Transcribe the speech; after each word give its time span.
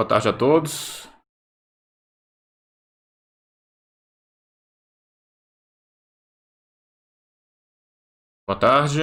Boa 0.00 0.08
tarde 0.08 0.28
a 0.30 0.32
todos. 0.32 1.06
Boa 8.48 8.58
tarde. 8.58 9.02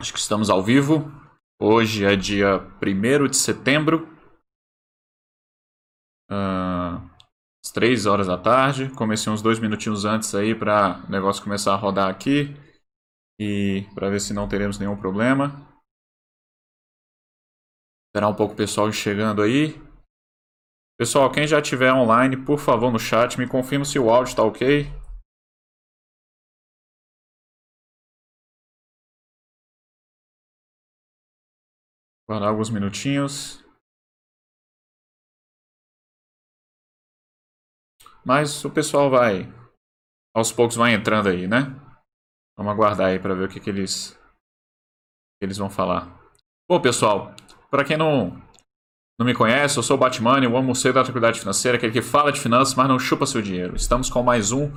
Acho 0.00 0.12
que 0.12 0.18
estamos 0.18 0.50
ao 0.50 0.60
vivo. 0.60 1.04
Hoje 1.62 2.04
é 2.04 2.16
dia 2.16 2.58
1 2.82 3.28
de 3.28 3.36
setembro. 3.36 4.08
Uh, 6.28 6.98
às 7.64 7.70
3 7.72 8.06
horas 8.06 8.26
da 8.26 8.36
tarde. 8.36 8.92
Comecei 8.96 9.32
uns 9.32 9.42
dois 9.42 9.60
minutinhos 9.60 10.04
antes 10.04 10.34
aí 10.34 10.56
para 10.56 11.04
o 11.06 11.08
negócio 11.08 11.40
começar 11.40 11.72
a 11.72 11.76
rodar 11.76 12.10
aqui. 12.10 12.52
E 13.38 13.86
para 13.94 14.10
ver 14.10 14.20
se 14.20 14.34
não 14.34 14.48
teremos 14.48 14.76
nenhum 14.76 14.96
problema. 14.96 15.72
Esperar 18.08 18.28
um 18.28 18.34
pouco 18.34 18.54
o 18.54 18.56
pessoal 18.56 18.90
chegando 18.90 19.40
aí. 19.40 19.83
Pessoal, 20.96 21.30
quem 21.32 21.44
já 21.44 21.58
estiver 21.58 21.92
online, 21.92 22.36
por 22.36 22.56
favor, 22.56 22.92
no 22.92 23.00
chat, 23.00 23.36
me 23.36 23.48
confirma 23.48 23.84
se 23.84 23.98
o 23.98 24.08
áudio 24.08 24.30
está 24.30 24.44
ok. 24.44 24.84
Guardar 32.28 32.48
alguns 32.48 32.70
minutinhos. 32.70 33.60
Mas 38.24 38.64
o 38.64 38.70
pessoal 38.70 39.10
vai. 39.10 39.52
Aos 40.32 40.52
poucos 40.52 40.76
vai 40.76 40.94
entrando 40.94 41.28
aí, 41.28 41.48
né? 41.48 41.74
Vamos 42.56 42.72
aguardar 42.72 43.08
aí 43.08 43.18
para 43.18 43.34
ver 43.34 43.48
o 43.48 43.52
que, 43.52 43.58
que 43.58 43.68
eles. 43.68 44.12
Que 45.38 45.44
eles 45.44 45.58
vão 45.58 45.68
falar. 45.68 46.06
Bom, 46.70 46.80
pessoal, 46.80 47.34
para 47.68 47.84
quem 47.84 47.96
não, 47.96 48.40
não 49.18 49.26
me 49.26 49.34
conhece, 49.34 49.76
eu 49.76 49.82
sou 49.82 49.96
o 49.96 50.00
Batman, 50.00 50.48
o 50.48 50.56
amo 50.56 50.74
ser 50.74 50.92
da 50.92 51.02
tranquilidade 51.02 51.40
financeira, 51.40 51.76
aquele 51.76 51.92
que 51.92 52.02
fala 52.02 52.32
de 52.32 52.40
finanças, 52.40 52.74
mas 52.74 52.88
não 52.88 52.98
chupa 52.98 53.26
seu 53.26 53.40
dinheiro. 53.40 53.76
Estamos 53.76 54.10
com 54.10 54.22
mais 54.22 54.52
um 54.52 54.72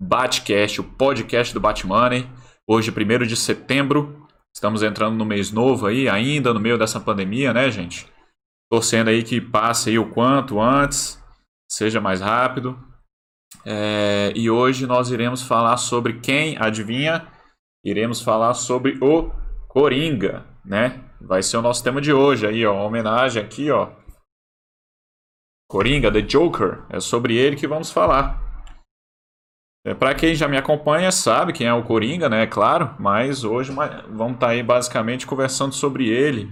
Batcast, 0.00 0.80
o 0.80 0.84
podcast 0.84 1.54
do 1.54 1.60
Batman. 1.60 2.26
Hoje, 2.68 2.90
1 2.90 3.26
de 3.26 3.36
setembro 3.36 4.26
Estamos 4.56 4.82
entrando 4.82 5.18
no 5.18 5.26
mês 5.26 5.52
novo 5.52 5.86
aí, 5.86 6.08
ainda 6.08 6.54
no 6.54 6.58
meio 6.58 6.78
dessa 6.78 6.98
pandemia, 6.98 7.52
né, 7.52 7.70
gente? 7.70 8.10
Torcendo 8.72 9.08
aí 9.08 9.22
que 9.22 9.38
passe 9.38 9.90
aí 9.90 9.98
o 9.98 10.08
quanto 10.08 10.58
antes, 10.58 11.22
seja 11.70 12.00
mais 12.00 12.22
rápido. 12.22 12.74
É, 13.66 14.32
e 14.34 14.48
hoje 14.48 14.86
nós 14.86 15.10
iremos 15.10 15.42
falar 15.42 15.76
sobre 15.76 16.20
quem, 16.20 16.56
adivinha? 16.56 17.28
Iremos 17.84 18.22
falar 18.22 18.54
sobre 18.54 18.96
o 19.02 19.30
Coringa, 19.68 20.46
né? 20.64 21.05
Vai 21.26 21.42
ser 21.42 21.56
o 21.56 21.62
nosso 21.62 21.82
tema 21.82 22.00
de 22.00 22.12
hoje 22.12 22.46
aí, 22.46 22.64
ó, 22.64 22.72
uma 22.72 22.84
homenagem 22.84 23.42
aqui, 23.42 23.68
ó. 23.68 23.90
Coringa, 25.68 26.12
The 26.12 26.20
Joker, 26.20 26.84
é 26.88 27.00
sobre 27.00 27.36
ele 27.36 27.56
que 27.56 27.66
vamos 27.66 27.90
falar. 27.90 28.40
É, 29.84 29.92
para 29.92 30.14
quem 30.14 30.36
já 30.36 30.46
me 30.46 30.56
acompanha 30.56 31.10
sabe 31.10 31.52
quem 31.52 31.66
é 31.66 31.74
o 31.74 31.82
Coringa, 31.82 32.28
né? 32.28 32.44
É 32.44 32.46
claro, 32.46 32.94
mas 33.00 33.42
hoje 33.42 33.72
vamos 33.72 34.34
estar 34.34 34.46
tá 34.46 34.48
aí 34.52 34.62
basicamente 34.62 35.26
conversando 35.26 35.74
sobre 35.74 36.08
ele 36.08 36.48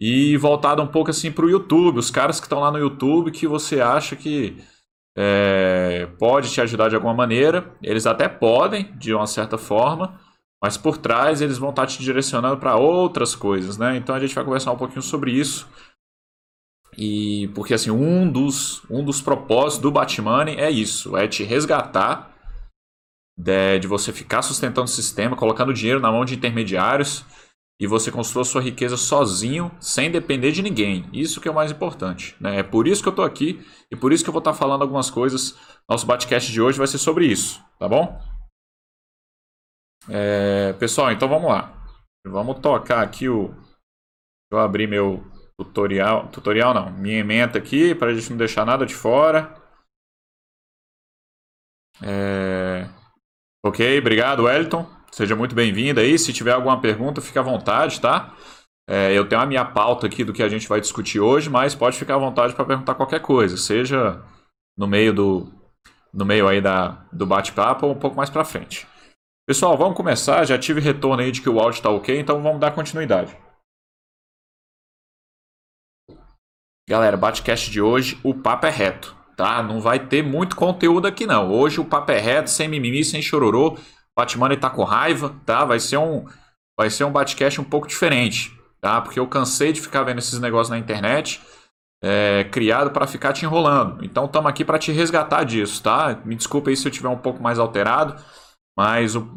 e 0.00 0.36
voltado 0.36 0.82
um 0.82 0.88
pouco 0.88 1.10
assim 1.10 1.30
para 1.30 1.44
o 1.44 1.50
YouTube, 1.50 1.98
os 1.98 2.10
caras 2.10 2.40
que 2.40 2.46
estão 2.46 2.60
lá 2.60 2.70
no 2.72 2.78
YouTube 2.78 3.30
que 3.30 3.46
você 3.46 3.80
acha 3.80 4.16
que 4.16 4.56
é, 5.16 6.06
pode 6.18 6.50
te 6.50 6.60
ajudar 6.60 6.88
de 6.88 6.96
alguma 6.96 7.14
maneira, 7.14 7.72
eles 7.80 8.06
até 8.06 8.28
podem 8.28 8.92
de 8.96 9.14
uma 9.14 9.26
certa 9.28 9.56
forma, 9.56 10.20
mas 10.66 10.76
por 10.76 10.98
trás 10.98 11.40
eles 11.40 11.58
vão 11.58 11.70
estar 11.70 11.86
te 11.86 12.02
direcionando 12.02 12.56
para 12.56 12.74
outras 12.74 13.36
coisas, 13.36 13.78
né? 13.78 13.96
Então 13.96 14.12
a 14.12 14.18
gente 14.18 14.34
vai 14.34 14.44
conversar 14.44 14.72
um 14.72 14.76
pouquinho 14.76 15.00
sobre 15.00 15.30
isso. 15.30 15.68
E 16.98 17.46
porque 17.54 17.72
assim, 17.72 17.92
um 17.92 18.28
dos, 18.28 18.82
um 18.90 19.04
dos 19.04 19.22
propósitos 19.22 19.78
do 19.80 19.92
Batman 19.92 20.50
é 20.50 20.68
isso, 20.68 21.16
é 21.16 21.28
te 21.28 21.44
resgatar 21.44 22.34
de, 23.38 23.78
de 23.78 23.86
você 23.86 24.12
ficar 24.12 24.42
sustentando 24.42 24.86
o 24.86 24.88
sistema, 24.88 25.36
colocando 25.36 25.72
dinheiro 25.72 26.00
na 26.00 26.10
mão 26.10 26.24
de 26.24 26.34
intermediários 26.34 27.24
e 27.78 27.86
você 27.86 28.10
construa 28.10 28.44
sua 28.44 28.60
riqueza 28.60 28.96
sozinho, 28.96 29.70
sem 29.78 30.10
depender 30.10 30.50
de 30.50 30.62
ninguém. 30.62 31.08
Isso 31.12 31.40
que 31.40 31.46
é 31.46 31.50
o 31.52 31.54
mais 31.54 31.70
importante. 31.70 32.34
Né? 32.40 32.58
É 32.58 32.62
por 32.64 32.88
isso 32.88 33.02
que 33.02 33.08
eu 33.08 33.12
estou 33.12 33.24
aqui 33.24 33.64
e 33.88 33.94
por 33.94 34.12
isso 34.12 34.24
que 34.24 34.30
eu 34.30 34.32
vou 34.32 34.40
estar 34.40 34.54
falando 34.54 34.82
algumas 34.82 35.10
coisas. 35.10 35.56
Nosso 35.88 36.04
batcast 36.04 36.50
de 36.50 36.60
hoje 36.60 36.76
vai 36.76 36.88
ser 36.88 36.98
sobre 36.98 37.24
isso, 37.24 37.62
tá 37.78 37.88
bom? 37.88 38.20
É, 40.08 40.72
pessoal, 40.74 41.10
então 41.12 41.28
vamos 41.28 41.50
lá. 41.50 41.72
Vamos 42.26 42.58
tocar 42.60 43.02
aqui 43.02 43.28
o. 43.28 43.54
Eu 44.50 44.58
abri 44.58 44.86
meu 44.86 45.24
tutorial. 45.58 46.28
Tutorial 46.28 46.74
não, 46.74 46.90
minha 46.90 47.18
emenda 47.18 47.58
aqui 47.58 47.94
para 47.94 48.10
a 48.10 48.14
gente 48.14 48.30
não 48.30 48.36
deixar 48.36 48.64
nada 48.64 48.84
de 48.86 48.94
fora. 48.94 49.54
É... 52.02 52.88
Ok, 53.64 53.98
obrigado, 53.98 54.44
Wellington. 54.44 54.86
Seja 55.10 55.34
muito 55.34 55.54
bem-vindo 55.54 56.00
aí. 56.00 56.18
Se 56.18 56.32
tiver 56.32 56.52
alguma 56.52 56.80
pergunta, 56.80 57.20
fique 57.20 57.38
à 57.38 57.42
vontade, 57.42 58.00
tá? 58.00 58.34
É, 58.88 59.12
eu 59.12 59.28
tenho 59.28 59.40
a 59.40 59.46
minha 59.46 59.64
pauta 59.64 60.06
aqui 60.06 60.22
do 60.22 60.32
que 60.32 60.42
a 60.42 60.48
gente 60.48 60.68
vai 60.68 60.80
discutir 60.80 61.18
hoje, 61.18 61.50
mas 61.50 61.74
pode 61.74 61.98
ficar 61.98 62.14
à 62.14 62.18
vontade 62.18 62.54
para 62.54 62.64
perguntar 62.64 62.94
qualquer 62.94 63.20
coisa, 63.20 63.56
seja 63.56 64.22
no 64.76 64.86
meio 64.86 65.12
do 65.12 65.52
no 66.14 66.24
meio 66.24 66.46
aí 66.48 66.60
da, 66.60 67.04
do 67.12 67.26
bate-papo 67.26 67.86
ou 67.86 67.92
um 67.92 67.98
pouco 67.98 68.16
mais 68.16 68.30
para 68.30 68.44
frente. 68.44 68.86
Pessoal, 69.46 69.76
vamos 69.76 69.96
começar. 69.96 70.44
Já 70.44 70.58
tive 70.58 70.80
retorno 70.80 71.22
aí 71.22 71.30
de 71.30 71.40
que 71.40 71.48
o 71.48 71.60
áudio 71.60 71.78
está 71.78 71.90
ok, 71.90 72.18
então 72.18 72.42
vamos 72.42 72.60
dar 72.60 72.74
continuidade. 72.74 73.36
Galera, 76.88 77.16
bate-cast 77.16 77.70
de 77.70 77.80
hoje, 77.80 78.18
o 78.22 78.34
papo 78.34 78.66
é 78.66 78.70
reto 78.70 79.16
tá? 79.36 79.62
Não 79.62 79.80
vai 79.80 80.00
ter 80.00 80.22
muito 80.22 80.56
conteúdo 80.56 81.06
aqui 81.06 81.26
não. 81.26 81.52
Hoje 81.52 81.78
o 81.78 81.84
papo 81.84 82.10
é 82.10 82.18
reto, 82.18 82.50
sem 82.50 82.66
mimimi, 82.66 83.04
sem 83.04 83.20
chororô. 83.20 83.76
Batman 84.16 84.56
tá 84.56 84.70
com 84.70 84.82
raiva, 84.82 85.36
tá? 85.44 85.64
Vai 85.64 85.78
ser 85.78 85.98
um 85.98 86.24
vai 86.78 86.90
ser 86.90 87.04
um 87.04 87.12
batcast 87.12 87.60
um 87.60 87.64
pouco 87.64 87.86
diferente, 87.86 88.52
tá? 88.80 89.00
Porque 89.00 89.20
eu 89.20 89.26
cansei 89.26 89.72
de 89.72 89.80
ficar 89.80 90.02
vendo 90.02 90.18
esses 90.18 90.40
negócios 90.40 90.70
na 90.70 90.78
internet, 90.78 91.40
é, 92.02 92.44
criado 92.44 92.90
para 92.90 93.06
ficar 93.06 93.32
te 93.32 93.44
enrolando. 93.44 94.04
Então 94.04 94.24
estamos 94.24 94.48
aqui 94.48 94.64
para 94.64 94.78
te 94.78 94.92
resgatar 94.92 95.44
disso, 95.44 95.82
tá? 95.82 96.20
Me 96.24 96.34
desculpe 96.34 96.70
aí 96.70 96.76
se 96.76 96.86
eu 96.88 96.92
tiver 96.92 97.08
um 97.08 97.18
pouco 97.18 97.42
mais 97.42 97.58
alterado, 97.58 98.22
mas 98.76 99.16
o, 99.16 99.28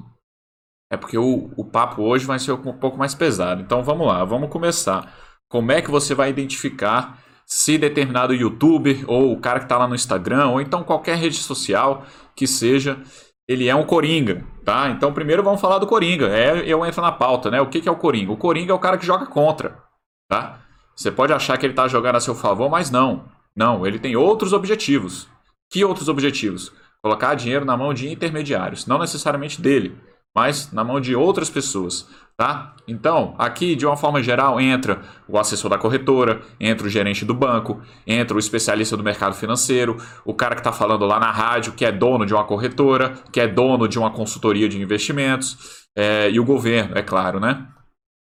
é 0.91 0.97
porque 0.97 1.17
o, 1.17 1.51
o 1.55 1.63
papo 1.63 2.01
hoje 2.01 2.25
vai 2.25 2.39
ser 2.39 2.51
um 2.51 2.73
pouco 2.73 2.97
mais 2.97 3.13
pesado. 3.13 3.61
Então 3.61 3.83
vamos 3.83 4.07
lá, 4.07 4.23
vamos 4.25 4.49
começar. 4.49 5.13
Como 5.47 5.71
é 5.71 5.81
que 5.81 5.91
você 5.91 6.13
vai 6.13 6.29
identificar 6.29 7.19
se 7.45 7.77
determinado 7.77 8.33
youtuber 8.33 9.03
ou 9.07 9.33
o 9.33 9.39
cara 9.39 9.59
que 9.59 9.65
está 9.65 9.77
lá 9.77 9.87
no 9.87 9.95
Instagram 9.95 10.49
ou 10.49 10.61
então 10.61 10.83
qualquer 10.83 11.17
rede 11.17 11.37
social 11.37 12.05
que 12.35 12.45
seja, 12.45 13.01
ele 13.47 13.67
é 13.67 13.75
um 13.75 13.85
coringa, 13.85 14.45
tá? 14.63 14.89
Então 14.89 15.11
primeiro 15.11 15.43
vamos 15.43 15.59
falar 15.59 15.79
do 15.79 15.87
coringa. 15.87 16.27
É, 16.27 16.59
eu 16.65 16.85
entro 16.85 17.01
na 17.01 17.11
pauta, 17.11 17.49
né? 17.49 17.59
O 17.59 17.67
que, 17.67 17.81
que 17.81 17.89
é 17.89 17.91
o 17.91 17.97
coringa? 17.97 18.31
O 18.31 18.37
coringa 18.37 18.71
é 18.71 18.75
o 18.75 18.79
cara 18.79 18.97
que 18.97 19.05
joga 19.05 19.25
contra, 19.25 19.83
tá? 20.29 20.61
Você 20.95 21.09
pode 21.09 21.33
achar 21.33 21.57
que 21.57 21.65
ele 21.65 21.73
está 21.73 21.87
jogando 21.87 22.17
a 22.17 22.19
seu 22.19 22.35
favor, 22.35 22.69
mas 22.69 22.91
não. 22.91 23.25
Não, 23.55 23.85
ele 23.85 23.97
tem 23.97 24.15
outros 24.15 24.53
objetivos. 24.53 25.27
Que 25.71 25.83
outros 25.83 26.07
objetivos? 26.07 26.71
Colocar 27.03 27.35
dinheiro 27.35 27.65
na 27.65 27.77
mão 27.77 27.93
de 27.93 28.09
intermediários, 28.09 28.85
não 28.85 28.99
necessariamente 28.99 29.61
dele, 29.61 29.97
mas 30.35 30.71
na 30.71 30.83
mão 30.83 30.99
de 30.99 31.15
outras 31.15 31.49
pessoas. 31.49 32.07
Tá? 32.37 32.73
Então, 32.87 33.35
aqui 33.37 33.75
de 33.75 33.85
uma 33.85 33.97
forma 33.97 34.23
geral 34.23 34.61
entra 34.61 35.01
o 35.27 35.37
assessor 35.37 35.69
da 35.69 35.77
corretora, 35.77 36.41
entra 36.57 36.87
o 36.87 36.89
gerente 36.89 37.25
do 37.25 37.33
banco, 37.33 37.81
entra 38.07 38.33
o 38.33 38.39
especialista 38.39 38.95
do 38.95 39.03
mercado 39.03 39.35
financeiro, 39.35 39.97
o 40.23 40.33
cara 40.33 40.55
que 40.55 40.61
está 40.61 40.71
falando 40.71 41.05
lá 41.05 41.19
na 41.19 41.31
rádio, 41.31 41.73
que 41.73 41.83
é 41.83 41.91
dono 41.91 42.25
de 42.25 42.33
uma 42.33 42.45
corretora, 42.45 43.13
que 43.29 43.41
é 43.41 43.47
dono 43.47 43.89
de 43.89 43.99
uma 43.99 44.09
consultoria 44.09 44.69
de 44.69 44.81
investimentos, 44.81 45.85
é, 45.97 46.31
e 46.31 46.39
o 46.39 46.45
governo, 46.45 46.97
é 46.97 47.01
claro, 47.01 47.41
né? 47.41 47.67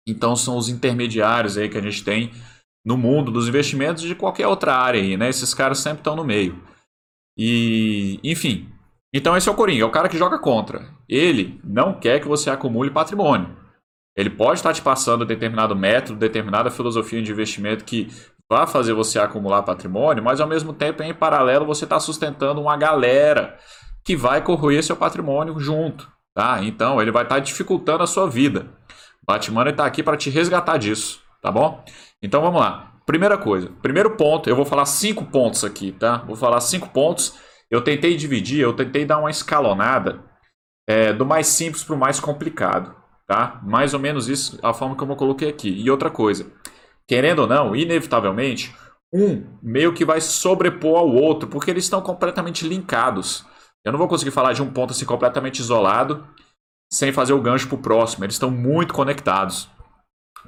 Então 0.08 0.36
são 0.36 0.58
os 0.58 0.70
intermediários 0.70 1.56
aí 1.56 1.70
que 1.70 1.78
a 1.78 1.82
gente 1.82 2.04
tem 2.04 2.32
no 2.84 2.98
mundo 2.98 3.32
dos 3.32 3.48
investimentos 3.48 4.02
de 4.02 4.16
qualquer 4.16 4.48
outra 4.48 4.76
área 4.76 5.00
aí, 5.00 5.16
né? 5.18 5.30
Esses 5.30 5.54
caras 5.54 5.78
sempre 5.78 6.00
estão 6.00 6.16
no 6.16 6.24
meio. 6.24 6.60
E, 7.42 8.20
enfim. 8.22 8.68
Então 9.14 9.38
esse 9.38 9.48
é 9.48 9.52
o 9.52 9.56
Coringa, 9.56 9.84
é 9.84 9.86
o 9.86 9.92
cara 9.92 10.10
que 10.10 10.18
joga 10.18 10.38
contra. 10.38 10.90
Ele 11.08 11.58
não 11.64 11.94
quer 11.94 12.20
que 12.20 12.28
você 12.28 12.50
acumule 12.50 12.92
patrimônio. 12.92 13.56
Ele 14.14 14.30
pode 14.30 14.60
estar 14.60 14.74
te 14.74 14.82
passando 14.82 15.26
determinado 15.26 15.74
método, 15.74 16.20
determinada 16.20 16.70
filosofia 16.70 17.22
de 17.22 17.32
investimento 17.32 17.86
que 17.86 18.10
vai 18.50 18.68
fazer 18.68 18.94
você 18.94 19.18
acumular 19.18 19.64
patrimônio, 19.64 20.22
mas 20.22 20.42
ao 20.42 20.48
mesmo 20.48 20.74
tempo, 20.74 21.02
em 21.02 21.14
paralelo, 21.14 21.66
você 21.66 21.86
está 21.86 21.98
sustentando 22.00 22.60
uma 22.60 22.76
galera 22.76 23.58
que 24.04 24.18
vai 24.18 24.44
corroer 24.44 24.84
seu 24.84 24.98
patrimônio 24.98 25.58
junto. 25.60 26.12
Tá? 26.34 26.62
Então, 26.62 27.02
ele 27.02 27.12
vai 27.12 27.24
estar 27.24 27.40
dificultando 27.40 28.04
a 28.04 28.08
sua 28.08 28.28
vida. 28.30 28.68
Batman 29.26 29.70
está 29.70 29.86
aqui 29.86 30.04
para 30.04 30.18
te 30.18 30.30
resgatar 30.30 30.78
disso, 30.78 31.22
tá 31.42 31.52
bom? 31.52 31.86
Então 32.22 32.42
vamos 32.42 32.60
lá. 32.60 32.89
Primeira 33.10 33.40
coisa, 33.40 33.72
primeiro 33.82 34.12
ponto, 34.12 34.48
eu 34.48 34.56
vou 34.56 34.64
falar 34.64 34.86
cinco 34.86 35.26
pontos 35.26 35.64
aqui, 35.64 35.92
tá? 35.94 36.18
Vou 36.18 36.36
falar 36.36 36.62
cinco 36.62 36.90
pontos. 36.90 37.40
Eu 37.68 37.84
tentei 37.84 38.16
dividir, 38.16 38.60
eu 38.60 38.72
tentei 38.72 39.04
dar 39.04 39.18
uma 39.18 39.32
escalonada 39.32 40.24
é, 40.88 41.12
do 41.12 41.26
mais 41.26 41.48
simples 41.48 41.84
para 41.84 41.96
o 41.96 41.98
mais 41.98 42.20
complicado. 42.20 42.96
Tá? 43.26 43.60
Mais 43.64 43.96
ou 43.96 44.00
menos 44.00 44.30
isso, 44.30 44.60
a 44.62 44.76
forma 44.76 44.96
como 44.96 45.14
eu 45.14 45.16
coloquei 45.16 45.50
aqui. 45.50 45.70
E 45.70 45.90
outra 45.90 46.12
coisa, 46.12 46.52
querendo 47.08 47.40
ou 47.40 47.48
não, 47.48 47.76
inevitavelmente, 47.76 48.76
um 49.12 49.44
meio 49.60 49.92
que 49.92 50.06
vai 50.06 50.22
sobrepor 50.22 51.00
ao 51.00 51.10
outro, 51.10 51.50
porque 51.50 51.72
eles 51.72 51.86
estão 51.86 52.02
completamente 52.04 52.68
linkados. 52.68 53.44
Eu 53.84 53.92
não 53.92 53.98
vou 53.98 54.08
conseguir 54.08 54.30
falar 54.30 54.54
de 54.54 54.62
um 54.62 54.72
ponto 54.72 54.92
assim 54.92 55.06
completamente 55.06 55.58
isolado 55.58 56.28
sem 56.94 57.12
fazer 57.12 57.34
o 57.34 57.42
gancho 57.42 57.70
para 57.70 57.76
o 57.76 57.82
próximo. 57.82 58.24
Eles 58.24 58.36
estão 58.36 58.52
muito 58.52 58.94
conectados. 58.94 59.68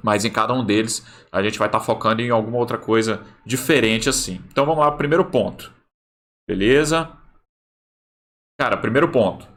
Mas 0.02 0.24
em 0.24 0.30
cada 0.30 0.52
um 0.52 0.64
deles 0.64 1.06
a 1.30 1.42
gente 1.42 1.58
vai 1.58 1.68
estar 1.68 1.78
tá 1.78 1.84
focando 1.84 2.20
em 2.20 2.30
alguma 2.30 2.58
outra 2.58 2.78
coisa 2.78 3.24
diferente 3.44 4.08
assim. 4.08 4.42
Então 4.48 4.66
vamos 4.66 4.84
lá, 4.84 4.90
primeiro 4.92 5.24
ponto. 5.24 5.72
Beleza? 6.48 7.10
Cara, 8.60 8.76
primeiro 8.76 9.10
ponto. 9.10 9.48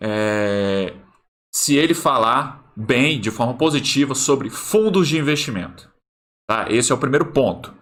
É... 0.00 0.94
Se 1.54 1.76
ele 1.76 1.94
falar 1.94 2.64
bem, 2.76 3.20
de 3.20 3.30
forma 3.30 3.56
positiva, 3.56 4.14
sobre 4.14 4.50
fundos 4.50 5.08
de 5.08 5.18
investimento. 5.18 5.90
Tá? 6.48 6.70
Esse 6.70 6.92
é 6.92 6.94
o 6.94 6.98
primeiro 6.98 7.32
ponto 7.32 7.74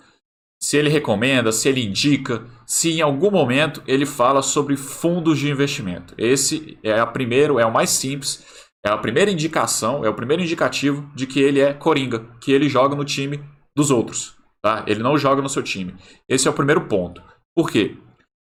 se 0.64 0.78
ele 0.78 0.88
recomenda, 0.88 1.52
se 1.52 1.68
ele 1.68 1.84
indica, 1.84 2.46
se 2.66 2.90
em 2.90 3.02
algum 3.02 3.30
momento 3.30 3.82
ele 3.86 4.06
fala 4.06 4.40
sobre 4.40 4.78
fundos 4.78 5.38
de 5.38 5.50
investimento. 5.50 6.14
Esse 6.16 6.78
é 6.82 6.98
a 6.98 7.06
primeiro, 7.06 7.58
é 7.58 7.66
o 7.66 7.72
mais 7.72 7.90
simples, 7.90 8.42
é 8.84 8.90
a 8.90 8.98
primeira 8.98 9.30
indicação, 9.30 10.04
é 10.04 10.08
o 10.08 10.14
primeiro 10.14 10.42
indicativo 10.42 11.10
de 11.14 11.26
que 11.26 11.40
ele 11.40 11.60
é 11.60 11.72
coringa, 11.72 12.20
que 12.40 12.52
ele 12.52 12.68
joga 12.68 12.94
no 12.94 13.04
time 13.04 13.42
dos 13.74 13.90
outros, 13.90 14.36
tá? 14.62 14.84
Ele 14.86 15.02
não 15.02 15.16
joga 15.16 15.40
no 15.40 15.48
seu 15.48 15.62
time. 15.62 15.94
Esse 16.28 16.46
é 16.46 16.50
o 16.50 16.54
primeiro 16.54 16.86
ponto. 16.86 17.22
Por 17.56 17.70
quê? 17.70 17.96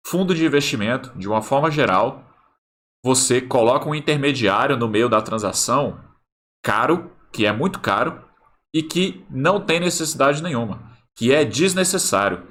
Fundo 0.06 0.34
de 0.34 0.46
investimento, 0.46 1.12
de 1.18 1.28
uma 1.28 1.42
forma 1.42 1.70
geral, 1.70 2.24
você 3.06 3.40
coloca 3.40 3.88
um 3.88 3.96
intermediário 3.96 4.76
no 4.76 4.88
meio 4.88 5.08
da 5.08 5.22
transação 5.22 6.00
caro, 6.66 7.12
que 7.32 7.46
é 7.46 7.52
muito 7.52 7.80
caro 7.80 8.24
e 8.74 8.82
que 8.82 9.24
não 9.30 9.62
tem 9.62 9.80
necessidade 9.80 10.42
nenhuma 10.42 10.94
que 11.16 11.34
é 11.34 11.46
desnecessário. 11.46 12.44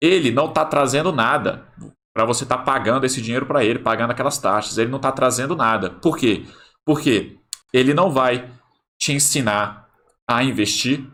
Ele 0.00 0.30
não 0.30 0.46
está 0.46 0.64
trazendo 0.64 1.12
nada 1.12 1.66
para 2.14 2.24
você 2.24 2.44
estar 2.44 2.58
tá 2.58 2.62
pagando 2.62 3.04
esse 3.04 3.20
dinheiro 3.20 3.46
para 3.46 3.64
ele, 3.64 3.78
pagando 3.78 4.10
aquelas 4.10 4.38
taxas. 4.38 4.78
Ele 4.78 4.90
não 4.90 4.98
está 4.98 5.12
trazendo 5.12 5.56
nada. 5.56 5.90
Por 5.90 6.16
quê? 6.16 6.46
Porque 6.88 7.36
ele 7.70 7.92
não 7.92 8.10
vai 8.10 8.50
te 8.98 9.12
ensinar 9.12 9.90
a 10.26 10.42
investir, 10.42 11.06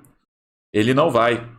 ele 0.73 0.95
não 0.95 1.11
vai 1.11 1.51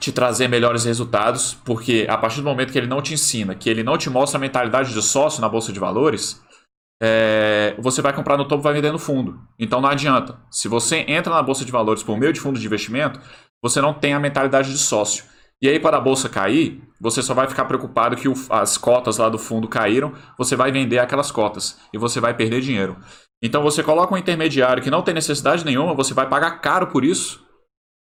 te 0.00 0.10
trazer 0.10 0.48
melhores 0.48 0.84
resultados, 0.84 1.54
porque 1.64 2.04
a 2.10 2.18
partir 2.18 2.40
do 2.40 2.42
momento 2.42 2.72
que 2.72 2.78
ele 2.78 2.88
não 2.88 3.00
te 3.00 3.14
ensina, 3.14 3.54
que 3.54 3.70
ele 3.70 3.84
não 3.84 3.96
te 3.96 4.10
mostra 4.10 4.36
a 4.36 4.40
mentalidade 4.40 4.92
de 4.92 5.00
sócio 5.00 5.40
na 5.40 5.48
bolsa 5.48 5.72
de 5.72 5.78
valores, 5.78 6.42
é, 7.00 7.76
você 7.78 8.02
vai 8.02 8.12
comprar 8.12 8.36
no 8.36 8.48
topo 8.48 8.62
e 8.62 8.64
vai 8.64 8.72
vender 8.72 8.90
no 8.90 8.98
fundo. 8.98 9.38
Então 9.56 9.80
não 9.80 9.88
adianta. 9.88 10.40
Se 10.50 10.66
você 10.66 11.04
entra 11.06 11.32
na 11.32 11.40
bolsa 11.40 11.64
de 11.64 11.70
valores 11.70 12.02
por 12.02 12.18
meio 12.18 12.32
de 12.32 12.40
fundo 12.40 12.58
de 12.58 12.66
investimento, 12.66 13.20
você 13.62 13.80
não 13.80 13.94
tem 13.94 14.12
a 14.12 14.18
mentalidade 14.18 14.72
de 14.72 14.78
sócio. 14.78 15.24
E 15.62 15.68
aí, 15.68 15.78
quando 15.78 15.94
a 15.94 16.00
bolsa 16.00 16.28
cair, 16.28 16.82
você 17.00 17.22
só 17.22 17.32
vai 17.32 17.46
ficar 17.46 17.66
preocupado 17.66 18.16
que 18.16 18.28
o, 18.28 18.34
as 18.50 18.76
cotas 18.76 19.18
lá 19.18 19.28
do 19.28 19.38
fundo 19.38 19.68
caíram, 19.68 20.12
você 20.36 20.56
vai 20.56 20.72
vender 20.72 20.98
aquelas 20.98 21.30
cotas 21.30 21.78
e 21.94 21.98
você 21.98 22.18
vai 22.18 22.34
perder 22.34 22.60
dinheiro. 22.60 22.96
Então, 23.42 23.62
você 23.62 23.82
coloca 23.82 24.14
um 24.14 24.18
intermediário 24.18 24.82
que 24.82 24.90
não 24.90 25.02
tem 25.02 25.14
necessidade 25.14 25.64
nenhuma, 25.64 25.94
você 25.94 26.14
vai 26.14 26.28
pagar 26.28 26.60
caro 26.60 26.86
por 26.86 27.04
isso, 27.04 27.44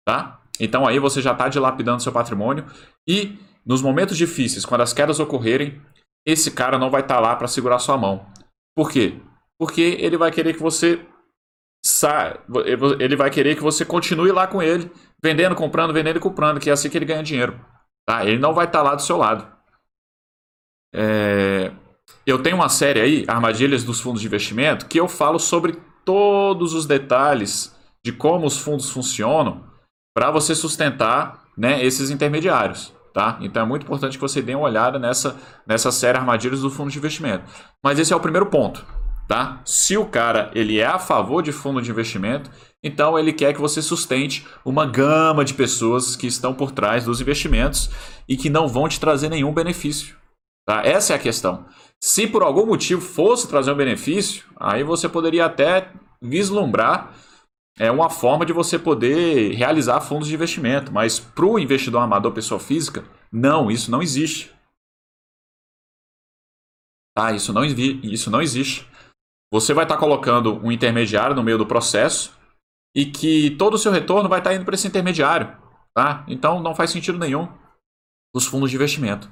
tá? 0.06 0.42
Então, 0.60 0.88
aí 0.88 1.00
você 1.00 1.22
já 1.22 1.32
está 1.32 1.48
dilapidando 1.50 2.04
seu 2.04 2.12
patrimônio 2.12 2.66
e 3.08 3.40
nos 3.66 3.82
momentos 3.82 4.18
difíceis, 4.18 4.66
quando 4.66 4.82
as 4.82 4.94
quedas 4.94 5.20
ocorrerem, 5.20 5.82
esse 6.26 6.52
cara 6.52 6.78
não 6.78 6.90
vai 6.90 7.02
estar 7.02 7.16
tá 7.16 7.20
lá 7.20 7.36
para 7.36 7.48
segurar 7.48 7.80
sua 7.80 7.98
mão. 7.98 8.26
Por 8.76 8.92
quê? 8.92 9.20
Porque 9.58 9.98
ele 10.00 10.18
vai 10.18 10.32
querer 10.32 10.54
que 10.54 10.62
você 10.62 11.06
sa... 11.86 12.40
ele 13.00 13.16
vai 13.16 13.30
querer 13.30 13.56
que 13.56 13.64
você 13.64 13.86
continue 13.86 14.32
lá 14.32 14.48
com 14.48 14.62
ele, 14.62 14.92
vendendo, 15.24 15.56
comprando, 15.56 15.94
vendendo 15.94 16.18
e 16.18 16.22
comprando, 16.22 16.60
que 16.60 16.70
é 16.70 16.74
assim 16.74 16.90
que 16.90 16.98
ele 16.98 17.06
ganha 17.06 17.24
dinheiro. 17.24 17.60
Tá? 18.06 18.26
Ele 18.26 18.40
não 18.40 18.54
vai 18.54 18.66
estar 18.66 18.80
tá 18.80 18.84
lá 18.84 18.96
do 18.96 19.02
seu 19.02 19.18
lado. 19.18 19.52
É... 20.94 21.72
Eu 22.26 22.42
tenho 22.42 22.56
uma 22.56 22.70
série 22.70 23.02
aí, 23.02 23.26
Armadilhas 23.28 23.84
dos 23.84 24.00
Fundos 24.00 24.22
de 24.22 24.28
Investimento, 24.28 24.86
que 24.86 25.00
eu 25.00 25.10
falo 25.10 25.38
sobre 25.38 25.78
todos 26.06 26.74
os 26.74 26.86
detalhes 26.86 27.76
de 28.04 28.14
como 28.14 28.46
os 28.46 28.58
fundos 28.58 28.90
funcionam 28.90 29.66
para 30.16 30.32
você 30.32 30.56
sustentar 30.56 31.44
né, 31.58 31.84
esses 31.84 32.10
intermediários. 32.10 32.94
Tá? 33.14 33.38
Então 33.42 33.62
é 33.62 33.66
muito 33.66 33.84
importante 33.84 34.18
que 34.18 34.22
você 34.22 34.42
dê 34.42 34.56
uma 34.56 34.66
olhada 34.66 34.98
nessa, 34.98 35.38
nessa 35.68 35.92
série 35.92 36.18
Armadilhas 36.18 36.62
do 36.62 36.70
Fundo 36.70 36.90
de 36.90 36.98
Investimento. 36.98 37.44
Mas 37.84 38.00
esse 38.00 38.14
é 38.14 38.16
o 38.16 38.22
primeiro 38.22 38.46
ponto. 38.48 38.86
Tá? 39.28 39.62
Se 39.66 39.98
o 39.98 40.06
cara 40.06 40.50
ele 40.56 40.80
é 40.80 40.86
a 40.86 41.00
favor 41.00 41.44
de 41.44 41.52
fundo 41.52 41.82
de 41.82 41.92
investimento, 41.92 42.50
então 42.84 43.18
ele 43.18 43.32
quer 43.32 43.54
que 43.54 43.62
você 43.62 43.82
sustente 43.82 44.46
uma 44.66 44.86
gama 44.86 45.46
de 45.46 45.54
pessoas 45.54 46.16
que 46.16 46.28
estão 46.28 46.54
por 46.54 46.72
trás 46.72 47.06
dos 47.06 47.22
investimentos 47.22 47.90
e 48.28 48.36
que 48.36 48.50
não 48.50 48.68
vão 48.68 48.88
te 48.88 49.00
trazer 49.00 49.30
nenhum 49.30 49.54
benefício. 49.54 50.18
Tá? 50.66 50.82
Essa 50.84 51.14
é 51.14 51.16
a 51.16 51.20
questão. 51.20 51.66
Se 52.04 52.28
por 52.28 52.44
algum 52.44 52.66
motivo 52.66 53.00
fosse 53.00 53.48
trazer 53.48 53.72
um 53.72 53.78
benefício, 53.78 54.46
aí 54.58 54.84
você 54.84 55.08
poderia 55.08 55.46
até 55.46 55.90
vislumbrar 56.22 57.16
é 57.80 57.90
uma 57.90 58.10
forma 58.10 58.46
de 58.46 58.52
você 58.52 58.78
poder 58.78 59.54
realizar 59.54 60.02
fundos 60.02 60.28
de 60.28 60.34
investimento, 60.36 60.92
mas 60.92 61.20
para 61.20 61.46
o 61.46 61.58
investidor 61.58 62.02
amador 62.02 62.34
pessoa 62.34 62.60
física, 62.60 63.04
não, 63.32 63.72
isso 63.72 63.90
não 63.90 64.02
existe. 64.02 64.54
Tá, 67.16 67.32
isso 67.32 67.54
não, 67.54 67.64
isso 67.64 68.30
não 68.30 68.42
existe 68.42 68.88
você 69.54 69.72
vai 69.72 69.86
estar 69.86 69.94
tá 69.94 70.00
colocando 70.00 70.60
um 70.66 70.72
intermediário 70.72 71.36
no 71.36 71.44
meio 71.44 71.60
do 71.60 71.68
processo 71.68 72.36
e 72.96 73.06
que 73.06 73.52
todo 73.52 73.76
o 73.76 73.78
seu 73.78 73.92
retorno 73.92 74.28
vai 74.28 74.40
estar 74.40 74.50
tá 74.50 74.56
indo 74.56 74.66
para 74.66 74.74
esse 74.74 74.88
intermediário. 74.88 75.56
Tá? 75.94 76.26
Então 76.28 76.60
não 76.60 76.74
faz 76.74 76.90
sentido 76.90 77.20
nenhum 77.20 77.48
os 78.36 78.48
fundos 78.48 78.72
de 78.72 78.76
investimento. 78.76 79.30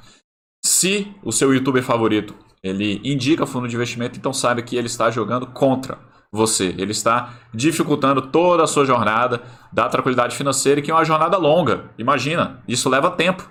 Se 0.63 1.11
o 1.23 1.31
seu 1.31 1.51
youtuber 1.51 1.81
favorito 1.81 2.37
ele 2.63 3.01
indica 3.03 3.45
fundo 3.45 3.67
de 3.67 3.75
investimento, 3.75 4.17
então 4.17 4.31
sabe 4.31 4.61
que 4.63 4.75
ele 4.75 4.87
está 4.87 5.09
jogando 5.09 5.47
contra 5.47 5.97
você. 6.31 6.67
Ele 6.77 6.91
está 6.91 7.33
dificultando 7.53 8.21
toda 8.21 8.63
a 8.63 8.67
sua 8.67 8.85
jornada 8.85 9.43
da 9.71 9.89
tranquilidade 9.89 10.35
financeira, 10.35 10.81
que 10.81 10.89
é 10.89 10.93
uma 10.93 11.03
jornada 11.03 11.37
longa. 11.37 11.91
Imagina, 11.97 12.63
isso 12.67 12.89
leva 12.89 13.11
tempo. 13.11 13.49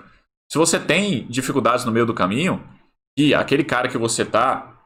Se 0.50 0.58
você 0.58 0.78
tem 0.78 1.26
dificuldades 1.28 1.84
no 1.84 1.92
meio 1.92 2.06
do 2.06 2.14
caminho, 2.14 2.62
e 3.18 3.34
aquele 3.34 3.64
cara 3.64 3.88
que 3.88 3.98
você 3.98 4.22
está 4.22 4.78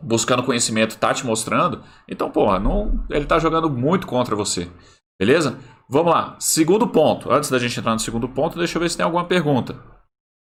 buscando 0.00 0.42
conhecimento 0.42 0.98
tá 0.98 1.12
te 1.12 1.26
mostrando, 1.26 1.82
então, 2.08 2.30
porra, 2.30 2.58
não, 2.58 3.04
ele 3.10 3.24
tá 3.24 3.38
jogando 3.38 3.68
muito 3.68 4.06
contra 4.06 4.36
você. 4.36 4.70
Beleza? 5.18 5.58
Vamos 5.88 6.12
lá. 6.12 6.36
Segundo 6.38 6.88
ponto. 6.88 7.30
Antes 7.30 7.50
da 7.50 7.58
gente 7.58 7.78
entrar 7.78 7.92
no 7.92 7.98
segundo 7.98 8.28
ponto, 8.28 8.58
deixa 8.58 8.76
eu 8.76 8.80
ver 8.80 8.90
se 8.90 8.96
tem 8.96 9.04
alguma 9.04 9.24
pergunta. 9.24 9.76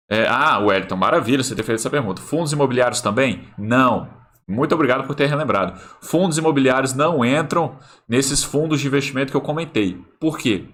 É, 0.08 0.26
ah, 0.28 0.58
Wellington, 0.58 0.96
maravilha 0.96 1.42
você 1.42 1.54
ter 1.54 1.62
feito 1.62 1.78
essa 1.78 1.90
pergunta. 1.90 2.22
Fundos 2.22 2.52
imobiliários 2.52 3.00
também? 3.00 3.48
Não. 3.58 4.08
Muito 4.48 4.74
obrigado 4.74 5.06
por 5.06 5.14
ter 5.14 5.26
relembrado. 5.26 5.80
Fundos 6.00 6.38
imobiliários 6.38 6.94
não 6.94 7.24
entram 7.24 7.76
nesses 8.08 8.44
fundos 8.44 8.80
de 8.80 8.86
investimento 8.86 9.32
que 9.32 9.36
eu 9.36 9.40
comentei. 9.40 10.00
Por 10.20 10.38
quê? 10.38 10.64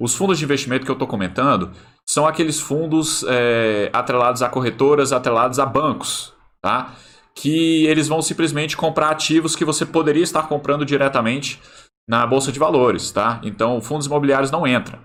Os 0.00 0.14
fundos 0.14 0.38
de 0.38 0.44
investimento 0.44 0.84
que 0.84 0.90
eu 0.90 0.94
estou 0.94 1.06
comentando 1.06 1.70
são 2.08 2.26
aqueles 2.26 2.58
fundos 2.58 3.24
é, 3.28 3.90
atrelados 3.92 4.42
a 4.42 4.48
corretoras, 4.48 5.12
atrelados 5.12 5.58
a 5.58 5.66
bancos. 5.66 6.32
Tá? 6.60 6.94
que 7.34 7.86
eles 7.86 8.08
vão 8.08 8.20
simplesmente 8.20 8.76
comprar 8.76 9.10
ativos 9.10 9.56
que 9.56 9.64
você 9.64 9.86
poderia 9.86 10.22
estar 10.22 10.44
comprando 10.44 10.84
diretamente 10.84 11.60
na 12.08 12.26
bolsa 12.26 12.52
de 12.52 12.58
valores, 12.58 13.10
tá? 13.10 13.40
Então, 13.42 13.80
fundos 13.80 14.06
imobiliários 14.06 14.50
não 14.50 14.66
entra. 14.66 14.98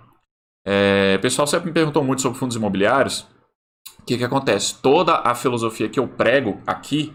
É, 0.65 1.15
o 1.17 1.21
pessoal 1.21 1.47
sempre 1.47 1.67
me 1.67 1.73
perguntou 1.73 2.03
muito 2.03 2.21
sobre 2.21 2.37
fundos 2.37 2.55
imobiliários. 2.55 3.25
O 3.99 4.03
que, 4.03 4.17
que 4.17 4.23
acontece? 4.23 4.75
Toda 4.75 5.19
a 5.19 5.35
filosofia 5.35 5.89
que 5.89 5.99
eu 5.99 6.07
prego 6.07 6.61
aqui, 6.65 7.13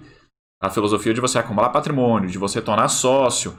a 0.60 0.68
filosofia 0.70 1.14
de 1.14 1.20
você 1.20 1.38
acumular 1.38 1.70
patrimônio, 1.70 2.30
de 2.30 2.38
você 2.38 2.60
tornar 2.60 2.88
sócio, 2.88 3.56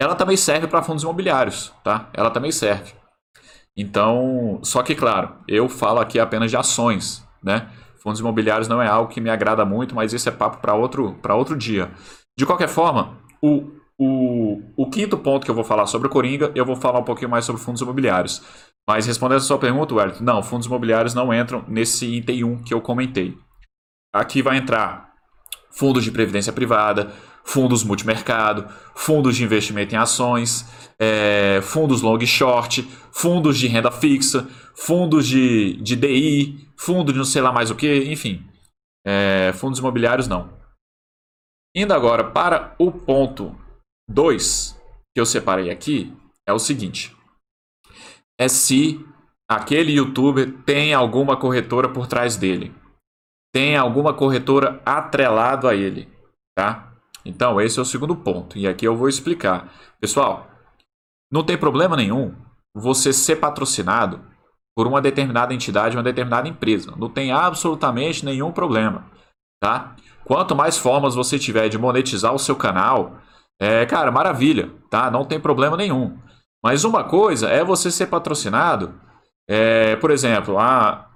ela 0.00 0.14
também 0.14 0.36
serve 0.36 0.66
para 0.66 0.82
fundos 0.82 1.02
imobiliários, 1.02 1.72
tá? 1.84 2.10
Ela 2.12 2.30
também 2.30 2.50
serve. 2.50 2.92
Então, 3.76 4.58
só 4.62 4.82
que 4.82 4.94
claro, 4.94 5.36
eu 5.46 5.68
falo 5.68 6.00
aqui 6.00 6.18
apenas 6.18 6.50
de 6.50 6.56
ações, 6.56 7.26
né? 7.42 7.70
Fundos 8.02 8.20
imobiliários 8.20 8.66
não 8.66 8.82
é 8.82 8.88
algo 8.88 9.12
que 9.12 9.20
me 9.20 9.30
agrada 9.30 9.64
muito, 9.64 9.94
mas 9.94 10.12
esse 10.12 10.28
é 10.28 10.32
papo 10.32 10.58
para 10.58 10.74
outro, 10.74 11.16
outro 11.30 11.56
dia. 11.56 11.90
De 12.36 12.44
qualquer 12.44 12.68
forma, 12.68 13.18
o, 13.40 13.70
o, 13.96 14.60
o 14.76 14.90
quinto 14.90 15.16
ponto 15.16 15.44
que 15.44 15.50
eu 15.50 15.54
vou 15.54 15.62
falar 15.62 15.86
sobre 15.86 16.08
o 16.08 16.10
Coringa, 16.10 16.50
eu 16.54 16.66
vou 16.66 16.74
falar 16.74 16.98
um 16.98 17.04
pouquinho 17.04 17.30
mais 17.30 17.44
sobre 17.44 17.62
fundos 17.62 17.80
imobiliários. 17.80 18.42
Mas 18.88 19.06
respondendo 19.06 19.38
a 19.38 19.40
sua 19.40 19.58
pergunta, 19.58 19.94
Wellington, 19.94 20.24
não, 20.24 20.42
fundos 20.42 20.66
imobiliários 20.66 21.14
não 21.14 21.32
entram 21.32 21.64
nesse 21.68 22.06
item 22.06 22.44
1 22.44 22.62
que 22.64 22.74
eu 22.74 22.80
comentei. 22.80 23.36
Aqui 24.12 24.42
vai 24.42 24.56
entrar 24.56 25.12
fundos 25.70 26.04
de 26.04 26.10
previdência 26.10 26.52
privada, 26.52 27.12
fundos 27.44 27.82
multimercado, 27.84 28.68
fundos 28.94 29.36
de 29.36 29.44
investimento 29.44 29.94
em 29.94 29.98
ações, 29.98 30.66
é, 30.98 31.60
fundos 31.62 32.02
long 32.02 32.18
e 32.18 32.26
short, 32.26 32.82
fundos 33.12 33.58
de 33.58 33.66
renda 33.66 33.90
fixa, 33.90 34.48
fundos 34.74 35.26
de, 35.26 35.76
de 35.76 35.96
DI, 35.96 36.68
fundo 36.76 37.12
de 37.12 37.18
não 37.18 37.24
sei 37.24 37.42
lá 37.42 37.52
mais 37.52 37.70
o 37.70 37.74
que, 37.74 38.04
enfim. 38.10 38.44
É, 39.04 39.52
fundos 39.54 39.78
imobiliários 39.78 40.28
não. 40.28 40.52
Indo 41.74 41.94
agora 41.94 42.24
para 42.24 42.74
o 42.78 42.92
ponto 42.92 43.56
2 44.08 44.78
que 45.14 45.20
eu 45.20 45.26
separei 45.26 45.70
aqui, 45.70 46.14
é 46.46 46.52
o 46.52 46.58
seguinte: 46.58 47.16
é 48.38 48.48
se 48.48 49.04
aquele 49.48 49.92
youtuber 49.92 50.52
tem 50.64 50.94
alguma 50.94 51.36
corretora 51.36 51.88
por 51.88 52.06
trás 52.06 52.36
dele. 52.36 52.74
Tem 53.54 53.76
alguma 53.76 54.14
corretora 54.14 54.80
atrelado 54.84 55.68
a 55.68 55.74
ele, 55.74 56.08
tá? 56.56 56.92
Então, 57.24 57.60
esse 57.60 57.78
é 57.78 57.82
o 57.82 57.84
segundo 57.84 58.16
ponto. 58.16 58.58
E 58.58 58.66
aqui 58.66 58.86
eu 58.86 58.96
vou 58.96 59.08
explicar. 59.08 59.72
Pessoal, 60.00 60.50
não 61.30 61.44
tem 61.44 61.56
problema 61.56 61.96
nenhum 61.96 62.34
você 62.74 63.12
ser 63.12 63.36
patrocinado 63.36 64.20
por 64.74 64.86
uma 64.86 65.00
determinada 65.00 65.52
entidade, 65.52 65.96
uma 65.96 66.02
determinada 66.02 66.48
empresa. 66.48 66.94
Não 66.96 67.08
tem 67.08 67.30
absolutamente 67.30 68.24
nenhum 68.24 68.50
problema, 68.50 69.04
tá? 69.62 69.94
Quanto 70.24 70.56
mais 70.56 70.78
formas 70.78 71.14
você 71.14 71.38
tiver 71.38 71.68
de 71.68 71.78
monetizar 71.78 72.34
o 72.34 72.38
seu 72.38 72.56
canal, 72.56 73.18
é, 73.60 73.84
cara, 73.86 74.10
maravilha, 74.10 74.70
tá? 74.88 75.10
Não 75.10 75.24
tem 75.24 75.38
problema 75.38 75.76
nenhum. 75.76 76.18
Mas 76.62 76.84
uma 76.84 77.04
coisa 77.04 77.48
é 77.48 77.64
você 77.64 77.90
ser 77.90 78.06
patrocinado, 78.06 78.94
é, 79.48 79.96
por 79.96 80.10
exemplo, 80.10 80.58
a, 80.58 81.08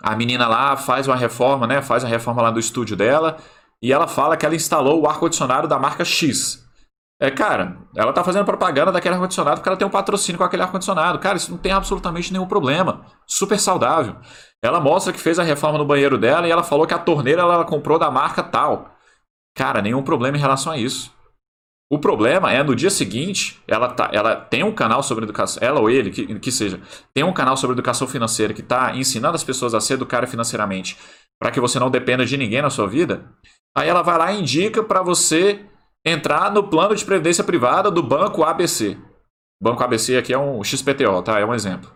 a 0.00 0.16
menina 0.16 0.46
lá 0.46 0.76
faz 0.76 1.08
uma 1.08 1.16
reforma, 1.16 1.66
né? 1.66 1.82
Faz 1.82 2.04
a 2.04 2.08
reforma 2.08 2.42
lá 2.42 2.50
do 2.50 2.60
estúdio 2.60 2.96
dela 2.96 3.38
e 3.82 3.92
ela 3.92 4.06
fala 4.06 4.36
que 4.36 4.46
ela 4.46 4.54
instalou 4.54 5.02
o 5.02 5.08
ar-condicionado 5.08 5.66
da 5.66 5.78
marca 5.78 6.04
X. 6.04 6.64
É, 7.18 7.30
cara, 7.30 7.78
ela 7.96 8.12
tá 8.12 8.22
fazendo 8.22 8.44
propaganda 8.44 8.92
daquele 8.92 9.14
ar-condicionado 9.14 9.56
porque 9.56 9.68
ela 9.68 9.78
tem 9.78 9.86
um 9.86 9.90
patrocínio 9.90 10.38
com 10.38 10.44
aquele 10.44 10.62
ar-condicionado. 10.62 11.18
Cara, 11.18 11.36
isso 11.36 11.50
não 11.50 11.58
tem 11.58 11.72
absolutamente 11.72 12.32
nenhum 12.32 12.46
problema. 12.46 13.06
Super 13.26 13.58
saudável. 13.58 14.16
Ela 14.62 14.80
mostra 14.80 15.12
que 15.12 15.20
fez 15.20 15.38
a 15.38 15.42
reforma 15.42 15.78
no 15.78 15.84
banheiro 15.84 16.18
dela 16.18 16.46
e 16.46 16.50
ela 16.50 16.62
falou 16.62 16.86
que 16.86 16.94
a 16.94 16.98
torneira 16.98 17.42
ela 17.42 17.64
comprou 17.64 17.98
da 17.98 18.10
marca 18.10 18.42
tal. 18.42 18.90
Cara, 19.54 19.80
nenhum 19.80 20.02
problema 20.02 20.36
em 20.36 20.40
relação 20.40 20.72
a 20.72 20.76
isso. 20.76 21.15
O 21.88 21.98
problema 21.98 22.52
é 22.52 22.62
no 22.64 22.74
dia 22.74 22.90
seguinte, 22.90 23.62
ela, 23.68 23.88
tá, 23.88 24.10
ela 24.12 24.34
tem 24.34 24.64
um 24.64 24.74
canal 24.74 25.04
sobre 25.04 25.24
educação, 25.24 25.62
ela 25.62 25.80
ou 25.80 25.88
ele, 25.88 26.10
que, 26.10 26.38
que 26.40 26.50
seja, 26.50 26.80
tem 27.14 27.22
um 27.22 27.32
canal 27.32 27.56
sobre 27.56 27.74
educação 27.74 28.08
financeira 28.08 28.52
que 28.52 28.60
está 28.60 28.96
ensinando 28.96 29.36
as 29.36 29.44
pessoas 29.44 29.72
a 29.72 29.80
se 29.80 29.92
educar 29.92 30.26
financeiramente 30.26 30.98
para 31.40 31.50
que 31.50 31.60
você 31.60 31.78
não 31.78 31.90
dependa 31.90 32.26
de 32.26 32.36
ninguém 32.36 32.60
na 32.60 32.70
sua 32.70 32.88
vida. 32.88 33.30
Aí 33.76 33.88
ela 33.88 34.02
vai 34.02 34.18
lá 34.18 34.32
e 34.32 34.40
indica 34.40 34.82
para 34.82 35.02
você 35.02 35.64
entrar 36.04 36.50
no 36.50 36.64
plano 36.64 36.94
de 36.94 37.04
previdência 37.04 37.44
privada 37.44 37.90
do 37.90 38.02
Banco 38.02 38.42
ABC. 38.42 38.98
Banco 39.62 39.82
ABC 39.84 40.16
aqui 40.16 40.32
é 40.32 40.38
um 40.38 40.64
XPTO, 40.64 41.22
tá? 41.22 41.38
É 41.38 41.44
um 41.44 41.54
exemplo. 41.54 41.90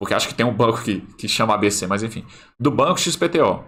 Porque 0.00 0.14
acho 0.14 0.28
que 0.28 0.34
tem 0.34 0.46
um 0.46 0.54
banco 0.54 0.82
que, 0.82 1.00
que 1.16 1.28
chama 1.28 1.54
ABC, 1.54 1.86
mas 1.86 2.02
enfim. 2.02 2.24
Do 2.58 2.70
Banco 2.70 2.98
XPTO. 2.98 3.64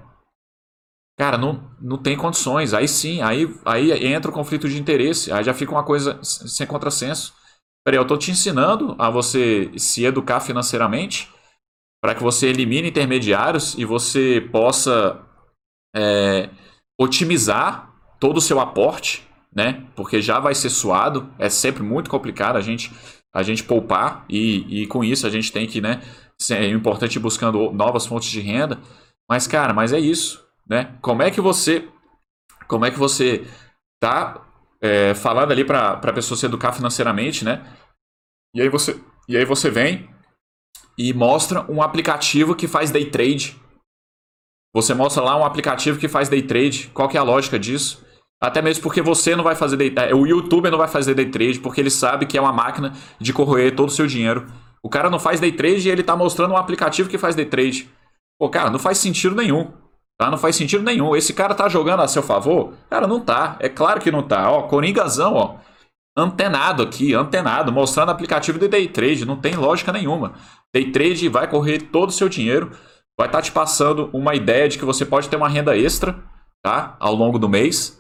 Cara, 1.21 1.37
não, 1.37 1.71
não 1.79 1.99
tem 1.99 2.17
condições. 2.17 2.73
Aí 2.73 2.89
sim, 2.89 3.21
aí, 3.21 3.47
aí 3.67 4.07
entra 4.07 4.31
o 4.31 4.35
conflito 4.35 4.67
de 4.67 4.81
interesse. 4.81 5.31
Aí 5.31 5.45
já 5.45 5.53
fica 5.53 5.71
uma 5.71 5.85
coisa 5.85 6.19
sem 6.23 6.67
contrassenso. 6.67 7.35
Peraí, 7.85 7.99
eu 7.99 8.03
estou 8.03 8.17
te 8.17 8.31
ensinando 8.31 8.97
a 8.99 9.11
você 9.11 9.71
se 9.77 10.03
educar 10.03 10.41
financeiramente 10.41 11.31
para 12.03 12.15
que 12.15 12.23
você 12.23 12.47
elimine 12.47 12.89
intermediários 12.89 13.77
e 13.77 13.85
você 13.85 14.49
possa 14.51 15.21
é, 15.95 16.49
otimizar 16.99 17.93
todo 18.19 18.39
o 18.39 18.41
seu 18.41 18.59
aporte 18.59 19.29
né? 19.55 19.85
Porque 19.97 20.23
já 20.23 20.39
vai 20.39 20.55
ser 20.55 20.71
suado, 20.71 21.29
é 21.39 21.49
sempre 21.49 21.83
muito 21.83 22.09
complicado 22.09 22.57
a 22.57 22.61
gente 22.61 22.91
a 23.33 23.43
gente 23.43 23.63
poupar 23.63 24.25
e, 24.29 24.83
e 24.83 24.87
com 24.87 25.05
isso 25.05 25.27
a 25.27 25.31
gente 25.31 25.53
tem 25.53 25.67
que, 25.67 25.81
né? 25.81 26.01
É 26.51 26.67
importante 26.69 27.17
ir 27.17 27.21
buscando 27.21 27.71
novas 27.73 28.07
fontes 28.07 28.29
de 28.29 28.41
renda. 28.41 28.81
Mas 29.29 29.47
cara, 29.47 29.73
mas 29.73 29.93
é 29.93 30.01
isso, 30.01 30.45
né? 30.67 30.97
Como 31.01 31.23
é 31.23 31.31
que 31.31 31.41
você 31.41 31.89
como 32.67 32.85
é 32.85 32.91
que 32.91 32.99
você 32.99 33.45
tá 34.01 34.47
é, 34.81 35.15
falando 35.15 35.53
ali 35.53 35.65
para 35.65 35.93
a 35.93 36.13
pessoa 36.13 36.39
se 36.39 36.47
educar 36.47 36.73
financeiramente, 36.73 37.45
né? 37.45 37.63
E 38.55 38.63
aí 38.63 38.69
você 38.69 38.99
e 39.29 39.37
aí 39.37 39.45
você 39.45 39.71
vem 39.71 40.09
e 40.97 41.13
mostra 41.13 41.71
um 41.71 41.83
aplicativo 41.83 42.55
que 42.55 42.67
faz 42.67 42.91
day 42.91 43.11
trade. 43.11 43.61
Você 44.75 44.95
mostra 44.95 45.23
lá 45.23 45.37
um 45.37 45.45
aplicativo 45.45 45.99
que 45.99 46.09
faz 46.09 46.29
day 46.29 46.43
trade. 46.43 46.91
Qual 46.95 47.09
que 47.09 47.17
é 47.17 47.21
a 47.21 47.25
lógica 47.25 47.59
disso? 47.59 48.05
Até 48.41 48.63
mesmo 48.63 48.83
porque 48.83 49.03
você 49.03 49.37
não 49.37 49.45
vai 49.45 49.55
fazer 49.55 49.77
day 49.77 49.91
trade. 49.91 50.13
É, 50.13 50.15
o 50.15 50.27
youtuber 50.27 50.71
não 50.71 50.79
vai 50.79 50.89
fazer 50.89 51.15
day 51.15 51.31
trade 51.31 51.61
porque 51.61 51.81
ele 51.81 51.91
sabe 51.91 52.27
que 52.27 52.39
é 52.39 52.41
uma 52.41 52.53
máquina 52.53 52.93
de 53.21 53.33
corroer 53.33 53.75
todo 53.75 53.89
o 53.89 53.93
seu 53.93 54.07
dinheiro. 54.07 54.47
O 54.83 54.89
cara 54.89 55.11
não 55.11 55.19
faz 55.19 55.41
day 55.41 55.53
trade 55.53 55.89
e 55.89 55.91
ele 55.91 56.03
tá 56.03 56.17
mostrando 56.17 56.55
um 56.55 56.57
aplicativo 56.57 57.09
que 57.09 57.19
faz 57.19 57.35
day 57.35 57.45
trade. 57.45 57.91
Pô, 58.39 58.49
cara, 58.49 58.71
não 58.71 58.79
faz 58.79 58.99
sentido 58.99 59.35
nenhum. 59.35 59.71
Tá? 60.21 60.31
Não 60.31 60.37
faz 60.37 60.55
sentido 60.55 60.85
nenhum. 60.85 61.17
Esse 61.17 61.33
cara 61.33 61.55
tá 61.55 61.67
jogando 61.67 62.01
a 62.01 62.07
seu 62.07 62.23
favor? 62.23 62.75
Cara, 62.91 63.07
não 63.07 63.21
tá. 63.21 63.57
É 63.59 63.71
claro 63.71 64.03
que 64.03 64.11
não 64.11 64.23
tá. 64.23 64.51
Ó, 64.51 64.65
Coringazão, 64.65 65.33
ó. 65.33 65.55
Antenado 66.15 66.83
aqui, 66.83 67.15
antenado, 67.15 67.73
mostrando 67.73 68.11
aplicativo 68.11 68.59
de 68.59 68.69
day 68.69 68.87
trade. 68.87 69.25
Não 69.25 69.37
tem 69.37 69.55
lógica 69.55 69.91
nenhuma. 69.91 70.35
Day 70.75 70.93
trade 70.93 71.27
vai 71.31 71.49
correr 71.49 71.85
todo 71.85 72.11
o 72.11 72.13
seu 72.13 72.29
dinheiro. 72.29 72.71
Vai 73.19 73.29
estar 73.29 73.39
tá 73.39 73.43
te 73.43 73.51
passando 73.51 74.11
uma 74.13 74.35
ideia 74.35 74.69
de 74.69 74.79
que 74.79 74.85
você 74.85 75.07
pode 75.07 75.27
ter 75.27 75.37
uma 75.37 75.49
renda 75.49 75.75
extra, 75.75 76.23
tá? 76.63 76.99
Ao 77.01 77.15
longo 77.15 77.39
do 77.39 77.49
mês 77.49 77.99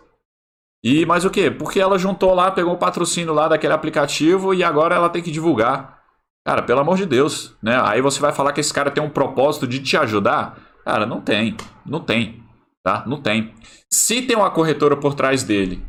e 0.84 1.06
mais 1.06 1.24
o 1.24 1.30
quê? 1.30 1.50
Porque 1.50 1.80
ela 1.80 1.98
juntou 1.98 2.34
lá, 2.34 2.50
pegou 2.50 2.74
o 2.74 2.78
patrocínio 2.78 3.32
lá 3.32 3.48
daquele 3.48 3.72
aplicativo 3.72 4.52
e 4.52 4.62
agora 4.62 4.94
ela 4.94 5.08
tem 5.08 5.22
que 5.22 5.30
divulgar. 5.30 6.00
Cara, 6.46 6.60
pelo 6.60 6.80
amor 6.80 6.98
de 6.98 7.06
Deus, 7.06 7.56
né? 7.62 7.80
Aí 7.82 8.02
você 8.02 8.20
vai 8.20 8.32
falar 8.32 8.52
que 8.52 8.60
esse 8.60 8.74
cara 8.74 8.90
tem 8.90 9.02
um 9.02 9.08
propósito 9.08 9.66
de 9.66 9.80
te 9.80 9.96
ajudar? 9.96 10.69
Cara, 10.90 11.06
não 11.06 11.20
tem. 11.20 11.56
Não 11.86 12.00
tem. 12.00 12.42
Tá? 12.82 13.04
Não 13.06 13.22
tem. 13.22 13.54
Se 13.88 14.22
tem 14.22 14.36
uma 14.36 14.50
corretora 14.50 14.96
por 14.96 15.14
trás 15.14 15.44
dele 15.44 15.80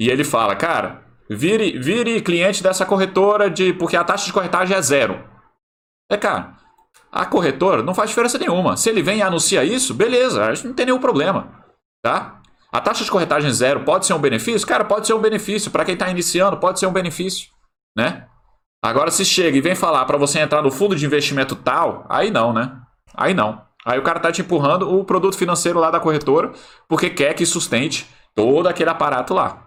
e 0.00 0.08
ele 0.08 0.24
fala, 0.24 0.56
cara, 0.56 1.02
vire, 1.28 1.78
vire 1.78 2.22
cliente 2.22 2.62
dessa 2.62 2.86
corretora 2.86 3.50
de 3.50 3.74
porque 3.74 3.98
a 3.98 4.04
taxa 4.04 4.24
de 4.24 4.32
corretagem 4.32 4.74
é 4.74 4.80
zero. 4.80 5.22
É, 6.10 6.16
cara, 6.16 6.56
a 7.12 7.26
corretora 7.26 7.82
não 7.82 7.94
faz 7.94 8.08
diferença 8.08 8.38
nenhuma. 8.38 8.78
Se 8.78 8.88
ele 8.88 9.02
vem 9.02 9.18
e 9.18 9.22
anuncia 9.22 9.62
isso, 9.62 9.92
beleza, 9.92 10.42
a 10.42 10.54
gente 10.54 10.68
não 10.68 10.74
tem 10.74 10.86
nenhum 10.86 11.00
problema. 11.00 11.66
Tá? 12.02 12.40
A 12.72 12.80
taxa 12.80 13.04
de 13.04 13.10
corretagem 13.10 13.52
zero 13.52 13.84
pode 13.84 14.06
ser 14.06 14.14
um 14.14 14.20
benefício? 14.20 14.66
Cara, 14.66 14.86
pode 14.86 15.06
ser 15.06 15.12
um 15.12 15.20
benefício. 15.20 15.70
Para 15.70 15.84
quem 15.84 15.92
está 15.92 16.08
iniciando, 16.08 16.56
pode 16.56 16.80
ser 16.80 16.86
um 16.86 16.92
benefício. 16.92 17.50
Né? 17.94 18.26
Agora, 18.82 19.10
se 19.10 19.22
chega 19.22 19.58
e 19.58 19.60
vem 19.60 19.74
falar 19.74 20.06
para 20.06 20.16
você 20.16 20.38
entrar 20.38 20.62
no 20.62 20.70
fundo 20.70 20.96
de 20.96 21.04
investimento 21.04 21.54
tal, 21.54 22.06
aí 22.08 22.30
não, 22.30 22.54
né? 22.54 22.74
Aí 23.14 23.34
não. 23.34 23.67
Aí 23.84 23.98
o 23.98 24.02
cara 24.02 24.18
está 24.18 24.30
te 24.30 24.42
empurrando 24.42 24.92
o 24.92 25.04
produto 25.04 25.36
financeiro 25.36 25.78
lá 25.78 25.90
da 25.90 26.00
corretora 26.00 26.52
porque 26.88 27.10
quer 27.10 27.34
que 27.34 27.46
sustente 27.46 28.08
todo 28.34 28.66
aquele 28.66 28.90
aparato 28.90 29.34
lá. 29.34 29.66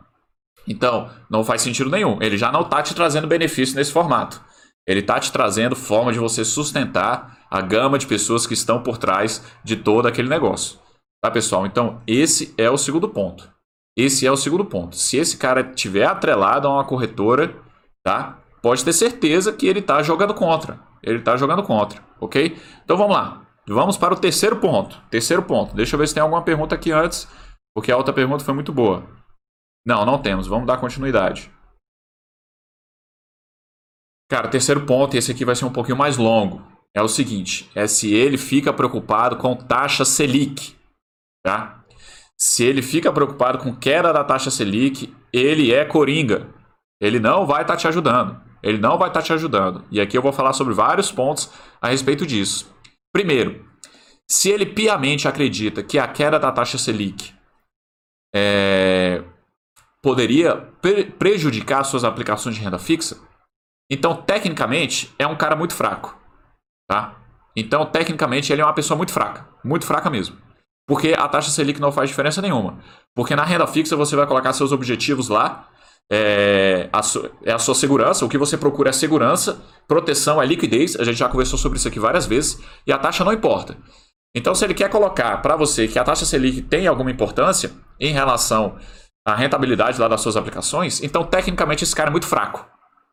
Então, 0.67 1.09
não 1.29 1.43
faz 1.43 1.61
sentido 1.61 1.89
nenhum. 1.89 2.17
Ele 2.21 2.37
já 2.37 2.51
não 2.51 2.61
está 2.61 2.81
te 2.81 2.93
trazendo 2.93 3.27
benefício 3.27 3.75
nesse 3.75 3.91
formato. 3.91 4.41
Ele 4.87 4.99
está 4.99 5.19
te 5.19 5.31
trazendo 5.31 5.75
forma 5.75 6.11
de 6.11 6.19
você 6.19 6.43
sustentar 6.43 7.39
a 7.49 7.61
gama 7.61 7.97
de 7.97 8.07
pessoas 8.07 8.47
que 8.47 8.53
estão 8.53 8.81
por 8.81 8.97
trás 8.97 9.43
de 9.63 9.75
todo 9.75 10.07
aquele 10.07 10.29
negócio. 10.29 10.79
Tá, 11.23 11.29
pessoal? 11.29 11.65
Então, 11.65 12.01
esse 12.07 12.53
é 12.57 12.69
o 12.69 12.77
segundo 12.77 13.09
ponto. 13.09 13.51
Esse 13.97 14.25
é 14.25 14.31
o 14.31 14.37
segundo 14.37 14.65
ponto. 14.65 14.95
Se 14.95 15.17
esse 15.17 15.37
cara 15.37 15.63
tiver 15.63 16.05
atrelado 16.05 16.67
a 16.67 16.73
uma 16.73 16.85
corretora, 16.85 17.55
tá? 18.03 18.39
Pode 18.61 18.83
ter 18.83 18.93
certeza 18.93 19.51
que 19.51 19.67
ele 19.67 19.79
está 19.79 20.01
jogando 20.01 20.33
contra. 20.33 20.79
Ele 21.03 21.19
está 21.19 21.35
jogando 21.35 21.63
contra, 21.63 22.01
ok? 22.19 22.57
Então 22.83 22.95
vamos 22.95 23.15
lá. 23.15 23.41
Vamos 23.71 23.97
para 23.97 24.13
o 24.13 24.19
terceiro 24.19 24.57
ponto. 24.57 25.01
Terceiro 25.09 25.43
ponto. 25.43 25.75
Deixa 25.75 25.95
eu 25.95 25.99
ver 25.99 26.07
se 26.07 26.13
tem 26.13 26.21
alguma 26.21 26.43
pergunta 26.43 26.75
aqui 26.75 26.91
antes, 26.91 27.27
porque 27.73 27.91
a 27.91 27.97
outra 27.97 28.13
pergunta 28.13 28.43
foi 28.43 28.53
muito 28.53 28.73
boa. 28.73 29.03
Não, 29.85 30.05
não 30.05 30.21
temos. 30.21 30.47
Vamos 30.47 30.67
dar 30.67 30.77
continuidade. 30.77 31.51
Cara, 34.29 34.47
terceiro 34.47 34.85
ponto, 34.85 35.15
e 35.15 35.17
esse 35.17 35.31
aqui 35.31 35.43
vai 35.43 35.55
ser 35.55 35.65
um 35.65 35.73
pouquinho 35.73 35.97
mais 35.97 36.17
longo. 36.17 36.61
É 36.93 37.01
o 37.01 37.07
seguinte: 37.07 37.69
é 37.73 37.87
se 37.87 38.13
ele 38.13 38.37
fica 38.37 38.73
preocupado 38.73 39.37
com 39.37 39.55
taxa 39.55 40.05
Selic. 40.05 40.75
Tá? 41.43 41.83
Se 42.37 42.63
ele 42.63 42.81
fica 42.81 43.11
preocupado 43.11 43.57
com 43.57 43.75
queda 43.75 44.11
da 44.11 44.23
taxa 44.23 44.51
Selic, 44.51 45.15
ele 45.31 45.73
é 45.73 45.85
coringa. 45.85 46.49
Ele 46.99 47.19
não 47.19 47.45
vai 47.45 47.61
estar 47.61 47.73
tá 47.73 47.79
te 47.79 47.87
ajudando. 47.87 48.41
Ele 48.61 48.77
não 48.77 48.97
vai 48.97 49.09
estar 49.09 49.21
tá 49.21 49.25
te 49.25 49.33
ajudando. 49.33 49.83
E 49.89 49.99
aqui 49.99 50.17
eu 50.17 50.21
vou 50.21 50.31
falar 50.31 50.53
sobre 50.53 50.73
vários 50.73 51.11
pontos 51.11 51.51
a 51.81 51.89
respeito 51.89 52.25
disso. 52.25 52.71
Primeiro, 53.13 53.69
se 54.29 54.49
ele 54.49 54.65
piamente 54.65 55.27
acredita 55.27 55.83
que 55.83 55.99
a 55.99 56.07
queda 56.07 56.39
da 56.39 56.51
taxa 56.51 56.77
Selic 56.77 57.33
é, 58.33 59.23
poderia 60.01 60.55
pre 60.81 61.05
prejudicar 61.05 61.83
suas 61.83 62.03
aplicações 62.03 62.55
de 62.55 62.61
renda 62.61 62.79
fixa, 62.79 63.19
então 63.91 64.15
tecnicamente 64.15 65.13
é 65.19 65.27
um 65.27 65.35
cara 65.35 65.55
muito 65.55 65.75
fraco, 65.75 66.17
tá? 66.89 67.19
Então 67.55 67.85
tecnicamente 67.85 68.53
ele 68.53 68.61
é 68.61 68.65
uma 68.65 68.73
pessoa 68.73 68.97
muito 68.97 69.11
fraca, 69.11 69.47
muito 69.63 69.85
fraca 69.85 70.09
mesmo. 70.09 70.37
Porque 70.87 71.13
a 71.17 71.27
taxa 71.27 71.51
Selic 71.51 71.79
não 71.79 71.91
faz 71.91 72.09
diferença 72.09 72.41
nenhuma. 72.41 72.79
Porque 73.15 73.35
na 73.35 73.43
renda 73.43 73.67
fixa 73.67 73.95
você 73.95 74.15
vai 74.15 74.25
colocar 74.25 74.53
seus 74.53 74.71
objetivos 74.71 75.29
lá, 75.29 75.69
é 76.09 76.89
a, 76.91 77.03
sua, 77.03 77.31
é 77.43 77.51
a 77.51 77.59
sua 77.59 77.75
segurança, 77.75 78.25
o 78.25 78.29
que 78.29 78.37
você 78.37 78.57
procura 78.57 78.89
é 78.89 78.93
segurança, 78.93 79.61
proteção, 79.87 80.41
é 80.41 80.45
liquidez, 80.45 80.95
a 80.95 81.03
gente 81.03 81.17
já 81.17 81.27
conversou 81.27 81.57
sobre 81.57 81.77
isso 81.77 81.87
aqui 81.87 81.99
várias 81.99 82.25
vezes, 82.25 82.59
e 82.85 82.91
a 82.91 82.97
taxa 82.97 83.23
não 83.23 83.33
importa. 83.33 83.77
Então, 84.35 84.55
se 84.55 84.63
ele 84.63 84.73
quer 84.73 84.89
colocar 84.89 85.41
para 85.41 85.55
você 85.55 85.87
que 85.87 85.99
a 85.99 86.03
taxa 86.03 86.25
Selic 86.25 86.61
tem 86.61 86.87
alguma 86.87 87.11
importância 87.11 87.71
em 87.99 88.13
relação 88.13 88.77
à 89.25 89.35
rentabilidade 89.35 89.99
lá 89.99 90.07
das 90.07 90.21
suas 90.21 90.37
aplicações, 90.37 91.03
então 91.03 91.23
tecnicamente 91.23 91.83
esse 91.83 91.95
cara 91.95 92.09
é 92.09 92.11
muito 92.11 92.27
fraco. 92.27 92.65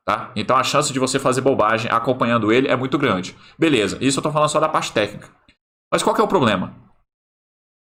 Tá? 0.09 0.33
Então 0.35 0.57
a 0.57 0.65
chance 0.65 0.91
de 0.91 0.99
você 0.99 1.19
fazer 1.19 1.43
bobagem 1.43 1.91
acompanhando 1.91 2.51
ele 2.51 2.67
é 2.67 2.75
muito 2.75 2.97
grande. 2.97 3.37
Beleza, 3.59 3.99
isso 4.01 4.19
eu 4.19 4.23
tô 4.23 4.33
falando 4.33 4.49
só 4.49 4.59
da 4.59 4.69
parte 4.69 4.91
técnica. 4.91 5.29
Mas 5.93 6.03
qual 6.03 6.15
que 6.15 6.21
é 6.21 6.25
o 6.25 6.29
problema? 6.29 6.75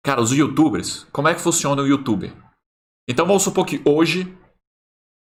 Cara, 0.05 0.22
os 0.22 0.31
youtubers, 0.31 1.05
como 1.12 1.27
é 1.27 1.33
que 1.33 1.41
funciona 1.41 1.81
o 1.81 1.88
youtuber? 1.88 2.33
Então 3.10 3.25
vamos 3.25 3.43
supor 3.43 3.65
que 3.65 3.81
hoje 3.83 4.38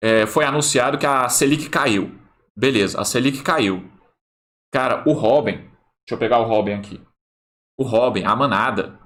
é, 0.02 0.26
foi 0.26 0.46
anunciado 0.46 0.98
que 0.98 1.06
a 1.06 1.28
Selic 1.30 1.70
caiu. 1.70 2.18
Beleza, 2.56 3.00
a 3.00 3.06
Selic 3.06 3.42
caiu. 3.42 3.90
Cara, 4.74 5.04
o 5.08 5.14
Robin, 5.14 5.58
deixa 5.58 6.12
eu 6.12 6.18
pegar 6.18 6.40
o 6.40 6.46
Robin 6.46 6.74
aqui. 6.74 7.02
O 7.80 7.84
Robin, 7.84 8.24
a 8.24 8.36
manada, 8.36 9.00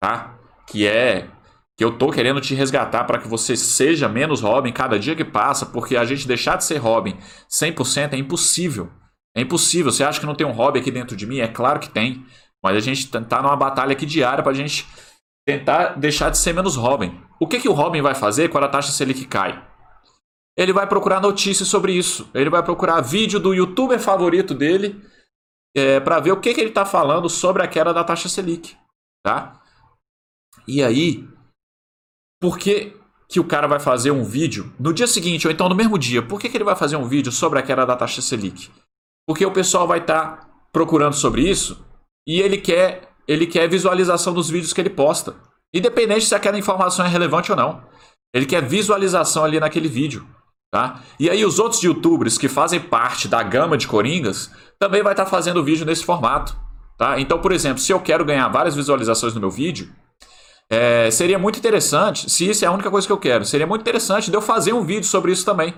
tá? 0.00 0.38
Que 0.66 0.86
é 0.86 1.28
que 1.76 1.84
eu 1.84 1.98
tô 1.98 2.10
querendo 2.10 2.40
te 2.40 2.54
resgatar 2.54 3.04
para 3.04 3.18
que 3.18 3.28
você 3.28 3.54
seja 3.56 4.08
menos 4.08 4.40
Robin 4.40 4.72
cada 4.72 4.98
dia 4.98 5.14
que 5.14 5.24
passa, 5.24 5.66
porque 5.66 5.96
a 5.96 6.04
gente 6.04 6.26
deixar 6.26 6.56
de 6.56 6.64
ser 6.64 6.78
Robin 6.78 7.18
100% 7.50 8.14
é 8.14 8.16
impossível. 8.16 8.90
É 9.36 9.42
impossível. 9.42 9.92
Você 9.92 10.02
acha 10.02 10.18
que 10.18 10.24
não 10.24 10.34
tem 10.34 10.46
um 10.46 10.52
Robin 10.52 10.80
aqui 10.80 10.90
dentro 10.90 11.14
de 11.14 11.26
mim? 11.26 11.40
É 11.40 11.48
claro 11.48 11.78
que 11.78 11.90
tem. 11.90 12.24
Mas 12.64 12.76
a 12.76 12.80
gente 12.80 13.08
tá 13.10 13.42
numa 13.42 13.56
batalha 13.56 13.92
aqui 13.92 14.06
diária 14.06 14.42
pra 14.42 14.54
gente 14.54 14.86
tentar 15.46 15.98
deixar 15.98 16.30
de 16.30 16.38
ser 16.38 16.54
menos 16.54 16.76
Robin. 16.76 17.20
O 17.38 17.46
que, 17.46 17.60
que 17.60 17.68
o 17.68 17.72
Robin 17.72 18.00
vai 18.00 18.14
fazer 18.14 18.48
quando 18.48 18.64
a 18.64 18.68
taxa 18.68 18.90
Selic 18.90 19.26
cai? 19.26 19.62
Ele 20.56 20.72
vai 20.72 20.86
procurar 20.86 21.20
notícias 21.20 21.68
sobre 21.68 21.92
isso. 21.92 22.30
Ele 22.32 22.48
vai 22.48 22.62
procurar 22.62 23.00
vídeo 23.00 23.38
do 23.38 23.52
youtuber 23.52 24.00
favorito 24.00 24.54
dele 24.54 25.00
é, 25.76 26.00
para 26.00 26.18
ver 26.20 26.32
o 26.32 26.40
que, 26.40 26.54
que 26.54 26.60
ele 26.60 26.70
está 26.70 26.86
falando 26.86 27.28
sobre 27.28 27.62
a 27.62 27.68
queda 27.68 27.92
da 27.92 28.02
taxa 28.02 28.28
Selic. 28.28 28.74
Tá? 29.22 29.60
E 30.66 30.82
aí, 30.82 31.28
por 32.40 32.58
que, 32.58 32.96
que 33.28 33.38
o 33.38 33.44
cara 33.44 33.66
vai 33.66 33.78
fazer 33.78 34.10
um 34.10 34.24
vídeo 34.24 34.72
no 34.80 34.94
dia 34.94 35.06
seguinte 35.06 35.46
ou 35.46 35.52
então 35.52 35.68
no 35.68 35.74
mesmo 35.74 35.98
dia? 35.98 36.22
Por 36.22 36.40
que, 36.40 36.48
que 36.48 36.56
ele 36.56 36.64
vai 36.64 36.76
fazer 36.76 36.96
um 36.96 37.04
vídeo 37.04 37.30
sobre 37.30 37.58
a 37.58 37.62
queda 37.62 37.84
da 37.84 37.96
taxa 37.96 38.22
Selic? 38.22 38.70
Porque 39.28 39.44
o 39.44 39.52
pessoal 39.52 39.86
vai 39.86 39.98
estar 39.98 40.36
tá 40.36 40.48
procurando 40.72 41.14
sobre 41.14 41.42
isso 41.42 41.84
e 42.26 42.40
ele 42.40 42.58
quer, 42.58 43.10
ele 43.28 43.46
quer 43.46 43.68
visualização 43.68 44.32
dos 44.32 44.48
vídeos 44.48 44.72
que 44.72 44.80
ele 44.80 44.90
posta. 44.90 45.36
Independente 45.74 46.24
se 46.24 46.34
aquela 46.34 46.58
informação 46.58 47.04
é 47.04 47.08
relevante 47.08 47.50
ou 47.50 47.56
não. 47.56 47.84
Ele 48.34 48.46
quer 48.46 48.62
visualização 48.62 49.44
ali 49.44 49.60
naquele 49.60 49.88
vídeo. 49.88 50.26
Tá? 50.76 51.00
E 51.18 51.30
aí 51.30 51.42
os 51.42 51.58
outros 51.58 51.82
youtubers 51.82 52.36
que 52.36 52.50
fazem 52.50 52.78
parte 52.78 53.28
da 53.28 53.42
gama 53.42 53.78
de 53.78 53.88
Coringas 53.88 54.50
também 54.78 55.02
vai 55.02 55.14
estar 55.14 55.24
tá 55.24 55.30
fazendo 55.30 55.64
vídeo 55.64 55.86
nesse 55.86 56.04
formato. 56.04 56.54
Tá? 56.98 57.18
Então, 57.18 57.38
por 57.38 57.50
exemplo, 57.50 57.78
se 57.78 57.90
eu 57.90 57.98
quero 57.98 58.26
ganhar 58.26 58.46
várias 58.48 58.76
visualizações 58.76 59.32
no 59.32 59.40
meu 59.40 59.50
vídeo, 59.50 59.90
é, 60.68 61.10
seria 61.10 61.38
muito 61.38 61.58
interessante, 61.58 62.28
se 62.28 62.46
isso 62.46 62.62
é 62.62 62.68
a 62.68 62.72
única 62.72 62.90
coisa 62.90 63.06
que 63.06 63.12
eu 63.12 63.16
quero, 63.16 63.46
seria 63.46 63.66
muito 63.66 63.80
interessante 63.80 64.30
de 64.30 64.36
eu 64.36 64.42
fazer 64.42 64.74
um 64.74 64.82
vídeo 64.82 65.06
sobre 65.06 65.32
isso 65.32 65.46
também. 65.46 65.74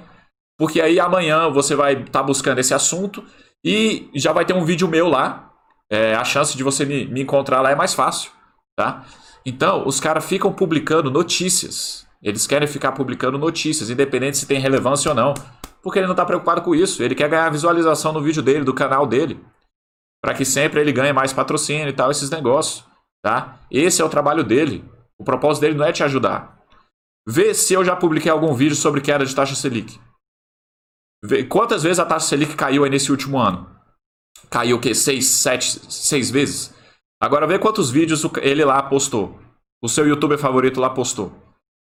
Porque 0.59 0.81
aí 0.81 0.99
amanhã 0.99 1.49
você 1.49 1.77
vai 1.77 1.93
estar 1.93 2.07
tá 2.07 2.23
buscando 2.25 2.59
esse 2.59 2.75
assunto 2.75 3.25
e 3.65 4.11
já 4.17 4.33
vai 4.33 4.45
ter 4.45 4.55
um 4.55 4.65
vídeo 4.65 4.89
meu 4.89 5.07
lá. 5.07 5.53
É, 5.89 6.17
a 6.17 6.25
chance 6.25 6.57
de 6.57 6.65
você 6.65 6.85
me, 6.85 7.07
me 7.07 7.23
encontrar 7.23 7.61
lá 7.61 7.71
é 7.71 7.77
mais 7.77 7.95
fácil. 7.95 8.33
Tá? 8.75 9.05
Então, 9.47 9.87
os 9.87 10.01
caras 10.01 10.25
ficam 10.25 10.53
publicando 10.53 11.09
notícias. 11.09 12.08
Eles 12.23 12.47
querem 12.47 12.67
ficar 12.67 12.93
publicando 12.93 13.39
notícias, 13.39 13.91
independente 13.91 14.39
se 14.39 14.47
tem 14.47 14.59
relevância 14.61 15.11
ou 15.11 15.15
não. 15.15 15.35
Porque 15.83 15.99
ele 15.99 16.07
não 16.07 16.15
está 16.15 16.25
preocupado 16.25 16.63
com 16.63 16.75
isso. 16.75 17.03
Ele 17.03 17.15
quer 17.15 17.29
ganhar 17.29 17.49
visualização 17.51 18.13
no 18.13 18.21
vídeo 18.21 18.43
dele, 18.43 18.65
do 18.65 18.75
canal 18.75 19.07
dele. 19.07 19.45
Para 20.23 20.35
que 20.35 20.45
sempre 20.45 20.81
ele 20.81 20.93
ganhe 20.93 21.13
mais 21.13 21.33
patrocínio 21.33 21.89
e 21.89 21.93
tal, 21.93 22.11
esses 22.11 22.31
negócios. 22.31 22.85
Tá? 23.23 23.61
Esse 23.71 24.03
é 24.03 24.05
o 24.05 24.09
trabalho 24.09 24.43
dele. 24.43 24.85
O 25.19 25.25
propósito 25.25 25.63
dele 25.63 25.77
não 25.77 25.85
é 25.85 25.93
te 25.93 26.03
ajudar. 26.03 26.59
Vê 27.27 27.55
se 27.55 27.75
eu 27.75 27.85
já 27.85 27.95
publiquei 27.95 28.31
algum 28.31 28.55
vídeo 28.55 28.77
sobre 28.77 29.01
queda 29.01 29.25
de 29.25 29.35
taxa 29.35 29.55
Selic. 29.55 30.01
Vê 31.25 31.45
quantas 31.45 31.83
vezes 31.83 31.99
a 31.99 32.07
taxa 32.07 32.27
Selic 32.27 32.57
caiu 32.57 32.85
aí 32.85 32.91
nesse 32.91 33.11
último 33.11 33.39
ano? 33.39 33.69
Caiu 34.51 34.77
o 34.77 34.81
quê? 34.81 34.95
Seis, 34.95 35.27
sete, 35.27 35.93
seis 35.93 36.31
vezes? 36.31 36.75
Agora 37.21 37.47
vê 37.47 37.59
quantos 37.59 37.91
vídeos 37.91 38.25
ele 38.41 38.65
lá 38.65 38.83
postou. 38.83 39.39
O 39.83 39.89
seu 39.89 40.07
youtuber 40.07 40.39
favorito 40.39 40.81
lá 40.81 40.91
postou. 40.91 41.33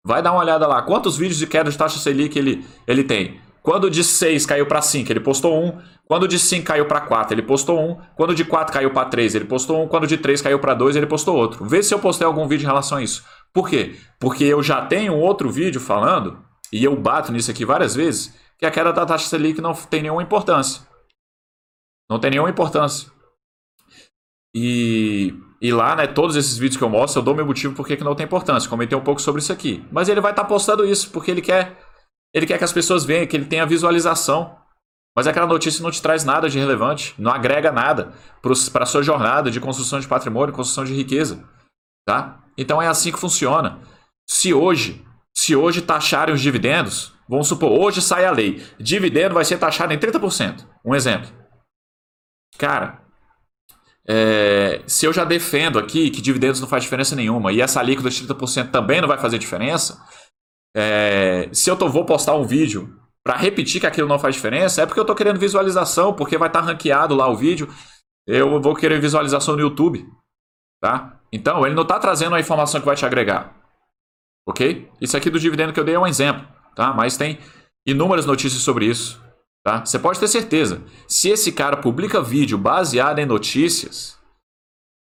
Vai 0.06 0.22
dar 0.22 0.30
uma 0.30 0.40
olhada 0.40 0.68
lá. 0.68 0.82
Quantos 0.82 1.16
vídeos 1.16 1.36
de 1.36 1.48
queda 1.48 1.68
de 1.68 1.76
taxa 1.76 1.98
Selic 1.98 2.38
ele, 2.38 2.64
ele 2.86 3.02
tem? 3.02 3.40
Quando 3.60 3.90
de 3.90 4.04
6 4.04 4.46
caiu 4.46 4.64
para 4.64 4.80
5, 4.80 5.10
ele 5.10 5.18
postou 5.18 5.60
um. 5.60 5.76
Quando 6.04 6.28
de 6.28 6.38
5 6.38 6.64
caiu 6.64 6.86
para 6.86 7.00
4, 7.00 7.34
ele 7.34 7.42
postou 7.42 7.80
um. 7.80 7.98
Quando 8.14 8.32
de 8.32 8.44
4 8.44 8.72
caiu 8.72 8.92
para 8.92 9.08
3, 9.08 9.34
ele 9.34 9.46
postou 9.46 9.82
um. 9.82 9.88
Quando 9.88 10.06
de 10.06 10.16
3 10.16 10.40
caiu 10.40 10.60
para 10.60 10.74
2, 10.74 10.94
ele 10.94 11.06
postou 11.06 11.34
outro. 11.34 11.64
Vê 11.64 11.82
se 11.82 11.92
eu 11.92 11.98
postei 11.98 12.24
algum 12.24 12.46
vídeo 12.46 12.62
em 12.62 12.68
relação 12.68 12.98
a 12.98 13.02
isso. 13.02 13.24
Por 13.52 13.68
quê? 13.68 13.96
Porque 14.20 14.44
eu 14.44 14.62
já 14.62 14.86
tenho 14.86 15.12
outro 15.16 15.50
vídeo 15.50 15.80
falando, 15.80 16.38
e 16.72 16.84
eu 16.84 16.94
bato 16.94 17.32
nisso 17.32 17.50
aqui 17.50 17.64
várias 17.64 17.96
vezes, 17.96 18.32
que 18.56 18.64
a 18.64 18.70
queda 18.70 18.92
da 18.92 19.04
taxa 19.04 19.26
Selic 19.28 19.60
não 19.60 19.74
tem 19.74 20.02
nenhuma 20.02 20.22
importância. 20.22 20.82
Não 22.08 22.20
tem 22.20 22.30
nenhuma 22.30 22.50
importância. 22.50 23.10
E, 24.58 25.34
e 25.60 25.70
lá, 25.70 25.94
né, 25.94 26.06
todos 26.06 26.34
esses 26.34 26.56
vídeos 26.56 26.78
que 26.78 26.82
eu 26.82 26.88
mostro, 26.88 27.20
eu 27.20 27.22
dou 27.22 27.34
meu 27.34 27.44
motivo 27.44 27.74
porque 27.74 27.94
que 27.94 28.02
não 28.02 28.14
tem 28.14 28.24
importância. 28.24 28.70
Comentei 28.70 28.96
um 28.96 29.02
pouco 29.02 29.20
sobre 29.20 29.42
isso 29.42 29.52
aqui. 29.52 29.86
Mas 29.92 30.08
ele 30.08 30.18
vai 30.18 30.32
estar 30.32 30.44
tá 30.44 30.48
postando 30.48 30.82
isso 30.82 31.10
porque 31.10 31.30
ele 31.30 31.42
quer 31.42 31.76
ele 32.32 32.46
quer 32.46 32.56
que 32.56 32.64
as 32.64 32.72
pessoas 32.72 33.04
vejam, 33.04 33.26
que 33.26 33.36
ele 33.36 33.44
tenha 33.44 33.66
visualização. 33.66 34.58
Mas 35.14 35.26
aquela 35.26 35.46
notícia 35.46 35.82
não 35.82 35.90
te 35.90 36.00
traz 36.00 36.24
nada 36.24 36.48
de 36.48 36.58
relevante, 36.58 37.14
não 37.18 37.30
agrega 37.30 37.70
nada 37.70 38.14
para 38.72 38.82
a 38.82 38.86
sua 38.86 39.02
jornada 39.02 39.50
de 39.50 39.60
construção 39.60 40.00
de 40.00 40.08
patrimônio, 40.08 40.54
construção 40.54 40.84
de 40.84 40.94
riqueza. 40.94 41.46
Tá? 42.06 42.42
Então 42.56 42.80
é 42.80 42.86
assim 42.86 43.12
que 43.12 43.18
funciona. 43.18 43.78
Se 44.26 44.54
hoje, 44.54 45.04
se 45.34 45.54
hoje 45.54 45.82
taxarem 45.82 46.34
os 46.34 46.40
dividendos, 46.40 47.12
vamos 47.28 47.46
supor, 47.46 47.70
hoje 47.70 48.00
sai 48.00 48.24
a 48.24 48.30
lei, 48.30 48.66
dividendo 48.78 49.34
vai 49.34 49.44
ser 49.44 49.58
taxado 49.58 49.92
em 49.92 49.98
30%. 49.98 50.66
Um 50.82 50.94
exemplo. 50.94 51.28
Cara, 52.58 53.05
é, 54.08 54.82
se 54.86 55.04
eu 55.04 55.12
já 55.12 55.24
defendo 55.24 55.78
aqui 55.78 56.10
que 56.10 56.22
dividendos 56.22 56.60
não 56.60 56.68
faz 56.68 56.84
diferença 56.84 57.16
nenhuma 57.16 57.52
e 57.52 57.60
essa 57.60 57.80
alíquota 57.80 58.08
de 58.08 58.26
30% 58.26 58.70
também 58.70 59.00
não 59.00 59.08
vai 59.08 59.18
fazer 59.18 59.38
diferença, 59.38 60.00
é, 60.76 61.48
se 61.52 61.70
eu 61.70 61.76
tô, 61.76 61.88
vou 61.88 62.04
postar 62.04 62.34
um 62.34 62.44
vídeo 62.44 63.00
para 63.24 63.36
repetir 63.36 63.80
que 63.80 63.86
aquilo 63.86 64.06
não 64.06 64.20
faz 64.20 64.36
diferença, 64.36 64.80
é 64.80 64.86
porque 64.86 65.00
eu 65.00 65.02
estou 65.02 65.16
querendo 65.16 65.40
visualização, 65.40 66.14
porque 66.14 66.38
vai 66.38 66.48
estar 66.48 66.60
tá 66.60 66.66
ranqueado 66.66 67.16
lá 67.16 67.26
o 67.28 67.36
vídeo, 67.36 67.68
eu 68.24 68.60
vou 68.60 68.74
querer 68.76 69.00
visualização 69.00 69.56
no 69.56 69.62
YouTube, 69.62 70.06
tá? 70.80 71.18
Então, 71.32 71.66
ele 71.66 71.74
não 71.74 71.82
está 71.82 71.98
trazendo 71.98 72.36
a 72.36 72.40
informação 72.40 72.78
que 72.80 72.86
vai 72.86 72.94
te 72.94 73.04
agregar, 73.04 73.56
ok? 74.48 74.88
Isso 75.00 75.16
aqui 75.16 75.28
do 75.28 75.40
dividendo 75.40 75.72
que 75.72 75.80
eu 75.80 75.84
dei 75.84 75.96
é 75.96 75.98
um 75.98 76.06
exemplo, 76.06 76.46
tá? 76.76 76.92
Mas 76.92 77.16
tem 77.16 77.38
inúmeras 77.84 78.26
notícias 78.26 78.62
sobre 78.62 78.86
isso. 78.86 79.20
Tá? 79.66 79.84
Você 79.84 79.98
pode 79.98 80.20
ter 80.20 80.28
certeza. 80.28 80.80
Se 81.08 81.28
esse 81.28 81.50
cara 81.50 81.76
publica 81.76 82.22
vídeo 82.22 82.56
baseado 82.56 83.18
em 83.18 83.26
notícias, 83.26 84.16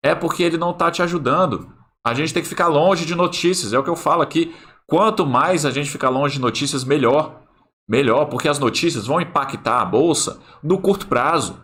é 0.04 0.14
porque 0.14 0.42
ele 0.42 0.58
não 0.58 0.72
está 0.72 0.90
te 0.90 1.00
ajudando. 1.00 1.74
A 2.06 2.12
gente 2.12 2.34
tem 2.34 2.42
que 2.42 2.48
ficar 2.48 2.66
longe 2.66 3.06
de 3.06 3.14
notícias. 3.14 3.72
É 3.72 3.78
o 3.78 3.82
que 3.82 3.88
eu 3.88 3.96
falo 3.96 4.20
aqui. 4.20 4.54
Quanto 4.86 5.24
mais 5.24 5.64
a 5.64 5.70
gente 5.70 5.90
ficar 5.90 6.10
longe 6.10 6.34
de 6.34 6.42
notícias, 6.42 6.84
melhor. 6.84 7.40
Melhor, 7.88 8.26
porque 8.26 8.50
as 8.50 8.58
notícias 8.58 9.06
vão 9.06 9.18
impactar 9.18 9.80
a 9.80 9.84
bolsa 9.86 10.38
no 10.62 10.78
curto 10.78 11.06
prazo. 11.06 11.58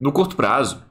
No 0.00 0.10
curto 0.10 0.34
prazo. 0.34 0.84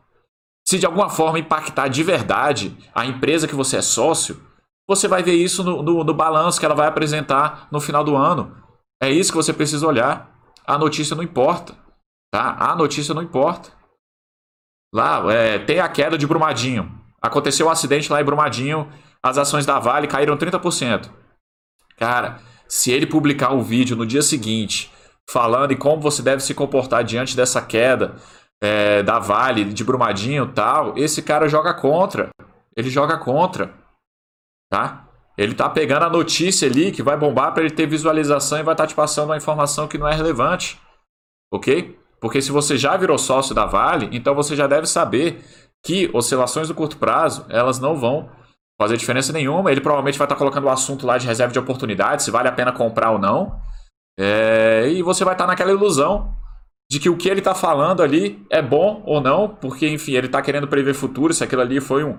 Se 0.65 0.79
de 0.79 0.85
alguma 0.85 1.09
forma 1.09 1.39
impactar 1.39 1.89
de 1.89 2.03
verdade 2.03 2.77
a 2.95 3.05
empresa 3.05 3.49
que 3.49 3.55
você 3.55 3.75
é 3.75 3.81
sócio, 3.81 4.41
você 4.87 5.09
vai 5.09 5.21
ver 5.21 5.35
isso 5.35 5.61
no, 5.61 5.83
no, 5.83 6.05
no 6.05 6.13
balanço 6.13 6.57
que 6.57 6.65
ela 6.65 6.73
vai 6.73 6.87
apresentar 6.87 7.67
no 7.69 7.81
final 7.81 8.05
do 8.05 8.15
ano. 8.15 8.55
É 9.03 9.09
isso 9.11 9.33
que 9.33 9.37
você 9.37 9.51
precisa 9.51 9.85
olhar. 9.85 10.36
A 10.67 10.77
notícia 10.77 11.15
não 11.15 11.23
importa. 11.23 11.73
Tá? 12.31 12.57
A 12.59 12.75
notícia 12.75 13.13
não 13.13 13.23
importa. 13.23 13.71
Lá, 14.93 15.23
é, 15.33 15.59
tem 15.59 15.79
a 15.79 15.89
queda 15.89 16.17
de 16.17 16.27
Brumadinho. 16.27 16.91
Aconteceu 17.21 17.67
um 17.67 17.69
acidente 17.69 18.11
lá 18.11 18.21
em 18.21 18.25
Brumadinho, 18.25 18.91
as 19.23 19.37
ações 19.37 19.65
da 19.65 19.79
Vale 19.79 20.07
caíram 20.07 20.37
30%. 20.37 21.09
Cara, 21.97 22.39
se 22.67 22.91
ele 22.91 23.07
publicar 23.07 23.53
um 23.53 23.63
vídeo 23.63 23.95
no 23.95 24.05
dia 24.05 24.21
seguinte 24.21 24.91
falando 25.29 25.71
em 25.71 25.77
como 25.77 26.01
você 26.01 26.21
deve 26.21 26.41
se 26.41 26.53
comportar 26.53 27.03
diante 27.03 27.35
dessa 27.35 27.61
queda 27.61 28.15
é, 28.61 29.03
da 29.03 29.19
Vale, 29.19 29.65
de 29.65 29.83
Brumadinho 29.83 30.51
tal, 30.53 30.97
esse 30.97 31.21
cara 31.21 31.47
joga 31.47 31.73
contra. 31.73 32.29
Ele 32.75 32.89
joga 32.89 33.17
contra. 33.17 33.73
Tá? 34.69 35.06
Ele 35.37 35.53
tá 35.53 35.69
pegando 35.69 36.03
a 36.03 36.09
notícia 36.09 36.67
ali 36.67 36.91
que 36.91 37.03
vai 37.03 37.15
bombar 37.15 37.53
para 37.53 37.63
ele 37.63 37.73
ter 37.73 37.85
visualização 37.85 38.57
e 38.57 38.63
vai 38.63 38.73
estar 38.73 38.85
tá 38.85 38.87
te 38.87 38.95
passando 38.95 39.29
uma 39.29 39.37
informação 39.37 39.87
que 39.87 39.97
não 39.97 40.07
é 40.07 40.15
relevante. 40.15 40.81
Ok? 41.53 41.97
Porque 42.19 42.41
se 42.41 42.51
você 42.51 42.77
já 42.77 42.97
virou 42.97 43.17
sócio 43.17 43.53
da 43.53 43.65
Vale, 43.65 44.09
então 44.11 44.33
você 44.33 44.55
já 44.55 44.65
deve 44.65 44.87
saber 44.87 45.43
que 45.85 46.09
oscilações 46.11 46.67
do 46.67 46.73
curto 46.73 46.97
prazo, 46.97 47.45
elas 47.49 47.79
não 47.79 47.95
vão 47.95 48.29
fazer 48.81 48.97
diferença 48.97 49.31
nenhuma. 49.31 49.71
Ele 49.71 49.81
provavelmente 49.81 50.17
vai 50.17 50.25
estar 50.25 50.35
tá 50.35 50.39
colocando 50.39 50.65
o 50.65 50.69
assunto 50.69 51.05
lá 51.05 51.17
de 51.17 51.27
reserva 51.27 51.53
de 51.53 51.59
oportunidade, 51.59 52.23
se 52.23 52.31
vale 52.31 52.47
a 52.47 52.51
pena 52.51 52.71
comprar 52.71 53.11
ou 53.11 53.19
não. 53.19 53.61
É... 54.19 54.89
e 54.89 55.03
você 55.03 55.23
vai 55.23 55.35
estar 55.35 55.45
tá 55.45 55.51
naquela 55.51 55.71
ilusão 55.71 56.35
de 56.89 56.99
que 56.99 57.09
o 57.09 57.17
que 57.17 57.29
ele 57.29 57.39
está 57.41 57.53
falando 57.53 58.01
ali 58.01 58.43
é 58.49 58.61
bom 58.61 59.03
ou 59.05 59.21
não, 59.21 59.49
porque, 59.49 59.87
enfim, 59.87 60.13
ele 60.13 60.27
está 60.27 60.41
querendo 60.41 60.67
prever 60.67 60.93
futuro, 60.93 61.33
se 61.33 61.43
aquilo 61.43 61.61
ali 61.61 61.81
foi 61.81 62.03
um, 62.03 62.17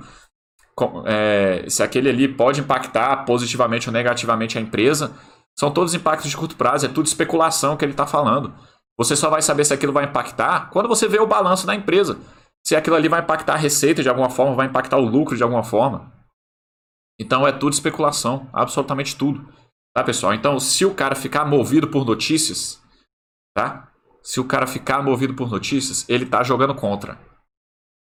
é, 1.07 1.65
se 1.69 1.83
aquele 1.83 2.09
ali 2.09 2.29
pode 2.29 2.61
impactar 2.61 3.25
positivamente 3.25 3.89
ou 3.89 3.93
negativamente 3.93 4.59
a 4.59 4.61
empresa, 4.61 5.13
são 5.59 5.71
todos 5.71 5.95
impactos 5.95 6.31
de 6.31 6.37
curto 6.37 6.57
prazo, 6.57 6.87
é 6.87 6.89
tudo 6.89 7.07
especulação 7.07 7.77
que 7.77 7.85
ele 7.85 7.93
está 7.93 8.07
falando. 8.07 8.55
Você 8.97 9.15
só 9.15 9.31
vai 9.31 9.43
saber 9.43 9.65
se 9.65 9.75
aquilo 9.75 9.93
vai 9.93 10.05
impactar 10.05 10.71
quando 10.71 10.89
você 10.89 11.07
vê 11.09 11.19
o 11.19 11.27
balanço 11.27 11.67
da 11.67 11.75
empresa. 11.75 12.19
Se 12.67 12.77
aquilo 12.77 12.97
ali 12.97 13.09
vai 13.09 13.21
impactar 13.21 13.55
a 13.55 13.59
receita 13.59 14.03
de 14.03 14.09
alguma 14.09 14.29
forma, 14.29 14.55
vai 14.55 14.67
impactar 14.67 14.99
o 14.99 15.05
lucro 15.05 15.37
de 15.37 15.43
alguma 15.43 15.63
forma. 15.63 16.13
Então 17.19 17.47
é 17.47 17.53
tudo 17.53 17.73
especulação, 17.73 18.49
absolutamente 18.53 19.17
tudo. 19.17 19.49
Tá, 19.95 20.05
pessoal? 20.05 20.35
Então, 20.35 20.61
se 20.61 20.85
o 20.85 20.95
cara 20.95 21.17
ficar 21.17 21.45
movido 21.45 21.89
por 21.89 22.05
notícias, 22.05 22.81
tá? 23.53 23.91
Se 24.23 24.39
o 24.39 24.45
cara 24.45 24.67
ficar 24.67 25.03
movido 25.03 25.35
por 25.35 25.51
notícias, 25.51 26.09
ele 26.09 26.27
tá 26.27 26.43
jogando 26.45 26.75
contra. 26.75 27.19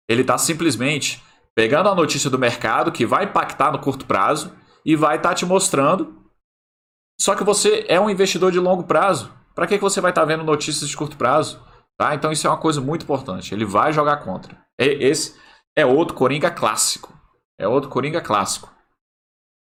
Ele 0.09 0.25
tá 0.25 0.39
simplesmente 0.39 1.23
pegando 1.55 1.89
a 1.89 1.95
notícia 1.95 2.31
do 2.31 2.39
mercado 2.39 2.93
que 2.93 3.07
vai 3.07 3.25
impactar 3.25 3.73
no 3.73 3.79
curto 3.79 4.07
prazo 4.07 4.53
e 4.85 4.97
vai 4.97 5.17
estar 5.17 5.31
tá 5.31 5.35
te 5.35 5.47
mostrando. 5.47 6.23
Só 7.21 7.35
que 7.35 7.45
você 7.45 7.85
é 7.89 8.01
um 8.01 8.11
investidor 8.11 8.51
de 8.51 8.59
longo 8.59 8.85
prazo. 8.85 9.33
Para 9.55 9.67
que, 9.67 9.77
que 9.77 9.85
você 9.85 10.01
vai 10.01 10.11
estar 10.11 10.23
tá 10.23 10.27
vendo 10.27 10.45
notícias 10.45 10.89
de 10.89 10.97
curto 10.97 11.17
prazo? 11.17 11.63
Tá? 11.99 12.15
Então 12.15 12.33
isso 12.33 12.47
é 12.47 12.51
uma 12.51 12.59
coisa 12.59 12.81
muito 12.81 13.03
importante. 13.03 13.55
Ele 13.55 13.65
vai 13.65 13.93
jogar 13.93 14.17
contra. 14.19 14.59
Esse 14.79 15.39
é 15.77 15.85
outro 15.85 16.17
Coringa 16.17 16.51
clássico. 16.51 17.13
É 17.59 17.69
outro 17.69 17.91
Coringa 17.91 18.21
clássico. 18.21 18.73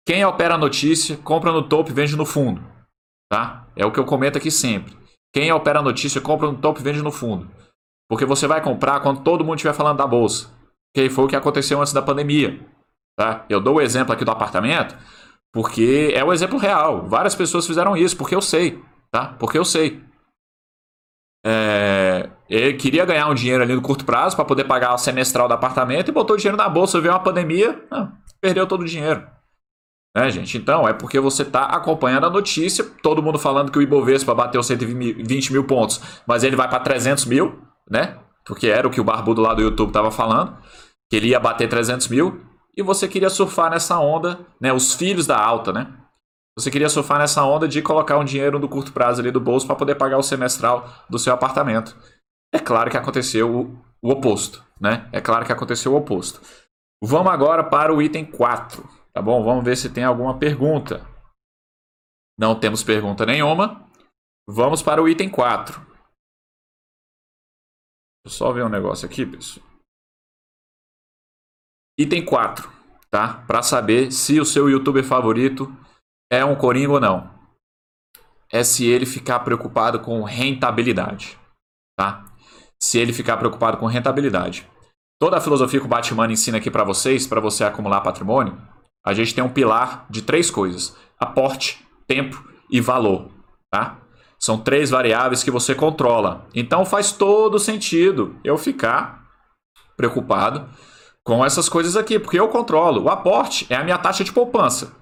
Quem 0.05 0.25
opera 0.25 0.55
a 0.55 0.57
notícia, 0.57 1.17
compra 1.17 1.51
no 1.51 1.67
topo 1.67 1.91
e 1.91 1.93
vende 1.93 2.15
no 2.15 2.25
fundo. 2.25 2.63
Tá? 3.31 3.67
É 3.75 3.85
o 3.85 3.91
que 3.91 3.99
eu 3.99 4.05
comento 4.05 4.37
aqui 4.37 4.51
sempre. 4.51 4.97
Quem 5.33 5.51
opera 5.51 5.79
a 5.79 5.83
notícia, 5.83 6.19
compra 6.19 6.51
no 6.51 6.59
topo 6.59 6.79
e 6.79 6.83
vende 6.83 7.01
no 7.01 7.11
fundo. 7.11 7.49
Porque 8.09 8.25
você 8.25 8.47
vai 8.47 8.61
comprar 8.61 8.99
quando 9.01 9.23
todo 9.23 9.43
mundo 9.43 9.55
estiver 9.55 9.73
falando 9.73 9.97
da 9.97 10.07
bolsa. 10.07 10.51
Que 10.93 11.09
foi 11.09 11.25
o 11.25 11.27
que 11.27 11.35
aconteceu 11.35 11.79
antes 11.79 11.93
da 11.93 12.01
pandemia. 12.01 12.59
Tá? 13.15 13.45
Eu 13.49 13.59
dou 13.59 13.75
o 13.75 13.81
exemplo 13.81 14.13
aqui 14.13 14.23
do 14.23 14.31
apartamento, 14.31 14.95
porque 15.51 16.11
é 16.13 16.23
o 16.23 16.31
exemplo 16.31 16.57
real. 16.57 17.07
Várias 17.07 17.35
pessoas 17.35 17.67
fizeram 17.67 17.97
isso, 17.97 18.15
porque 18.15 18.35
eu 18.35 18.41
sei. 18.41 18.81
Tá? 19.11 19.35
Porque 19.39 19.57
eu 19.57 19.65
sei. 19.65 20.01
É, 21.45 22.29
ele 22.49 22.73
queria 22.73 23.05
ganhar 23.05 23.27
um 23.27 23.33
dinheiro 23.33 23.63
ali 23.63 23.73
no 23.73 23.81
curto 23.81 24.05
prazo 24.05 24.35
para 24.35 24.45
poder 24.45 24.65
pagar 24.65 24.93
o 24.93 24.97
semestral 24.97 25.47
do 25.47 25.53
apartamento 25.53 26.09
e 26.09 26.11
botou 26.11 26.35
o 26.35 26.37
dinheiro 26.37 26.57
na 26.57 26.67
bolsa, 26.67 26.99
veio 26.99 27.13
uma 27.13 27.19
pandemia, 27.19 27.81
não, 27.89 28.11
perdeu 28.41 28.67
todo 28.67 28.81
o 28.81 28.85
dinheiro. 28.85 29.25
Né, 30.15 30.29
gente? 30.31 30.57
Então, 30.57 30.87
é 30.87 30.93
porque 30.93 31.19
você 31.19 31.43
está 31.43 31.65
acompanhando 31.65 32.25
a 32.25 32.29
notícia, 32.29 32.83
todo 33.03 33.21
mundo 33.21 33.37
falando 33.37 33.71
que 33.71 33.77
o 33.77 33.81
Ibovespa 33.81 34.33
bateu 34.33 34.61
120 34.61 35.53
mil 35.53 35.65
pontos, 35.65 36.01
mas 36.25 36.43
ele 36.43 36.55
vai 36.55 36.67
para 36.67 36.79
300 36.79 37.25
mil, 37.25 37.61
né? 37.89 38.17
Porque 38.49 38.65
era 38.65 38.87
o 38.87 38.89
que 38.89 38.99
o 38.99 39.03
barbudo 39.03 39.43
lá 39.43 39.53
do 39.53 39.61
YouTube 39.61 39.89
estava 39.89 40.09
falando, 40.09 40.57
que 41.07 41.15
ele 41.15 41.27
ia 41.27 41.39
bater 41.39 41.69
300 41.69 42.07
mil, 42.07 42.43
e 42.75 42.81
você 42.81 43.07
queria 43.07 43.29
surfar 43.29 43.69
nessa 43.69 43.99
onda, 43.99 44.39
né? 44.59 44.73
Os 44.73 44.95
filhos 44.95 45.27
da 45.27 45.39
alta, 45.39 45.71
né? 45.71 45.93
Você 46.57 46.71
queria 46.71 46.89
surfar 46.89 47.19
nessa 47.19 47.43
onda 47.43 47.67
de 47.67 47.79
colocar 47.83 48.17
um 48.17 48.25
dinheiro 48.25 48.57
no 48.57 48.67
curto 48.67 48.91
prazo 48.91 49.21
ali 49.21 49.29
do 49.29 49.39
bolso 49.39 49.67
para 49.67 49.75
poder 49.75 49.93
pagar 49.93 50.17
o 50.17 50.23
semestral 50.23 50.89
do 51.07 51.19
seu 51.19 51.31
apartamento. 51.31 51.95
É 52.51 52.57
claro 52.57 52.89
que 52.89 52.97
aconteceu 52.97 53.55
o, 53.55 53.77
o 54.01 54.11
oposto, 54.13 54.65
né? 54.81 55.07
É 55.11 55.21
claro 55.21 55.45
que 55.45 55.51
aconteceu 55.51 55.93
o 55.93 55.97
oposto. 55.97 56.41
Vamos 57.03 57.31
agora 57.31 57.63
para 57.63 57.93
o 57.93 58.01
item 58.01 58.25
4, 58.25 58.83
tá 59.13 59.21
bom? 59.21 59.43
Vamos 59.43 59.63
ver 59.63 59.77
se 59.77 59.91
tem 59.91 60.03
alguma 60.03 60.39
pergunta. 60.39 61.05
Não 62.35 62.55
temos 62.55 62.81
pergunta 62.81 63.27
nenhuma. 63.27 63.85
Vamos 64.47 64.81
para 64.81 65.03
o 65.03 65.07
item 65.07 65.29
4. 65.29 65.87
Só 68.29 68.51
ver 68.51 68.63
um 68.63 68.69
negócio 68.69 69.05
aqui, 69.07 69.25
pessoal. 69.25 69.65
Item 71.97 72.23
4, 72.23 72.71
tá? 73.09 73.43
Para 73.45 73.61
saber 73.61 74.11
se 74.11 74.39
o 74.39 74.45
seu 74.45 74.69
youtuber 74.69 75.03
favorito 75.03 75.69
é 76.31 76.45
um 76.45 76.55
coringa 76.55 76.93
ou 76.93 76.99
não. 76.99 77.29
É 78.51 78.63
se 78.63 78.85
ele 78.85 79.05
ficar 79.05 79.39
preocupado 79.39 79.99
com 79.99 80.23
rentabilidade, 80.23 81.37
tá? 81.97 82.25
Se 82.81 82.97
ele 82.97 83.11
ficar 83.11 83.37
preocupado 83.37 83.77
com 83.77 83.85
rentabilidade. 83.85 84.69
Toda 85.19 85.37
a 85.37 85.41
filosofia 85.41 85.79
que 85.79 85.85
o 85.85 85.89
Batman 85.89 86.31
ensina 86.31 86.57
aqui 86.57 86.71
para 86.71 86.85
vocês, 86.85 87.27
para 87.27 87.41
você 87.41 87.63
acumular 87.63 88.01
patrimônio, 88.01 88.57
a 89.05 89.13
gente 89.13 89.35
tem 89.35 89.43
um 89.43 89.51
pilar 89.51 90.05
de 90.09 90.21
três 90.21 90.49
coisas: 90.49 90.95
aporte, 91.19 91.85
tempo 92.07 92.47
e 92.69 92.79
valor, 92.79 93.29
tá? 93.69 93.99
São 94.39 94.57
três 94.57 94.89
variáveis 94.89 95.43
que 95.43 95.51
você 95.51 95.75
controla. 95.75 96.47
Então 96.55 96.85
faz 96.85 97.11
todo 97.11 97.59
sentido 97.59 98.39
eu 98.43 98.57
ficar 98.57 99.27
preocupado 99.97 100.69
com 101.25 101.45
essas 101.45 101.67
coisas 101.67 101.97
aqui, 101.97 102.17
porque 102.17 102.39
eu 102.39 102.47
controlo. 102.47 103.03
O 103.03 103.09
aporte 103.09 103.67
é 103.69 103.75
a 103.75 103.83
minha 103.83 103.97
taxa 103.97 104.23
de 104.23 104.31
poupança. 104.31 104.95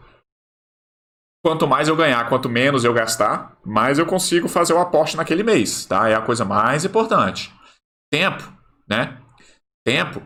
Quanto 1.45 1.67
mais 1.67 1.87
eu 1.87 1.95
ganhar, 1.95 2.27
quanto 2.27 2.49
menos 2.49 2.83
eu 2.83 2.93
gastar, 2.93 3.57
mais 3.63 3.99
eu 3.99 4.05
consigo 4.05 4.49
fazer 4.49 4.73
o 4.73 4.79
aporte 4.79 5.15
naquele 5.15 5.43
mês, 5.43 5.85
tá? 5.85 6.09
É 6.09 6.15
a 6.15 6.21
coisa 6.21 6.43
mais 6.43 6.83
importante. 6.83 7.53
Tempo, 8.11 8.43
né? 8.89 9.21
Tempo. 9.85 10.21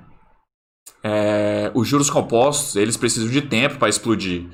É, 1.04 1.72
os 1.76 1.88
juros 1.88 2.10
compostos, 2.10 2.76
eles 2.76 2.96
precisam 2.96 3.30
de 3.30 3.42
tempo 3.42 3.78
para 3.78 3.90
explodir. 3.90 4.50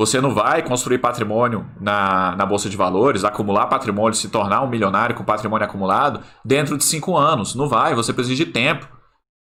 Você 0.00 0.18
não 0.18 0.32
vai 0.32 0.62
construir 0.62 0.96
patrimônio 0.96 1.70
na, 1.78 2.34
na 2.34 2.46
Bolsa 2.46 2.70
de 2.70 2.76
Valores, 2.76 3.22
acumular 3.22 3.66
patrimônio, 3.66 4.14
se 4.14 4.30
tornar 4.30 4.62
um 4.62 4.66
milionário 4.66 5.14
com 5.14 5.22
patrimônio 5.22 5.66
acumulado 5.66 6.24
dentro 6.42 6.78
de 6.78 6.84
cinco 6.84 7.18
anos. 7.18 7.54
Não 7.54 7.68
vai, 7.68 7.94
você 7.94 8.10
precisa 8.10 8.34
de 8.34 8.50
tempo. 8.50 8.88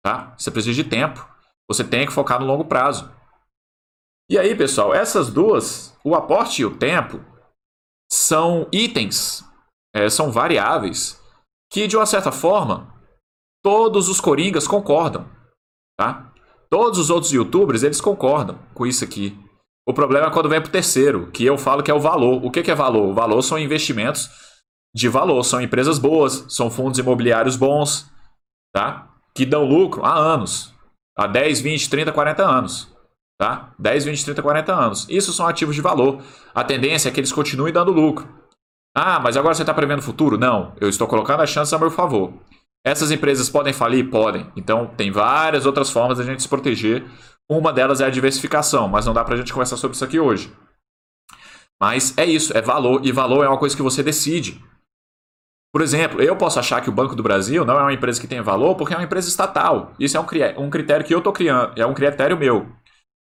Tá? 0.05 0.35
Você 0.37 0.51
precisa 0.51 0.75
de 0.75 0.87
tempo. 0.87 1.27
Você 1.67 1.83
tem 1.83 2.05
que 2.05 2.13
focar 2.13 2.39
no 2.39 2.45
longo 2.45 2.65
prazo. 2.65 3.11
E 4.29 4.37
aí, 4.37 4.55
pessoal, 4.55 4.93
essas 4.93 5.31
duas, 5.31 5.97
o 6.03 6.13
aporte 6.13 6.61
e 6.61 6.65
o 6.65 6.77
tempo, 6.77 7.19
são 8.11 8.67
itens, 8.71 9.43
é, 9.91 10.07
são 10.07 10.31
variáveis 10.31 11.19
que, 11.71 11.87
de 11.87 11.97
uma 11.97 12.05
certa 12.05 12.31
forma, 12.31 12.93
todos 13.63 14.07
os 14.07 14.21
coringas 14.21 14.67
concordam. 14.67 15.27
Tá? 15.97 16.31
Todos 16.69 16.99
os 16.99 17.09
outros 17.09 17.33
youtubers, 17.33 17.81
eles 17.81 17.99
concordam 17.99 18.59
com 18.75 18.85
isso 18.85 19.03
aqui. 19.03 19.42
O 19.85 19.93
problema 19.93 20.27
é 20.27 20.29
quando 20.29 20.49
vem 20.49 20.61
para 20.61 20.69
o 20.69 20.71
terceiro, 20.71 21.29
que 21.31 21.45
eu 21.45 21.57
falo 21.57 21.83
que 21.83 21.91
é 21.91 21.93
o 21.93 21.99
valor. 21.99 22.43
O 22.43 22.49
que, 22.49 22.59
é 22.71 22.75
valor? 22.75 23.09
O 23.09 23.13
valor 23.13 23.41
são 23.41 23.59
investimentos 23.59 24.29
de 24.95 25.09
valor, 25.09 25.43
são 25.43 25.61
empresas 25.61 25.99
boas, 25.99 26.45
são 26.49 26.69
fundos 26.69 26.99
imobiliários 26.99 27.55
bons, 27.55 28.09
tá? 28.73 29.09
que 29.35 29.45
dão 29.45 29.65
lucro 29.65 30.05
há 30.05 30.13
anos, 30.13 30.73
há 31.17 31.27
10, 31.27 31.61
20, 31.61 31.89
30, 31.89 32.11
40 32.11 32.43
anos. 32.43 32.93
Tá? 33.37 33.73
10, 33.79 34.05
20, 34.05 34.25
30, 34.25 34.41
40 34.41 34.73
anos. 34.73 35.07
Isso 35.09 35.33
são 35.33 35.47
ativos 35.47 35.75
de 35.75 35.81
valor. 35.81 36.21
A 36.53 36.63
tendência 36.63 37.09
é 37.09 37.11
que 37.11 37.19
eles 37.19 37.33
continuem 37.33 37.73
dando 37.73 37.91
lucro. 37.91 38.27
Ah, 38.95 39.19
mas 39.19 39.35
agora 39.35 39.55
você 39.55 39.63
está 39.63 39.73
prevendo 39.73 39.99
o 39.99 40.03
futuro? 40.03 40.37
Não, 40.37 40.73
eu 40.79 40.87
estou 40.87 41.07
colocando 41.07 41.41
as 41.41 41.49
chances 41.49 41.73
a 41.73 41.79
meu 41.79 41.89
favor. 41.89 42.33
Essas 42.85 43.11
empresas 43.11 43.49
podem 43.49 43.73
falir? 43.73 44.09
Podem. 44.09 44.51
Então, 44.55 44.87
tem 44.95 45.11
várias 45.11 45.65
outras 45.65 45.89
formas 45.89 46.19
da 46.19 46.23
gente 46.23 46.43
se 46.43 46.47
proteger. 46.47 47.03
Uma 47.49 47.73
delas 47.73 48.01
é 48.01 48.05
a 48.05 48.09
diversificação, 48.09 48.87
mas 48.87 49.05
não 49.05 49.13
dá 49.13 49.23
para 49.23 49.35
a 49.35 49.37
gente 49.37 49.51
conversar 49.51 49.77
sobre 49.77 49.95
isso 49.95 50.05
aqui 50.05 50.19
hoje. 50.19 50.51
Mas 51.81 52.17
é 52.17 52.25
isso, 52.25 52.55
é 52.55 52.61
valor. 52.61 53.05
E 53.05 53.11
valor 53.11 53.43
é 53.43 53.47
uma 53.49 53.57
coisa 53.57 53.75
que 53.75 53.81
você 53.81 54.01
decide. 54.01 54.63
Por 55.73 55.81
exemplo, 55.81 56.21
eu 56.21 56.35
posso 56.37 56.59
achar 56.59 56.81
que 56.81 56.89
o 56.89 56.93
Banco 56.93 57.15
do 57.15 57.23
Brasil 57.23 57.65
não 57.65 57.77
é 57.77 57.81
uma 57.81 57.93
empresa 57.93 58.21
que 58.21 58.27
tem 58.27 58.41
valor 58.41 58.75
porque 58.75 58.93
é 58.93 58.97
uma 58.97 59.03
empresa 59.03 59.27
estatal. 59.27 59.93
Isso 59.99 60.15
é 60.15 60.19
um 60.19 60.69
critério 60.69 61.05
que 61.05 61.13
eu 61.13 61.17
estou 61.17 61.33
criando, 61.33 61.73
é 61.75 61.85
um 61.85 61.93
critério 61.93 62.37
meu. 62.37 62.67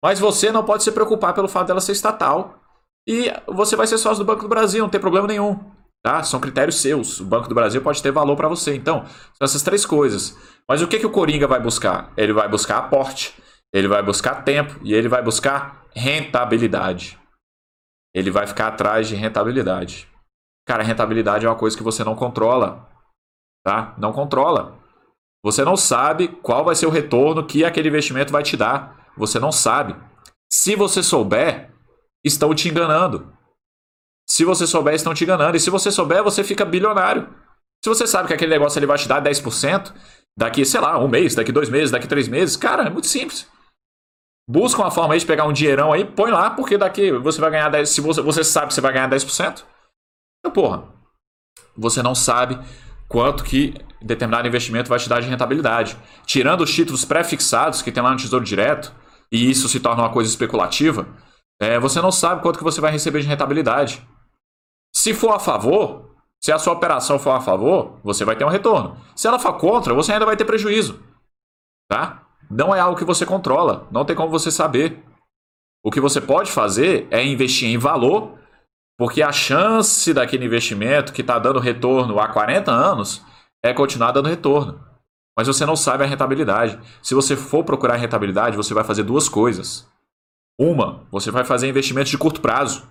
Mas 0.05 0.19
você 0.19 0.53
não 0.53 0.65
pode 0.65 0.83
se 0.83 0.93
preocupar 0.93 1.33
pelo 1.33 1.49
fato 1.49 1.69
dela 1.69 1.81
ser 1.81 1.93
estatal. 1.93 2.61
E 3.09 3.33
você 3.47 3.77
vai 3.77 3.87
ser 3.87 3.99
sócio 3.99 4.25
do 4.25 4.27
Banco 4.27 4.43
do 4.43 4.49
Brasil, 4.49 4.83
não 4.83 4.91
tem 4.91 5.01
problema 5.01 5.27
nenhum. 5.27 5.59
Tá? 6.03 6.23
São 6.23 6.41
critérios 6.41 6.81
seus. 6.81 7.21
O 7.21 7.25
Banco 7.25 7.49
do 7.49 7.55
Brasil 7.55 7.81
pode 7.81 8.03
ter 8.03 8.11
valor 8.11 8.37
para 8.37 8.49
você. 8.49 8.75
Então, 8.75 9.07
são 9.07 9.45
essas 9.45 9.63
três 9.63 9.87
coisas. 9.87 10.37
Mas 10.69 10.83
o 10.83 10.89
que, 10.89 10.99
que 10.99 11.07
o 11.07 11.11
Coringa 11.11 11.47
vai 11.47 11.61
buscar? 11.61 12.13
Ele 12.17 12.33
vai 12.33 12.49
buscar 12.49 12.79
aporte, 12.79 13.35
ele 13.75 13.89
vai 13.89 14.01
buscar 14.05 14.45
tempo 14.45 14.79
e 14.85 14.95
ele 14.95 15.09
vai 15.09 15.21
buscar 15.21 15.85
rentabilidade. 15.93 17.19
Ele 18.15 18.31
vai 18.31 18.47
ficar 18.47 18.69
atrás 18.69 19.09
de 19.09 19.17
rentabilidade. 19.17 20.09
Cara, 20.65 20.85
rentabilidade 20.85 21.45
é 21.45 21.49
uma 21.49 21.59
coisa 21.59 21.77
que 21.77 21.83
você 21.83 22.05
não 22.05 22.15
controla. 22.15 22.89
Tá? 23.65 23.93
Não 23.99 24.13
controla. 24.13 24.79
Você 25.43 25.65
não 25.65 25.77
sabe 25.77 26.29
qual 26.29 26.65
vai 26.65 26.77
ser 26.77 26.87
o 26.87 26.91
retorno 26.91 27.45
que 27.45 27.65
aquele 27.65 27.89
investimento 27.89 28.31
vai 28.31 28.45
te 28.45 28.57
dar. 28.57 29.11
Você 29.17 29.41
não 29.41 29.51
sabe. 29.51 29.97
Se 30.49 30.77
você 30.77 31.03
souber, 31.03 31.73
estão 32.23 32.55
te 32.55 32.69
enganando. 32.69 33.35
Se 34.25 34.45
você 34.45 34.69
souber, 34.69 34.95
estão 34.95 35.13
te 35.13 35.25
enganando. 35.25 35.57
E 35.57 35.61
se 35.61 35.69
você 35.69 35.91
souber, 35.91 36.23
você 36.23 36.45
fica 36.45 36.65
bilionário. 36.65 37.29
Se 37.85 37.89
você 37.89 38.07
sabe 38.07 38.29
que 38.29 38.35
aquele 38.35 38.53
negócio 38.53 38.79
ele 38.79 38.87
vai 38.87 38.97
te 38.97 39.09
dar 39.09 39.21
10%, 39.21 39.93
daqui, 40.39 40.65
sei 40.65 40.81
lá, 40.81 40.97
um 40.99 41.09
mês, 41.09 41.35
daqui 41.35 41.51
dois 41.51 41.69
meses, 41.69 41.91
daqui 41.91 42.07
três 42.07 42.29
meses, 42.29 42.57
cara, 42.57 42.85
é 42.85 42.91
muito 42.91 43.09
simples. 43.09 43.53
Busca 44.49 44.83
uma 44.83 44.91
forma 44.91 45.15
aí 45.15 45.21
de 45.21 45.27
pegar 45.27 45.45
um 45.47 45.53
dinheirão 45.53 45.93
aí, 45.93 46.05
põe 46.05 46.31
lá, 46.31 46.51
porque 46.51 46.77
daqui 46.77 47.11
você 47.13 47.41
vai 47.41 47.51
ganhar 47.51 47.71
10%. 47.71 47.87
Se 47.87 48.01
você, 48.01 48.21
você 48.21 48.45
sabe 48.45 48.69
que 48.69 48.75
você 48.75 48.81
vai 48.81 48.93
ganhar 48.93 49.09
10%, 49.09 49.65
então, 50.41 50.53
porra, 50.53 50.85
você 51.77 52.03
não 52.03 52.15
sabe 52.15 52.59
quanto 53.09 53.43
que 53.43 53.75
determinado 54.03 54.47
investimento 54.47 54.91
vai 54.91 54.99
te 54.99 55.09
dar 55.09 55.21
de 55.21 55.29
rentabilidade. 55.29 55.97
Tirando 56.27 56.61
os 56.61 56.73
títulos 56.73 57.05
pré-fixados 57.05 57.81
que 57.81 57.91
tem 57.91 58.03
lá 58.03 58.11
no 58.11 58.19
Tesouro 58.19 58.45
Direto, 58.45 58.95
e 59.33 59.51
isso 59.51 59.69
se 59.69 59.81
torna 59.81 60.03
uma 60.03 60.13
coisa 60.13 60.29
especulativa, 60.29 61.09
é, 61.61 61.79
você 61.79 62.01
não 62.03 62.13
sabe 62.13 62.43
quanto 62.43 62.59
que 62.59 62.65
você 62.65 62.81
vai 62.81 62.93
receber 62.93 63.23
de 63.23 63.27
rentabilidade. 63.29 64.07
Se 64.95 65.15
for 65.15 65.33
a 65.33 65.39
favor, 65.39 66.13
Se 66.45 66.53
a 66.53 66.59
sua 66.59 66.75
operação 66.75 67.19
for 67.19 67.31
a 67.31 67.41
favor, 67.41 67.99
você 68.05 68.23
vai 68.23 68.37
ter 68.37 68.45
um 68.45 68.51
retorno. 68.51 69.01
Se 69.17 69.27
ela 69.27 69.39
for 69.39 69.55
contra, 69.55 69.95
você 69.95 70.13
ainda 70.13 70.27
vai 70.27 70.37
ter 70.37 70.45
prejuízo. 70.45 71.03
Tá? 71.89 72.24
Não 72.51 72.75
é 72.75 72.81
algo 72.81 72.99
que 72.99 73.05
você 73.05 73.25
controla, 73.25 73.87
não 73.91 74.05
tem 74.05 74.15
como 74.17 74.31
você 74.31 74.51
saber. 74.51 75.03
O 75.85 75.91
que 75.91 76.01
você 76.01 76.21
pode 76.21 76.51
fazer 76.51 77.07
é 77.11 77.25
investir 77.25 77.69
em 77.69 77.79
valor, 77.79 78.39
porque 78.97 79.23
a 79.23 79.33
chance 79.33 80.15
daquele 80.15 80.45
investimento 80.45 81.13
que 81.13 81.21
está 81.21 81.39
dando 81.39 81.59
retorno 81.59 82.19
há 82.19 82.29
40 82.29 82.71
anos 82.71 83.23
é 83.63 83.73
continuar 83.73 84.13
dando 84.13 84.29
retorno. 84.29 84.81
Mas 85.37 85.49
você 85.49 85.67
não 85.67 85.75
sabe 85.75 86.05
a 86.05 86.07
rentabilidade. 86.07 86.79
Se 87.03 87.15
você 87.15 87.37
for 87.37 87.65
procurar 87.65 87.97
rentabilidade, 87.97 88.57
você 88.57 88.73
vai 88.73 88.85
fazer 88.85 89.03
duas 89.03 89.29
coisas. 89.29 89.87
Uma, 90.59 91.05
você 91.11 91.31
vai 91.31 91.45
fazer 91.45 91.69
investimentos 91.69 92.11
de 92.11 92.19
curto 92.19 92.41
prazo. 92.41 92.89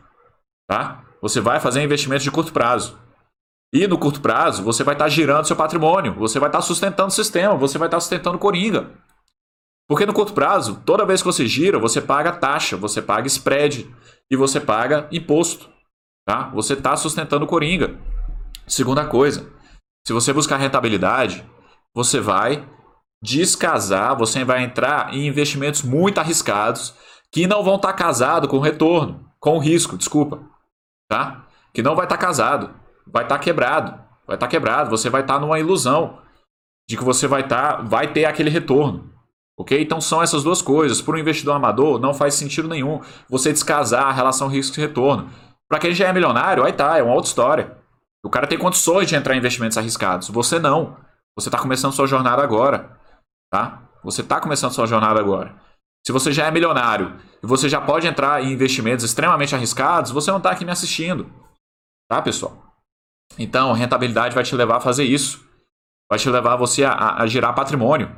Tá? 0.67 1.03
Você 1.21 1.39
vai 1.39 1.59
fazer 1.59 1.81
investimentos 1.81 2.23
de 2.23 2.31
curto 2.31 2.51
prazo. 2.51 2.97
E 3.73 3.87
no 3.87 3.97
curto 3.97 4.21
prazo, 4.21 4.61
você 4.61 4.83
vai 4.83 4.93
estar 4.93 5.05
tá 5.05 5.09
girando 5.09 5.47
seu 5.47 5.55
patrimônio, 5.55 6.13
você 6.13 6.39
vai 6.39 6.49
estar 6.49 6.59
tá 6.59 6.63
sustentando 6.63 7.07
o 7.07 7.11
sistema, 7.11 7.55
você 7.55 7.77
vai 7.77 7.87
estar 7.87 7.97
tá 7.97 8.01
sustentando 8.01 8.37
Coringa. 8.37 8.91
Porque 9.87 10.05
no 10.05 10.13
curto 10.13 10.33
prazo, 10.33 10.81
toda 10.85 11.05
vez 11.05 11.21
que 11.21 11.25
você 11.25 11.45
gira, 11.45 11.77
você 11.77 12.01
paga 12.01 12.31
taxa, 12.31 12.77
você 12.77 13.01
paga 13.01 13.27
spread 13.27 13.93
e 14.31 14.35
você 14.35 14.59
paga 14.59 15.07
imposto. 15.11 15.69
Tá? 16.25 16.49
Você 16.51 16.73
está 16.73 16.95
sustentando 16.95 17.47
Coringa. 17.47 17.99
Segunda 18.65 19.05
coisa, 19.05 19.51
se 20.07 20.13
você 20.13 20.31
buscar 20.31 20.57
rentabilidade, 20.57 21.45
você 21.93 22.19
vai 22.19 22.67
descasar, 23.21 24.17
você 24.17 24.43
vai 24.43 24.63
entrar 24.63 25.13
em 25.13 25.27
investimentos 25.27 25.81
muito 25.81 26.19
arriscados 26.19 26.93
que 27.31 27.45
não 27.45 27.63
vão 27.63 27.75
estar 27.75 27.93
casados 27.93 28.49
com 28.49 28.59
retorno, 28.59 29.29
com 29.39 29.57
risco, 29.57 29.97
desculpa. 29.97 30.39
Tá? 31.09 31.45
Que 31.73 31.81
não 31.81 31.95
vai 31.95 32.05
estar 32.05 32.17
casado 32.17 32.83
vai 33.05 33.23
estar 33.23 33.37
tá 33.37 33.43
quebrado. 33.43 33.91
Vai 34.25 34.35
estar 34.35 34.47
tá 34.47 34.47
quebrado. 34.47 34.89
Você 34.89 35.09
vai 35.09 35.21
estar 35.21 35.35
tá 35.35 35.39
numa 35.39 35.59
ilusão 35.59 36.19
de 36.87 36.97
que 36.97 37.03
você 37.03 37.27
vai 37.27 37.41
estar, 37.41 37.77
tá, 37.77 37.83
vai 37.83 38.11
ter 38.11 38.25
aquele 38.25 38.49
retorno. 38.49 39.12
Ok? 39.57 39.79
Então 39.79 40.01
são 40.01 40.21
essas 40.21 40.43
duas 40.43 40.61
coisas. 40.61 41.01
Para 41.01 41.15
um 41.15 41.19
investidor 41.19 41.55
amador, 41.55 41.99
não 41.99 42.13
faz 42.13 42.33
sentido 42.33 42.67
nenhum 42.67 43.01
você 43.29 43.51
descasar 43.51 44.05
a 44.07 44.11
relação 44.11 44.47
risco-retorno. 44.47 45.29
Para 45.69 45.79
quem 45.79 45.93
já 45.93 46.07
é 46.07 46.13
milionário, 46.13 46.63
aí 46.63 46.73
tá, 46.73 46.97
é 46.97 47.03
uma 47.03 47.13
outra 47.13 47.29
história. 47.29 47.77
O 48.23 48.29
cara 48.29 48.47
tem 48.47 48.57
condições 48.57 49.09
de 49.09 49.15
entrar 49.15 49.35
em 49.35 49.39
investimentos 49.39 49.77
arriscados. 49.77 50.29
Você 50.29 50.59
não. 50.59 50.97
Você 51.35 51.49
está 51.49 51.59
começando 51.59 51.93
sua 51.93 52.07
jornada 52.07 52.41
agora. 52.41 52.97
Tá? 53.51 53.83
Você 54.03 54.21
está 54.21 54.39
começando 54.39 54.71
sua 54.71 54.87
jornada 54.87 55.19
agora. 55.19 55.55
Se 56.05 56.11
você 56.11 56.31
já 56.31 56.47
é 56.47 56.51
milionário 56.51 57.17
e 57.41 57.47
você 57.47 57.69
já 57.69 57.79
pode 57.79 58.07
entrar 58.07 58.43
em 58.43 58.51
investimentos 58.51 59.05
extremamente 59.05 59.55
arriscados, 59.55 60.11
você 60.11 60.31
não 60.31 60.37
está 60.37 60.51
aqui 60.51 60.65
me 60.65 60.71
assistindo. 60.71 61.31
Tá, 62.09 62.21
pessoal? 62.21 62.75
Então, 63.37 63.73
rentabilidade 63.73 64.35
vai 64.35 64.43
te 64.43 64.55
levar 64.55 64.77
a 64.77 64.81
fazer 64.81 65.05
isso. 65.05 65.43
Vai 66.09 66.19
te 66.19 66.29
levar 66.29 66.55
você 66.55 66.83
a, 66.83 67.15
a 67.21 67.25
girar 67.25 67.55
patrimônio. 67.55 68.13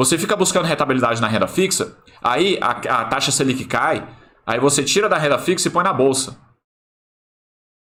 Você 0.00 0.16
fica 0.16 0.34
buscando 0.34 0.64
rentabilidade 0.64 1.20
na 1.20 1.28
renda 1.28 1.46
fixa, 1.46 1.98
aí 2.22 2.58
a, 2.62 2.70
a 2.70 3.04
taxa 3.04 3.30
Selic 3.30 3.66
cai, 3.66 4.08
aí 4.46 4.58
você 4.58 4.82
tira 4.82 5.10
da 5.10 5.18
renda 5.18 5.38
fixa 5.38 5.68
e 5.68 5.70
põe 5.70 5.84
na 5.84 5.92
bolsa. 5.92 6.38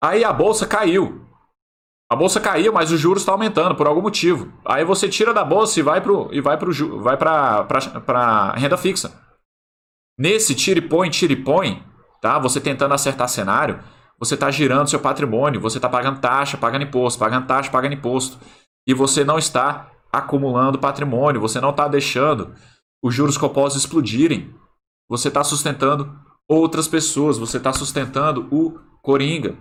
Aí 0.03 0.23
a 0.23 0.31
bolsa 0.31 0.67
caiu. 0.67 1.27
A 2.13 2.15
bolsa 2.15 2.43
caiu, 2.43 2.75
mas 2.75 2.93
o 2.93 2.99
juros 2.99 3.23
está 3.23 3.33
aumentando 3.33 3.75
por 3.75 3.87
algum 3.87 4.03
motivo. 4.03 4.53
Aí 4.67 4.85
você 4.85 5.09
tira 5.09 5.33
da 5.33 5.43
bolsa 5.43 5.81
e 5.81 5.83
vai 5.83 5.99
para 6.03 6.13
e 6.31 6.43
vai 6.43 6.59
pro, 6.59 7.01
vai 7.01 7.17
para 7.17 8.53
renda 8.53 8.77
fixa. 8.77 9.19
Nesse 10.19 10.55
tira 10.55 10.81
e 10.81 10.87
põe, 10.87 11.09
tira 11.09 11.33
e 11.33 11.43
põe, 11.43 11.83
tá? 12.21 12.39
Você 12.39 12.61
tentando 12.61 12.93
acertar 12.93 13.31
cenário, 13.31 13.83
você 14.19 14.35
está 14.35 14.51
girando 14.51 14.91
seu 14.91 15.01
patrimônio, 15.01 15.59
você 15.59 15.79
está 15.79 15.89
pagando 15.89 16.21
taxa, 16.21 16.59
pagando 16.59 16.85
imposto, 16.85 17.19
pagando 17.19 17.47
taxa, 17.47 17.71
pagando 17.71 17.95
imposto. 17.95 18.39
E 18.87 18.93
você 18.93 19.25
não 19.25 19.39
está 19.39 19.91
acumulando 20.19 20.79
patrimônio, 20.79 21.41
você 21.41 21.61
não 21.61 21.71
está 21.71 21.89
deixando 21.89 22.55
os 23.03 23.15
juros 23.15 23.37
compostos 23.37 23.83
explodirem. 23.83 24.55
Você 25.09 25.29
está 25.29 25.45
sustentando 25.45 26.19
outras 26.49 26.89
pessoas, 26.89 27.39
você 27.39 27.59
está 27.59 27.73
sustentando 27.73 28.49
o 28.51 28.79
Coringa. 29.03 29.57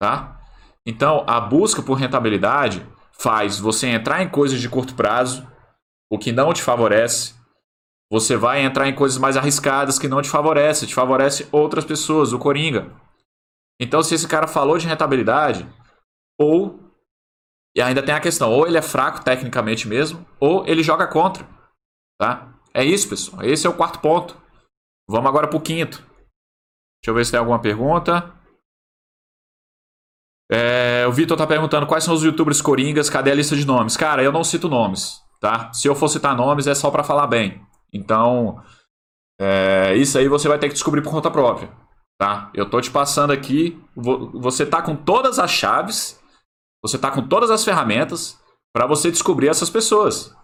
Tá? 0.00 0.40
Então, 0.86 1.24
a 1.26 1.40
busca 1.40 1.82
por 1.82 1.94
rentabilidade 1.94 2.86
faz 3.12 3.58
você 3.58 3.88
entrar 3.88 4.22
em 4.22 4.28
coisas 4.28 4.60
de 4.60 4.68
curto 4.68 4.94
prazo, 4.94 5.46
o 6.10 6.18
que 6.18 6.32
não 6.32 6.52
te 6.52 6.62
favorece. 6.62 7.34
Você 8.10 8.36
vai 8.36 8.62
entrar 8.62 8.88
em 8.88 8.94
coisas 8.94 9.18
mais 9.18 9.36
arriscadas 9.36 9.98
que 9.98 10.06
não 10.06 10.22
te 10.22 10.30
favorece, 10.30 10.86
te 10.86 10.94
favorece 10.94 11.48
outras 11.50 11.84
pessoas, 11.84 12.32
o 12.32 12.38
Coringa. 12.38 12.92
Então, 13.80 14.02
se 14.02 14.14
esse 14.14 14.28
cara 14.28 14.46
falou 14.46 14.78
de 14.78 14.86
rentabilidade, 14.86 15.66
ou. 16.38 16.85
E 17.76 17.82
ainda 17.82 18.02
tem 18.02 18.14
a 18.14 18.20
questão, 18.20 18.50
ou 18.50 18.66
ele 18.66 18.78
é 18.78 18.82
fraco 18.82 19.22
tecnicamente 19.22 19.86
mesmo, 19.86 20.26
ou 20.40 20.66
ele 20.66 20.82
joga 20.82 21.06
contra. 21.06 21.46
Tá? 22.18 22.54
É 22.72 22.82
isso, 22.82 23.06
pessoal. 23.06 23.42
Esse 23.42 23.66
é 23.66 23.70
o 23.70 23.76
quarto 23.76 24.00
ponto. 24.00 24.34
Vamos 25.06 25.28
agora 25.28 25.46
para 25.46 25.58
o 25.58 25.60
quinto. 25.60 25.98
Deixa 25.98 27.10
eu 27.10 27.14
ver 27.14 27.26
se 27.26 27.32
tem 27.32 27.38
alguma 27.38 27.60
pergunta. 27.60 28.34
É, 30.50 31.06
o 31.06 31.12
Vitor 31.12 31.34
está 31.34 31.46
perguntando 31.46 31.86
quais 31.86 32.02
são 32.02 32.14
os 32.14 32.22
youtubers 32.22 32.62
coringas, 32.62 33.10
cadê 33.10 33.30
a 33.30 33.34
lista 33.34 33.54
de 33.54 33.66
nomes? 33.66 33.96
Cara, 33.96 34.22
eu 34.22 34.32
não 34.32 34.44
cito 34.44 34.68
nomes, 34.68 35.20
tá? 35.40 35.72
Se 35.72 35.88
eu 35.88 35.94
for 35.94 36.08
citar 36.08 36.36
nomes 36.36 36.66
é 36.66 36.74
só 36.74 36.90
para 36.90 37.04
falar 37.04 37.26
bem. 37.26 37.60
Então, 37.92 38.62
é, 39.38 39.94
isso 39.96 40.16
aí 40.16 40.28
você 40.28 40.48
vai 40.48 40.58
ter 40.58 40.68
que 40.68 40.74
descobrir 40.74 41.02
por 41.02 41.10
conta 41.10 41.30
própria. 41.30 41.70
Tá? 42.18 42.50
Eu 42.54 42.68
tô 42.68 42.80
te 42.80 42.90
passando 42.90 43.32
aqui. 43.32 43.78
Você 43.94 44.64
tá 44.64 44.80
com 44.80 44.96
todas 44.96 45.38
as 45.38 45.50
chaves, 45.50 46.18
você 46.86 46.98
tá 46.98 47.10
com 47.10 47.26
todas 47.26 47.50
as 47.50 47.64
ferramentas 47.64 48.38
para 48.72 48.86
você 48.86 49.10
descobrir 49.10 49.48
essas 49.48 49.70
pessoas. 49.70 50.34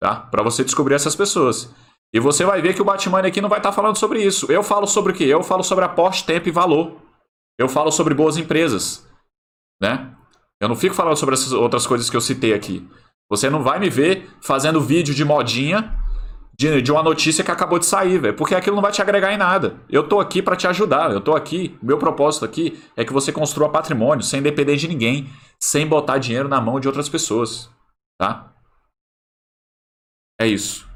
Tá? 0.00 0.16
Para 0.16 0.42
você 0.42 0.64
descobrir 0.64 0.94
essas 0.94 1.14
pessoas. 1.14 1.72
E 2.12 2.20
você 2.20 2.44
vai 2.44 2.60
ver 2.62 2.74
que 2.74 2.82
o 2.82 2.84
Batman 2.84 3.20
aqui 3.20 3.40
não 3.40 3.48
vai 3.48 3.58
estar 3.58 3.70
tá 3.70 3.74
falando 3.74 3.96
sobre 3.96 4.22
isso. 4.22 4.50
Eu 4.50 4.62
falo 4.62 4.86
sobre 4.86 5.12
o 5.12 5.14
quê? 5.14 5.24
Eu 5.24 5.42
falo 5.42 5.62
sobre 5.62 5.84
aporte, 5.84 6.24
tempo 6.24 6.48
e 6.48 6.52
valor. 6.52 6.96
Eu 7.58 7.68
falo 7.68 7.90
sobre 7.90 8.14
boas 8.14 8.36
empresas. 8.36 9.06
Né? 9.80 10.14
Eu 10.60 10.68
não 10.68 10.76
fico 10.76 10.94
falando 10.94 11.16
sobre 11.16 11.34
essas 11.34 11.52
outras 11.52 11.86
coisas 11.86 12.08
que 12.08 12.16
eu 12.16 12.20
citei 12.20 12.54
aqui. 12.54 12.88
Você 13.30 13.50
não 13.50 13.62
vai 13.62 13.78
me 13.78 13.90
ver 13.90 14.30
fazendo 14.40 14.80
vídeo 14.80 15.14
de 15.14 15.24
modinha 15.24 15.92
de, 16.58 16.80
de 16.80 16.92
uma 16.92 17.02
notícia 17.02 17.42
que 17.42 17.50
acabou 17.50 17.78
de 17.78 17.86
sair, 17.86 18.18
velho. 18.18 18.34
Porque 18.34 18.54
aquilo 18.54 18.76
não 18.76 18.82
vai 18.82 18.92
te 18.92 19.02
agregar 19.02 19.32
em 19.32 19.36
nada. 19.36 19.76
Eu 19.88 20.08
tô 20.08 20.20
aqui 20.20 20.40
para 20.40 20.56
te 20.56 20.66
ajudar. 20.66 21.10
Eu 21.10 21.20
tô 21.20 21.34
aqui. 21.34 21.76
Meu 21.82 21.98
propósito 21.98 22.44
aqui 22.44 22.80
é 22.96 23.04
que 23.04 23.12
você 23.12 23.32
construa 23.32 23.68
patrimônio 23.68 24.24
sem 24.24 24.40
depender 24.40 24.76
de 24.76 24.88
ninguém, 24.88 25.28
sem 25.60 25.86
botar 25.86 26.18
dinheiro 26.18 26.48
na 26.48 26.60
mão 26.60 26.78
de 26.78 26.86
outras 26.86 27.08
pessoas. 27.08 27.70
Tá? 28.18 28.52
É 30.40 30.46
isso. 30.46 30.88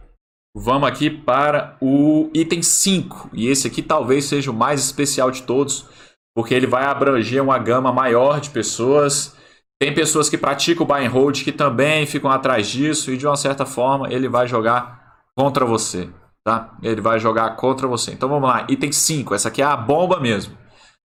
Vamos 0.56 0.88
aqui 0.88 1.10
para 1.10 1.76
o 1.80 2.30
item 2.32 2.62
5. 2.62 3.30
E 3.32 3.48
esse 3.48 3.66
aqui 3.66 3.82
talvez 3.82 4.24
seja 4.24 4.50
o 4.50 4.54
mais 4.54 4.84
especial 4.84 5.30
de 5.30 5.42
todos, 5.42 5.86
porque 6.34 6.54
ele 6.54 6.66
vai 6.66 6.84
abranger 6.84 7.42
uma 7.42 7.58
gama 7.58 7.92
maior 7.92 8.40
de 8.40 8.50
pessoas. 8.50 9.36
Tem 9.80 9.94
pessoas 9.94 10.28
que 10.28 10.38
praticam 10.38 10.84
o 10.84 10.86
buy 10.86 11.04
and 11.04 11.10
hold 11.10 11.42
que 11.42 11.52
também 11.52 12.06
ficam 12.06 12.30
atrás 12.30 12.68
disso, 12.68 13.12
e 13.12 13.16
de 13.16 13.26
uma 13.26 13.36
certa 13.36 13.64
forma 13.64 14.12
ele 14.12 14.28
vai 14.28 14.48
jogar 14.48 14.97
contra 15.38 15.64
você, 15.64 16.11
tá? 16.44 16.77
Ele 16.83 17.01
vai 17.01 17.20
jogar 17.20 17.55
contra 17.55 17.87
você. 17.87 18.11
Então 18.11 18.29
vamos 18.29 18.48
lá, 18.48 18.66
item 18.68 18.90
5, 18.90 19.37
essa 19.37 19.46
aqui 19.48 19.62
é 19.62 19.64
a 19.64 19.77
bomba 19.77 20.18
mesmo. 20.18 20.59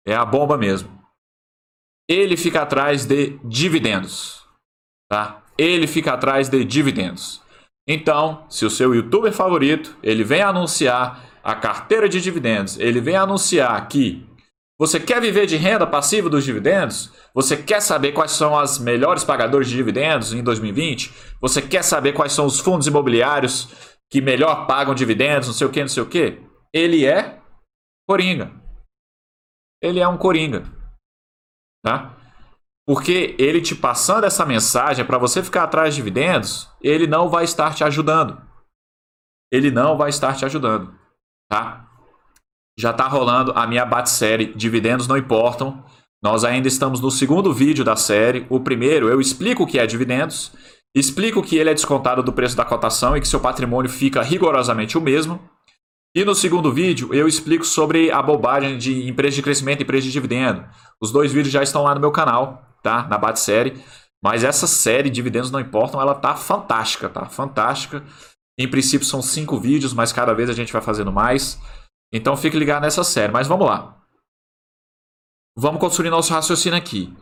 É 0.07 0.13
a 0.13 0.23
bomba 0.23 0.55
mesmo. 0.55 0.87
Ele 2.07 2.37
fica 2.37 2.61
atrás 2.61 3.07
de 3.07 3.39
dividendos, 3.43 4.45
tá? 5.09 5.41
Ele 5.57 5.87
fica 5.87 6.13
atrás 6.13 6.47
de 6.47 6.63
dividendos. 6.63 7.41
Então, 7.87 8.45
se 8.49 8.67
o 8.67 8.69
seu 8.69 8.93
youtuber 8.93 9.33
favorito, 9.33 9.97
ele 10.03 10.23
vem 10.23 10.43
anunciar 10.43 11.27
a 11.43 11.55
carteira 11.55 12.07
de 12.07 12.21
dividendos, 12.21 12.77
ele 12.79 13.01
vem 13.01 13.15
anunciar 13.15 13.87
que 13.87 14.29
você 14.79 14.99
quer 14.99 15.19
viver 15.19 15.47
de 15.47 15.57
renda 15.57 15.85
passiva 15.85 16.29
dos 16.29 16.45
dividendos? 16.45 17.11
Você 17.33 17.57
quer 17.57 17.81
saber 17.81 18.13
quais 18.13 18.31
são 18.31 18.57
as 18.57 18.79
melhores 18.79 19.25
pagadores 19.25 19.67
de 19.67 19.75
dividendos 19.75 20.33
em 20.33 20.41
2020? 20.41 21.11
Você 21.41 21.61
quer 21.61 21.83
saber 21.83 22.13
quais 22.13 22.31
são 22.31 22.45
os 22.45 22.61
fundos 22.61 22.87
imobiliários 22.87 23.67
que 24.09 24.21
melhor 24.21 24.65
pagam 24.65 24.95
dividendos, 24.95 25.47
não 25.47 25.53
sei 25.53 25.67
o 25.67 25.71
que, 25.71 25.81
não 25.81 25.87
sei 25.87 26.03
o 26.03 26.09
que. 26.09 26.41
Ele 26.73 27.05
é 27.05 27.39
coringa. 28.07 28.51
Ele 29.81 29.99
é 29.99 30.07
um 30.07 30.17
coringa. 30.17 30.63
Tá? 31.83 32.17
Porque 32.87 33.35
ele 33.37 33.61
te 33.61 33.75
passando 33.75 34.25
essa 34.25 34.45
mensagem 34.45 35.05
para 35.05 35.17
você 35.17 35.43
ficar 35.43 35.63
atrás 35.63 35.93
de 35.93 36.01
dividendos, 36.01 36.67
ele 36.81 37.05
não 37.05 37.29
vai 37.29 37.43
estar 37.43 37.73
te 37.75 37.83
ajudando. 37.83 38.41
Ele 39.51 39.69
não 39.69 39.95
vai 39.95 40.09
estar 40.09 40.35
te 40.35 40.43
ajudando. 40.43 40.97
Tá? 41.47 41.87
Já 42.79 42.91
está 42.91 43.07
rolando 43.07 43.51
a 43.53 43.67
minha 43.67 43.85
bate-série 43.85 44.53
Dividendos 44.53 45.07
Não 45.07 45.17
Importam. 45.17 45.83
Nós 46.21 46.43
ainda 46.43 46.67
estamos 46.67 46.99
no 46.99 47.11
segundo 47.11 47.53
vídeo 47.53 47.83
da 47.83 47.95
série. 47.95 48.45
O 48.49 48.59
primeiro 48.59 49.07
eu 49.07 49.21
explico 49.21 49.63
o 49.63 49.67
que 49.67 49.79
é 49.79 49.85
dividendos 49.85 50.51
Explico 50.95 51.43
que 51.43 51.57
ele 51.57 51.69
é 51.69 51.73
descontado 51.73 52.23
do 52.23 52.33
preço 52.33 52.55
da 52.55 52.65
cotação 52.65 53.15
e 53.15 53.21
que 53.21 53.27
seu 53.27 53.39
patrimônio 53.39 53.89
fica 53.89 54.21
rigorosamente 54.21 54.97
o 54.97 55.01
mesmo. 55.01 55.39
E 56.15 56.25
no 56.25 56.33
segundo 56.33 56.73
vídeo 56.73 57.13
eu 57.13 57.27
explico 57.27 57.63
sobre 57.63 58.11
a 58.11 58.21
bobagem 58.21 58.77
de 58.77 59.07
empresa 59.07 59.35
de 59.35 59.43
crescimento 59.43 59.81
e 59.81 59.83
empresa 59.83 60.07
de 60.07 60.11
dividendo. 60.11 60.67
Os 60.99 61.11
dois 61.11 61.31
vídeos 61.31 61.53
já 61.53 61.61
estão 61.61 61.83
lá 61.83 61.93
no 61.93 62.01
meu 62.01 62.11
canal, 62.11 62.65
tá? 62.81 63.07
Na 63.07 63.17
Bate 63.17 63.39
Série. 63.39 63.79
Mas 64.21 64.43
essa 64.43 64.67
série, 64.67 65.09
Dividendos 65.09 65.51
Não 65.51 65.59
Importam, 65.59 66.01
ela 66.01 66.13
tá 66.13 66.35
fantástica, 66.35 67.07
tá? 67.07 67.29
Fantástica. 67.29 68.03
Em 68.57 68.69
princípio 68.69 69.07
são 69.07 69.21
cinco 69.21 69.57
vídeos, 69.57 69.93
mas 69.93 70.11
cada 70.11 70.33
vez 70.33 70.49
a 70.49 70.53
gente 70.53 70.73
vai 70.73 70.81
fazendo 70.81 71.11
mais. 71.11 71.57
Então 72.11 72.35
fique 72.35 72.57
ligado 72.57 72.81
nessa 72.81 73.03
série. 73.03 73.31
Mas 73.31 73.47
vamos 73.47 73.67
lá. 73.67 74.03
Vamos 75.55 75.79
construir 75.79 76.09
nosso 76.09 76.33
raciocínio 76.33 76.77
aqui. 76.77 77.15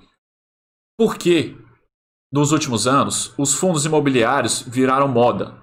Por 0.97 1.17
que, 1.17 1.55
nos 2.37 2.51
últimos 2.51 2.85
anos, 2.85 3.33
os 3.37 3.53
fundos 3.55 3.85
imobiliários 3.85 4.61
viraram 4.61 5.07
moda? 5.07 5.55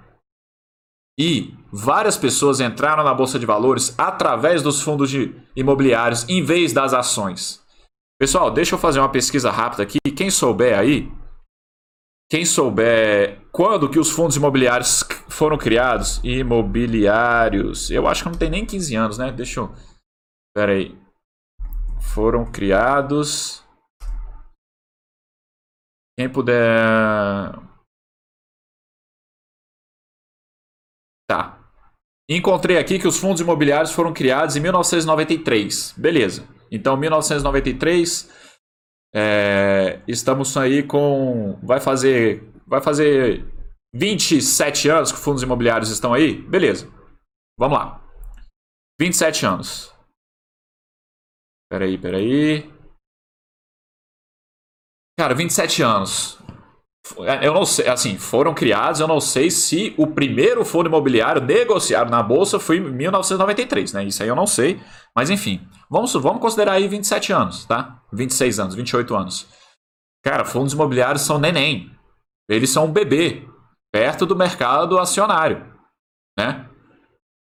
E 1.18 1.54
várias 1.72 2.16
pessoas 2.16 2.60
entraram 2.60 3.04
na 3.04 3.14
Bolsa 3.14 3.38
de 3.38 3.46
Valores 3.46 3.94
através 3.96 4.62
dos 4.62 4.82
fundos 4.82 5.12
imobiliários 5.54 6.28
em 6.28 6.42
vez 6.42 6.72
das 6.72 6.92
ações. 6.92 7.62
Pessoal, 8.18 8.50
deixa 8.50 8.74
eu 8.74 8.78
fazer 8.78 8.98
uma 8.98 9.08
pesquisa 9.08 9.50
rápida 9.50 9.84
aqui. 9.84 9.98
Quem 10.16 10.30
souber 10.30 10.76
aí, 10.76 11.12
quem 12.30 12.44
souber 12.44 13.40
quando 13.52 13.88
que 13.88 13.98
os 13.98 14.10
fundos 14.10 14.36
imobiliários 14.36 15.04
foram 15.28 15.56
criados, 15.56 16.20
imobiliários, 16.24 17.90
eu 17.90 18.08
acho 18.08 18.24
que 18.24 18.28
não 18.30 18.38
tem 18.38 18.50
nem 18.50 18.66
15 18.66 18.96
anos, 18.96 19.18
né? 19.18 19.30
Deixa 19.30 19.60
eu... 19.60 19.72
Pera 20.54 20.72
aí. 20.72 20.98
Foram 22.00 22.44
criados... 22.44 23.63
Quem 26.18 26.30
puder... 26.30 27.52
Tá. 31.28 31.58
Encontrei 32.28 32.78
aqui 32.78 32.98
que 32.98 33.08
os 33.08 33.18
fundos 33.18 33.40
imobiliários 33.40 33.92
foram 33.92 34.12
criados 34.12 34.56
em 34.56 34.60
1993. 34.60 35.92
Beleza. 35.96 36.48
Então, 36.70 36.96
1993, 36.96 38.30
é, 39.14 40.02
estamos 40.08 40.56
aí 40.56 40.82
com. 40.82 41.58
Vai 41.62 41.80
fazer. 41.80 42.42
Vai 42.66 42.82
fazer 42.82 43.44
27 43.94 44.88
anos 44.88 45.12
que 45.12 45.18
fundos 45.18 45.42
imobiliários 45.42 45.90
estão 45.90 46.12
aí? 46.12 46.34
Beleza. 46.42 46.90
Vamos 47.58 47.78
lá. 47.78 48.04
27 49.00 49.46
anos. 49.46 49.94
Peraí, 51.70 51.96
peraí. 51.96 52.73
Cara, 55.18 55.34
27 55.34 55.82
anos. 55.82 56.38
Eu 57.42 57.52
não 57.52 57.66
sei, 57.66 57.86
assim, 57.86 58.16
foram 58.16 58.54
criados, 58.54 58.98
eu 58.98 59.06
não 59.06 59.20
sei 59.20 59.50
se 59.50 59.94
o 59.98 60.06
primeiro 60.06 60.64
fundo 60.64 60.88
imobiliário 60.88 61.42
negociado 61.42 62.10
na 62.10 62.22
bolsa 62.22 62.58
foi 62.58 62.78
em 62.78 62.80
1993, 62.80 63.92
né? 63.92 64.04
Isso 64.04 64.22
aí 64.22 64.28
eu 64.28 64.34
não 64.34 64.46
sei, 64.46 64.80
mas 65.14 65.28
enfim, 65.28 65.60
vamos, 65.90 66.14
vamos 66.14 66.40
considerar 66.40 66.72
aí 66.72 66.88
27 66.88 67.30
anos, 67.30 67.66
tá? 67.66 68.02
26 68.10 68.58
anos, 68.58 68.74
28 68.74 69.14
anos. 69.14 69.46
Cara, 70.24 70.46
fundos 70.46 70.72
imobiliários 70.72 71.22
são 71.22 71.38
neném. 71.38 71.94
Eles 72.48 72.70
são 72.70 72.86
um 72.86 72.92
bebê 72.92 73.46
perto 73.92 74.24
do 74.24 74.34
mercado 74.34 74.98
acionário, 74.98 75.62
né? 76.38 76.68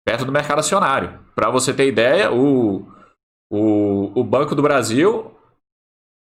Perto 0.04 0.24
do 0.24 0.32
mercado 0.32 0.58
acionário. 0.58 1.24
Para 1.36 1.50
você 1.50 1.72
ter 1.72 1.86
ideia, 1.86 2.32
o, 2.32 2.84
o, 3.48 4.20
o 4.20 4.24
Banco 4.24 4.56
do 4.56 4.62
Brasil 4.62 5.35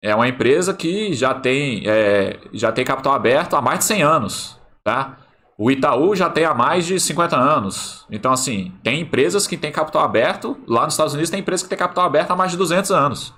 é 0.02 0.16
uma 0.16 0.28
empresa 0.28 0.74
que 0.74 1.14
já 1.14 1.34
tem, 1.34 1.84
é, 1.86 2.40
já 2.54 2.72
tem 2.72 2.86
capital 2.86 3.14
aberto 3.14 3.56
há 3.56 3.62
mais 3.62 3.80
de 3.80 3.86
100 3.86 4.04
anos, 4.04 4.60
tá? 4.84 5.18
O 5.58 5.70
Itaú 5.70 6.16
já 6.16 6.30
tem 6.30 6.46
há 6.46 6.54
mais 6.54 6.86
de 6.86 6.98
50 6.98 7.36
anos. 7.36 8.06
Então, 8.10 8.32
assim, 8.32 8.74
tem 8.82 9.02
empresas 9.02 9.46
que 9.46 9.58
têm 9.58 9.74
capital 9.74 10.04
aberto. 10.04 10.58
Lá 10.66 10.86
nos 10.86 10.94
Estados 10.94 11.14
Unidos 11.14 11.30
tem 11.30 11.42
empresas 11.42 11.64
que 11.64 11.70
têm 11.70 11.78
capital 11.78 12.06
aberto 12.06 12.32
há 12.32 12.36
mais 12.36 12.52
de 12.52 12.58
200 12.58 12.92
anos. 12.92 13.34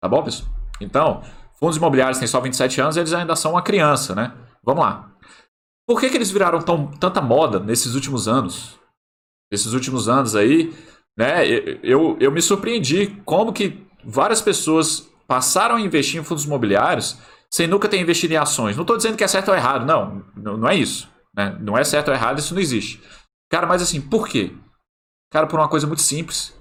Tá 0.00 0.08
bom, 0.08 0.22
pessoal? 0.22 0.48
Então, 0.80 1.22
fundos 1.58 1.76
imobiliários 1.76 2.18
têm 2.18 2.28
só 2.28 2.40
27 2.40 2.80
anos 2.80 2.96
eles 2.96 3.12
ainda 3.12 3.34
são 3.34 3.52
uma 3.52 3.62
criança, 3.62 4.14
né? 4.14 4.32
Vamos 4.62 4.84
lá. 4.84 5.10
Por 5.84 5.98
que, 5.98 6.08
que 6.08 6.16
eles 6.16 6.30
viraram 6.30 6.62
tão, 6.62 6.86
tanta 6.92 7.20
moda 7.20 7.58
nesses 7.58 7.96
últimos 7.96 8.28
anos? 8.28 8.78
Nesses 9.50 9.72
últimos 9.72 10.08
anos 10.08 10.36
aí, 10.36 10.72
né? 11.18 11.44
Eu, 11.82 12.16
eu 12.20 12.30
me 12.30 12.40
surpreendi 12.40 13.20
como 13.24 13.52
que 13.52 13.84
várias 14.04 14.40
pessoas 14.40 15.12
passaram 15.26 15.76
a 15.76 15.80
investir 15.80 16.20
em 16.20 16.24
fundos 16.24 16.44
imobiliários 16.44 17.18
sem 17.50 17.66
nunca 17.66 17.88
ter 17.88 18.00
investido 18.00 18.34
em 18.34 18.36
ações. 18.36 18.76
Não 18.76 18.82
estou 18.82 18.96
dizendo 18.96 19.16
que 19.16 19.24
é 19.24 19.28
certo 19.28 19.48
ou 19.48 19.54
errado, 19.54 19.86
não, 19.86 20.24
não 20.34 20.68
é 20.68 20.74
isso. 20.74 21.08
Né? 21.34 21.56
Não 21.60 21.78
é 21.78 21.84
certo 21.84 22.08
ou 22.08 22.14
errado, 22.14 22.38
isso 22.38 22.54
não 22.54 22.60
existe. 22.60 23.00
Cara, 23.50 23.66
mas 23.66 23.82
assim, 23.82 24.00
por 24.00 24.28
quê? 24.28 24.52
Cara, 25.32 25.46
por 25.46 25.58
uma 25.58 25.68
coisa 25.68 25.86
muito 25.86 26.02
simples. 26.02 26.58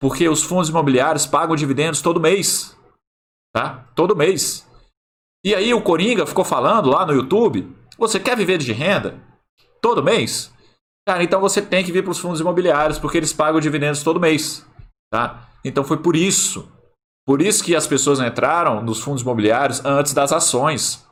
Porque 0.00 0.28
os 0.28 0.42
fundos 0.42 0.68
imobiliários 0.68 1.26
pagam 1.26 1.56
dividendos 1.56 2.02
todo 2.02 2.20
mês. 2.20 2.76
Tá? 3.52 3.86
Todo 3.94 4.16
mês. 4.16 4.68
E 5.44 5.54
aí 5.54 5.72
o 5.72 5.82
Coringa 5.82 6.26
ficou 6.26 6.44
falando 6.44 6.90
lá 6.90 7.06
no 7.06 7.14
YouTube: 7.14 7.74
você 7.96 8.20
quer 8.20 8.36
viver 8.36 8.58
de 8.58 8.72
renda? 8.72 9.18
Todo 9.80 10.02
mês? 10.02 10.52
Cara, 11.06 11.22
então 11.22 11.40
você 11.40 11.62
tem 11.62 11.84
que 11.84 11.92
vir 11.92 12.02
para 12.02 12.10
os 12.10 12.18
fundos 12.18 12.40
imobiliários, 12.40 12.98
porque 12.98 13.16
eles 13.16 13.32
pagam 13.32 13.60
dividendos 13.60 14.02
todo 14.02 14.20
mês. 14.20 14.66
Tá? 15.10 15.48
Então 15.64 15.82
foi 15.82 15.96
por 15.96 16.14
isso 16.14 16.70
por 17.28 17.42
isso 17.42 17.62
que 17.62 17.76
as 17.76 17.86
pessoas 17.86 18.20
entraram 18.20 18.82
nos 18.82 19.00
fundos 19.00 19.20
imobiliários 19.20 19.84
antes 19.84 20.14
das 20.14 20.32
ações. 20.32 21.06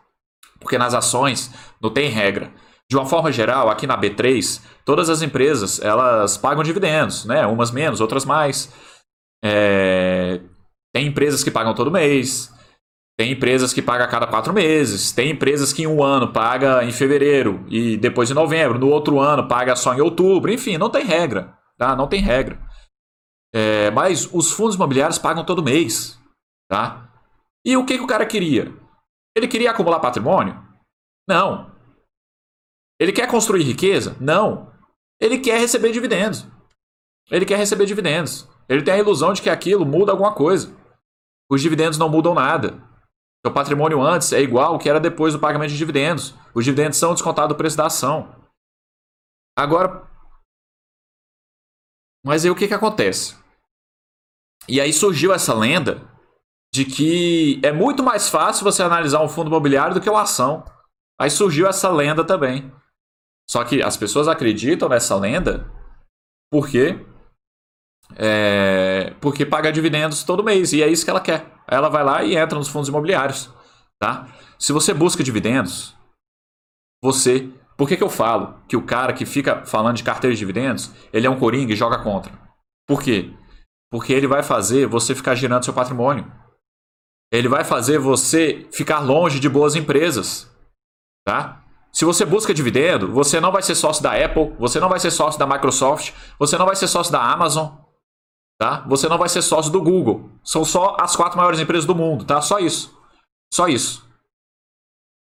Porque 0.59 0.79
nas 0.79 0.95
ações 0.95 1.53
não 1.79 1.91
tem 1.91 2.09
regra. 2.09 2.51
De 2.89 2.97
uma 2.97 3.05
forma 3.05 3.31
geral, 3.31 3.69
aqui 3.69 3.87
na 3.87 4.01
B3, 4.01 4.63
todas 4.83 5.11
as 5.11 5.21
empresas 5.21 5.79
elas 5.79 6.39
pagam 6.39 6.63
dividendos, 6.63 7.27
né? 7.27 7.45
Umas 7.47 7.71
menos, 7.71 8.01
outras 8.01 8.25
mais. 8.25 8.73
É... 9.45 10.41
Tem 10.91 11.07
empresas 11.07 11.45
que 11.45 11.51
pagam 11.51 11.75
todo 11.75 11.91
mês, 11.91 12.51
tem 13.19 13.33
empresas 13.33 13.75
que 13.75 13.83
pagam 13.83 14.07
a 14.07 14.09
cada 14.09 14.27
quatro 14.27 14.55
meses, 14.55 15.13
tem 15.13 15.33
empresas 15.33 15.71
que 15.71 15.83
em 15.83 15.87
um 15.87 16.03
ano 16.03 16.33
paga 16.33 16.83
em 16.83 16.93
fevereiro 16.93 17.63
e 17.69 17.99
depois 17.99 18.31
em 18.31 18.35
novembro, 18.35 18.79
no 18.79 18.89
outro 18.89 19.21
ano 19.21 19.47
paga 19.47 19.77
só 19.77 19.93
em 19.93 20.01
outubro, 20.01 20.51
enfim, 20.51 20.79
não 20.79 20.89
tem 20.89 21.05
regra, 21.05 21.53
tá? 21.77 21.95
Não 21.95 22.07
tem 22.07 22.23
regra. 22.23 22.59
É, 23.57 23.91
mas 23.91 24.29
os 24.35 24.51
fundos 24.51 24.75
imobiliários 24.75 25.19
pagam 25.19 25.43
todo 25.43 25.63
mês. 25.63 26.21
Tá? 26.69 27.11
E 27.65 27.75
o 27.75 27.87
que, 27.87 27.97
que 27.97 28.05
o 28.05 28.07
cara 28.07 28.27
queria? 28.27 28.71
Ele 29.35 29.49
queria 29.49 29.71
acumular 29.71 29.99
patrimônio? 29.99 30.63
Não. 31.27 31.75
Ele 33.01 33.13
quer 33.13 33.27
construir 33.31 33.63
riqueza? 33.63 34.15
Não. 34.21 34.71
Ele 35.19 35.39
quer 35.39 35.59
receber 35.59 35.91
dividendos. 35.91 36.47
Ele 37.31 37.47
quer 37.47 37.57
receber 37.57 37.87
dividendos. 37.87 38.47
Ele 38.69 38.83
tem 38.83 38.93
a 38.93 38.99
ilusão 38.99 39.33
de 39.33 39.41
que 39.41 39.49
aquilo 39.49 39.87
muda 39.87 40.13
alguma 40.13 40.35
coisa. 40.35 40.77
Os 41.51 41.63
dividendos 41.63 41.97
não 41.97 42.11
mudam 42.11 42.35
nada. 42.35 42.83
O 43.47 43.51
patrimônio 43.51 44.03
antes 44.03 44.35
é 44.35 44.41
igual 44.43 44.75
ao 44.75 44.79
que 44.79 44.89
era 44.89 45.01
depois 45.01 45.33
do 45.33 45.41
pagamento 45.41 45.71
de 45.71 45.79
dividendos. 45.79 46.35
Os 46.55 46.63
dividendos 46.63 46.99
são 46.99 47.15
descontados 47.15 47.57
do 47.57 47.59
preço 47.59 47.77
da 47.77 47.87
ação. 47.87 48.35
Agora, 49.57 50.07
mas 52.23 52.45
aí 52.45 52.51
o 52.51 52.57
que, 52.57 52.69
que 52.69 52.75
acontece? 52.75 53.46
E 54.69 54.81
aí 54.81 54.93
surgiu 54.93 55.33
essa 55.33 55.55
lenda 55.55 56.03
de 56.75 56.85
que 56.85 57.61
é 57.63 57.73
muito 57.73 58.03
mais 58.03 58.29
fácil 58.29 58.65
você 58.65 58.83
analisar 58.83 59.23
um 59.23 59.29
fundo 59.29 59.49
imobiliário 59.49 59.95
do 59.95 60.01
que 60.01 60.11
uma 60.11 60.23
ação. 60.23 60.65
Aí 61.19 61.31
surgiu 61.31 61.67
essa 61.67 61.89
lenda 61.91 62.25
também. 62.25 62.71
Só 63.49 63.65
que 63.65 63.83
as 63.83 63.97
pessoas 63.97 64.29
acreditam 64.29 64.89
nessa 64.89 65.17
lenda 65.17 65.71
porque 66.51 66.99
é, 68.15 69.15
porque 69.21 69.45
paga 69.45 69.73
dividendos 69.73 70.23
todo 70.23 70.45
mês 70.45 70.73
e 70.73 70.83
é 70.83 70.89
isso 70.89 71.05
que 71.05 71.11
ela 71.11 71.21
quer. 71.21 71.53
Ela 71.67 71.89
vai 71.89 72.05
lá 72.05 72.23
e 72.23 72.37
entra 72.37 72.59
nos 72.59 72.69
fundos 72.69 72.89
imobiliários, 72.89 73.51
tá? 73.99 74.29
Se 74.59 74.73
você 74.73 74.95
busca 74.95 75.23
dividendos, 75.23 75.95
você, 77.03 77.51
por 77.77 77.89
que, 77.89 77.97
que 77.97 78.03
eu 78.03 78.11
falo 78.11 78.61
que 78.69 78.77
o 78.77 78.83
cara 78.83 79.13
que 79.13 79.27
fica 79.27 79.65
falando 79.65 79.97
de 79.97 80.05
carteira 80.05 80.35
de 80.35 80.39
dividendos, 80.39 80.93
ele 81.13 81.27
é 81.27 81.31
um 81.31 81.39
coringa 81.39 81.73
e 81.73 81.77
joga 81.77 81.99
contra? 81.99 82.33
Por 82.87 83.03
quê? 83.03 83.33
Porque 83.91 84.13
ele 84.13 84.27
vai 84.27 84.43
fazer 84.43 84.87
você 84.87 85.15
ficar 85.15 85.35
girando 85.35 85.65
seu 85.65 85.75
patrimônio. 85.75 86.31
Ele 87.33 87.49
vai 87.49 87.65
fazer 87.65 87.99
você 87.99 88.69
ficar 88.73 89.01
longe 89.01 89.41
de 89.41 89.49
boas 89.49 89.75
empresas. 89.75 90.51
Tá? 91.25 91.65
Se 91.97 92.05
você 92.05 92.27
busca 92.27 92.53
dividendo, 92.53 93.11
você 93.11 93.41
não 93.41 93.51
vai 93.51 93.63
ser 93.63 93.75
sócio 93.75 94.03
da 94.03 94.13
Apple, 94.13 94.55
você 94.59 94.79
não 94.79 94.89
vai 94.89 95.01
ser 95.01 95.11
sócio 95.11 95.39
da 95.39 95.47
Microsoft, 95.47 96.13
você 96.39 96.59
não 96.59 96.67
vai 96.67 96.77
ser 96.77 96.89
sócio 96.89 97.11
da 97.11 97.23
Amazon, 97.23 97.69
tá? 98.61 98.85
Você 98.87 99.09
não 99.09 99.17
vai 99.17 99.31
ser 99.31 99.41
sócio 99.41 99.73
do 99.73 99.83
Google. 99.83 100.31
São 100.45 100.63
só 100.63 100.95
as 101.01 101.17
quatro 101.17 101.39
maiores 101.39 101.59
empresas 101.59 101.87
do 101.87 101.95
mundo, 101.95 102.27
tá? 102.27 102.43
Só 102.43 102.59
isso. 102.59 102.95
Só 103.51 103.67
isso. 103.67 104.07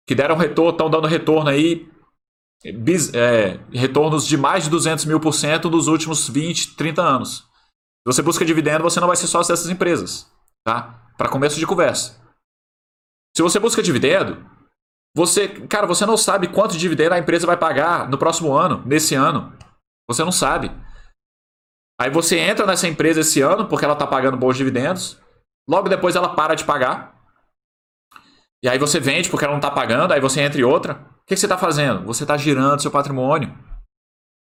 Que 0.06 0.14
deram 0.14 0.36
retorno, 0.36 0.72
estão 0.72 0.90
dando 0.90 1.08
retorno 1.08 1.50
aí, 1.50 1.90
é, 3.14 3.58
retornos 3.72 4.28
de 4.28 4.38
mais 4.38 4.66
de 4.66 4.70
200 4.70 5.06
mil 5.06 5.20
por 5.22 5.34
cento 5.34 5.70
nos 5.70 5.88
últimos 5.88 6.28
20, 6.28 6.76
30 6.76 7.02
anos. 7.02 7.48
Se 8.06 8.14
você 8.14 8.22
busca 8.22 8.46
dividendo, 8.46 8.84
você 8.84 9.00
não 9.00 9.08
vai 9.08 9.16
ser 9.16 9.26
sócio 9.26 9.52
dessas 9.52 9.70
empresas, 9.70 10.32
tá? 10.64 11.12
Para 11.18 11.28
começo 11.28 11.60
de 11.60 11.66
conversa. 11.66 12.22
Se 13.36 13.42
você 13.42 13.60
busca 13.60 13.82
dividendo, 13.82 14.46
você, 15.16 15.48
cara, 15.68 15.88
você 15.88 16.06
não 16.06 16.16
sabe 16.16 16.48
quanto 16.48 16.78
dividendo 16.78 17.16
a 17.16 17.18
empresa 17.18 17.48
vai 17.48 17.58
pagar 17.58 18.08
no 18.08 18.18
próximo 18.18 18.54
ano, 18.54 18.84
nesse 18.86 19.16
ano. 19.16 19.58
Você 20.08 20.24
não 20.24 20.32
sabe. 20.32 20.72
Aí 22.00 22.12
você 22.12 22.38
entra 22.38 22.66
nessa 22.68 22.88
empresa 22.88 23.22
esse 23.22 23.42
ano 23.42 23.68
porque 23.68 23.86
ela 23.86 23.94
está 23.94 24.06
pagando 24.06 24.38
bons 24.38 24.56
dividendos. 24.56 25.20
Logo 25.68 25.90
depois 25.90 26.16
ela 26.16 26.36
para 26.36 26.54
de 26.54 26.64
pagar. 26.64 27.16
E 28.64 28.70
aí 28.70 28.78
você 28.78 29.00
vende 29.00 29.30
porque 29.30 29.46
ela 29.46 29.54
não 29.54 29.60
está 29.60 29.72
pagando. 29.72 30.14
Aí 30.14 30.22
você 30.22 30.42
entra 30.42 30.60
em 30.60 30.64
outra. 30.64 30.94
O 31.24 31.26
que 31.26 31.36
você 31.36 31.46
está 31.46 31.58
fazendo? 31.58 32.06
Você 32.06 32.24
está 32.24 32.38
girando 32.38 32.82
seu 32.82 32.92
patrimônio. 32.92 33.58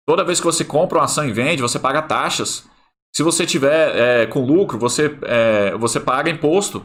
Toda 0.06 0.24
vez 0.24 0.40
que 0.40 0.46
você 0.46 0.64
compra 0.64 0.98
uma 0.98 1.04
ação 1.04 1.24
e 1.24 1.32
vende, 1.32 1.62
você 1.62 1.78
paga 1.78 2.02
taxas. 2.02 2.68
Se 3.16 3.22
você 3.22 3.46
tiver 3.46 3.96
é, 3.96 4.26
com 4.26 4.44
lucro, 4.44 4.78
você, 4.78 5.16
é, 5.22 5.76
você 5.76 6.00
paga 6.00 6.30
imposto. 6.30 6.84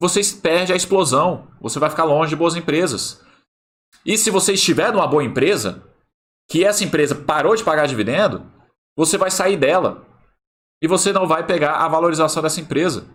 Você 0.00 0.20
perde 0.40 0.72
a 0.72 0.76
explosão. 0.76 1.48
Você 1.60 1.78
vai 1.78 1.88
ficar 1.88 2.04
longe 2.04 2.30
de 2.30 2.36
boas 2.36 2.56
empresas. 2.56 3.24
E 4.04 4.18
se 4.18 4.30
você 4.30 4.54
estiver 4.54 4.92
numa 4.92 5.06
boa 5.06 5.22
empresa, 5.22 5.82
que 6.50 6.64
essa 6.64 6.82
empresa 6.82 7.14
parou 7.14 7.54
de 7.54 7.62
pagar 7.62 7.86
dividendo, 7.86 8.50
você 8.96 9.16
vai 9.16 9.30
sair 9.30 9.56
dela. 9.56 10.04
E 10.82 10.88
você 10.88 11.12
não 11.12 11.26
vai 11.26 11.46
pegar 11.46 11.76
a 11.76 11.88
valorização 11.88 12.42
dessa 12.42 12.60
empresa. 12.60 13.06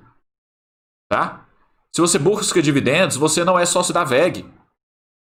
Tá? 1.12 1.48
Se 1.94 2.02
você 2.02 2.18
busca 2.18 2.62
dividendos, 2.62 3.18
você 3.18 3.44
não 3.44 3.60
é 3.60 3.66
sócio 3.66 3.94
da 3.94 4.04
VEG. 4.04 4.50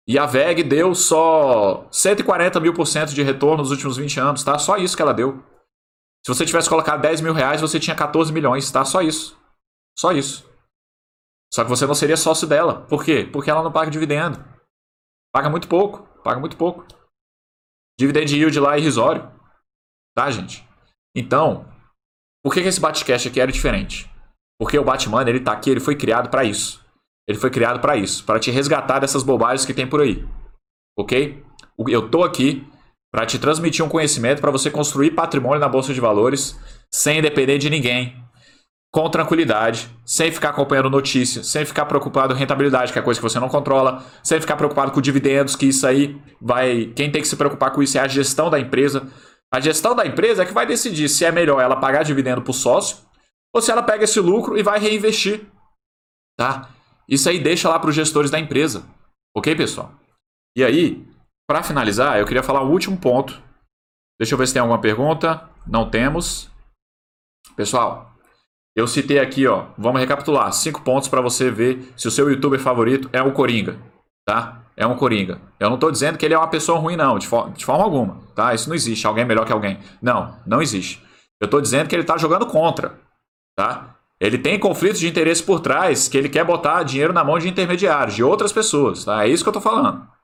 E 0.07 0.17
a 0.17 0.25
VEG 0.25 0.63
deu 0.63 0.93
só 0.93 1.87
140 1.91 2.59
mil 2.59 2.73
por 2.73 2.85
cento 2.85 3.13
de 3.13 3.23
retorno 3.23 3.57
nos 3.57 3.71
últimos 3.71 3.97
20 3.97 4.19
anos, 4.19 4.43
tá? 4.43 4.57
Só 4.57 4.77
isso 4.77 4.95
que 4.95 5.01
ela 5.01 5.13
deu. 5.13 5.43
Se 6.25 6.33
você 6.33 6.45
tivesse 6.45 6.69
colocado 6.69 7.01
10 7.01 7.21
mil 7.21 7.33
reais, 7.33 7.61
você 7.61 7.79
tinha 7.79 7.95
14 7.95 8.31
milhões, 8.31 8.71
tá? 8.71 8.83
Só 8.85 9.01
isso. 9.01 9.37
Só 9.97 10.11
isso. 10.11 10.49
Só 11.53 11.63
que 11.63 11.69
você 11.69 11.85
não 11.85 11.95
seria 11.95 12.17
sócio 12.17 12.47
dela. 12.47 12.85
Por 12.87 13.03
quê? 13.03 13.27
Porque 13.31 13.49
ela 13.49 13.63
não 13.63 13.71
paga 13.71 13.89
dividendo. 13.89 14.43
Paga 15.33 15.49
muito 15.49 15.67
pouco. 15.67 16.07
Paga 16.23 16.39
muito 16.39 16.57
pouco. 16.57 16.85
Dividend 17.99 18.33
yield 18.33 18.59
lá 18.59 18.75
é 18.75 18.79
irrisório. 18.79 19.29
Tá, 20.15 20.29
gente? 20.29 20.67
Então, 21.15 21.65
por 22.43 22.53
que, 22.53 22.61
que 22.61 22.67
esse 22.67 22.79
Batcast 22.79 23.27
aqui 23.27 23.41
era 23.41 23.51
diferente? 23.51 24.09
Porque 24.59 24.77
o 24.77 24.83
Batman, 24.83 25.27
ele 25.27 25.39
tá 25.39 25.53
aqui, 25.53 25.69
ele 25.69 25.79
foi 25.79 25.95
criado 25.95 26.29
para 26.29 26.43
isso. 26.43 26.85
Ele 27.27 27.37
foi 27.37 27.49
criado 27.49 27.79
para 27.79 27.95
isso, 27.95 28.25
para 28.25 28.39
te 28.39 28.51
resgatar 28.51 28.99
dessas 28.99 29.23
bobagens 29.23 29.65
que 29.65 29.73
tem 29.73 29.87
por 29.87 30.01
aí. 30.01 30.27
OK? 30.97 31.43
Eu 31.87 32.09
tô 32.09 32.23
aqui 32.23 32.67
para 33.11 33.25
te 33.25 33.39
transmitir 33.39 33.83
um 33.83 33.89
conhecimento 33.89 34.41
para 34.41 34.51
você 34.51 34.69
construir 34.69 35.11
patrimônio 35.11 35.59
na 35.59 35.67
bolsa 35.67 35.93
de 35.93 35.99
valores 35.99 36.57
sem 36.91 37.21
depender 37.21 37.57
de 37.57 37.69
ninguém, 37.69 38.15
com 38.91 39.09
tranquilidade, 39.09 39.89
sem 40.03 40.31
ficar 40.31 40.49
acompanhando 40.49 40.89
notícias, 40.89 41.47
sem 41.47 41.63
ficar 41.63 41.85
preocupado 41.85 42.33
com 42.33 42.39
rentabilidade, 42.39 42.91
que 42.91 42.97
é 42.97 43.01
coisa 43.01 43.19
que 43.19 43.27
você 43.27 43.39
não 43.39 43.49
controla, 43.49 44.03
sem 44.23 44.41
ficar 44.41 44.57
preocupado 44.57 44.91
com 44.91 45.01
dividendos, 45.01 45.55
que 45.55 45.67
isso 45.67 45.85
aí 45.85 46.19
vai. 46.41 46.87
Quem 46.95 47.11
tem 47.11 47.21
que 47.21 47.27
se 47.27 47.35
preocupar 47.35 47.71
com 47.71 47.83
isso 47.83 47.97
é 47.97 48.01
a 48.01 48.07
gestão 48.07 48.49
da 48.49 48.59
empresa. 48.59 49.07
A 49.53 49.59
gestão 49.59 49.95
da 49.95 50.05
empresa 50.05 50.43
é 50.43 50.45
que 50.45 50.53
vai 50.53 50.65
decidir 50.65 51.09
se 51.09 51.25
é 51.25 51.31
melhor 51.31 51.59
ela 51.61 51.75
pagar 51.75 52.03
dividendo 52.03 52.41
para 52.41 52.51
o 52.51 52.53
sócio 52.53 52.97
ou 53.53 53.61
se 53.61 53.71
ela 53.71 53.83
pega 53.83 54.03
esse 54.03 54.19
lucro 54.19 54.57
e 54.57 54.63
vai 54.63 54.79
reinvestir. 54.79 55.45
Tá? 56.37 56.69
Isso 57.07 57.29
aí 57.29 57.39
deixa 57.39 57.69
lá 57.69 57.79
para 57.79 57.89
os 57.89 57.95
gestores 57.95 58.31
da 58.31 58.39
empresa. 58.39 58.85
Ok, 59.35 59.55
pessoal? 59.55 59.93
E 60.55 60.63
aí, 60.63 61.05
para 61.49 61.63
finalizar, 61.63 62.19
eu 62.19 62.27
queria 62.27 62.43
falar 62.43 62.61
o 62.61 62.69
último 62.69 62.95
ponto. 62.95 63.41
Deixa 64.19 64.35
eu 64.35 64.37
ver 64.37 64.45
se 64.45 64.53
tem 64.53 64.59
alguma 64.59 64.79
pergunta. 64.79 65.49
Não 65.65 65.89
temos. 65.89 66.47
Pessoal, 67.55 68.11
eu 68.75 68.85
citei 68.85 69.17
aqui, 69.17 69.47
ó, 69.47 69.65
vamos 69.75 69.99
recapitular, 69.99 70.53
cinco 70.53 70.83
pontos 70.83 71.09
para 71.09 71.21
você 71.21 71.49
ver 71.49 71.91
se 71.97 72.07
o 72.07 72.11
seu 72.11 72.29
youtuber 72.29 72.59
favorito 72.59 73.09
é 73.11 73.19
o 73.23 73.31
Coringa, 73.31 73.79
tá? 74.27 74.61
É 74.77 74.85
um 74.85 74.95
Coringa. 74.95 75.41
Eu 75.59 75.69
não 75.69 75.75
estou 75.75 75.89
dizendo 75.89 76.19
que 76.19 76.25
ele 76.25 76.35
é 76.35 76.37
uma 76.37 76.47
pessoa 76.47 76.77
ruim, 76.77 76.95
não, 76.95 77.17
de, 77.17 77.27
for 77.27 77.49
de, 77.49 77.65
forma 77.65 77.83
alguma, 77.83 78.21
tá? 78.35 78.53
Isso 78.53 78.69
não 78.69 78.75
existe, 78.75 79.07
alguém 79.07 79.25
melhor 79.25 79.43
que 79.43 79.51
alguém. 79.51 79.79
Não, 79.99 80.37
não 80.45 80.61
existe. 80.61 81.03
Eu 81.41 81.45
estou 81.45 81.59
dizendo 81.59 81.87
que 81.87 81.95
ele 81.95 82.03
está 82.03 82.15
jogando 82.15 82.45
contra, 82.45 82.99
tá? 83.57 83.95
Ele 84.19 84.37
tem 84.37 84.59
conflitos 84.59 84.99
de 84.99 85.07
interesse 85.07 85.41
por 85.41 85.61
trás, 85.61 86.07
que 86.07 86.17
ele 86.17 86.29
quer 86.29 86.45
botar 86.45 86.83
dinheiro 86.83 87.11
na 87.11 87.23
mão 87.23 87.39
de 87.39 87.49
intermediários, 87.49 88.15
de 88.15 88.23
outras 88.23 88.53
pessoas, 88.53 89.03
tá? 89.03 89.25
É 89.25 89.29
isso 89.29 89.43
que 89.43 89.49
eu 89.49 89.57
estou 89.57 89.63
falando. 89.63 90.18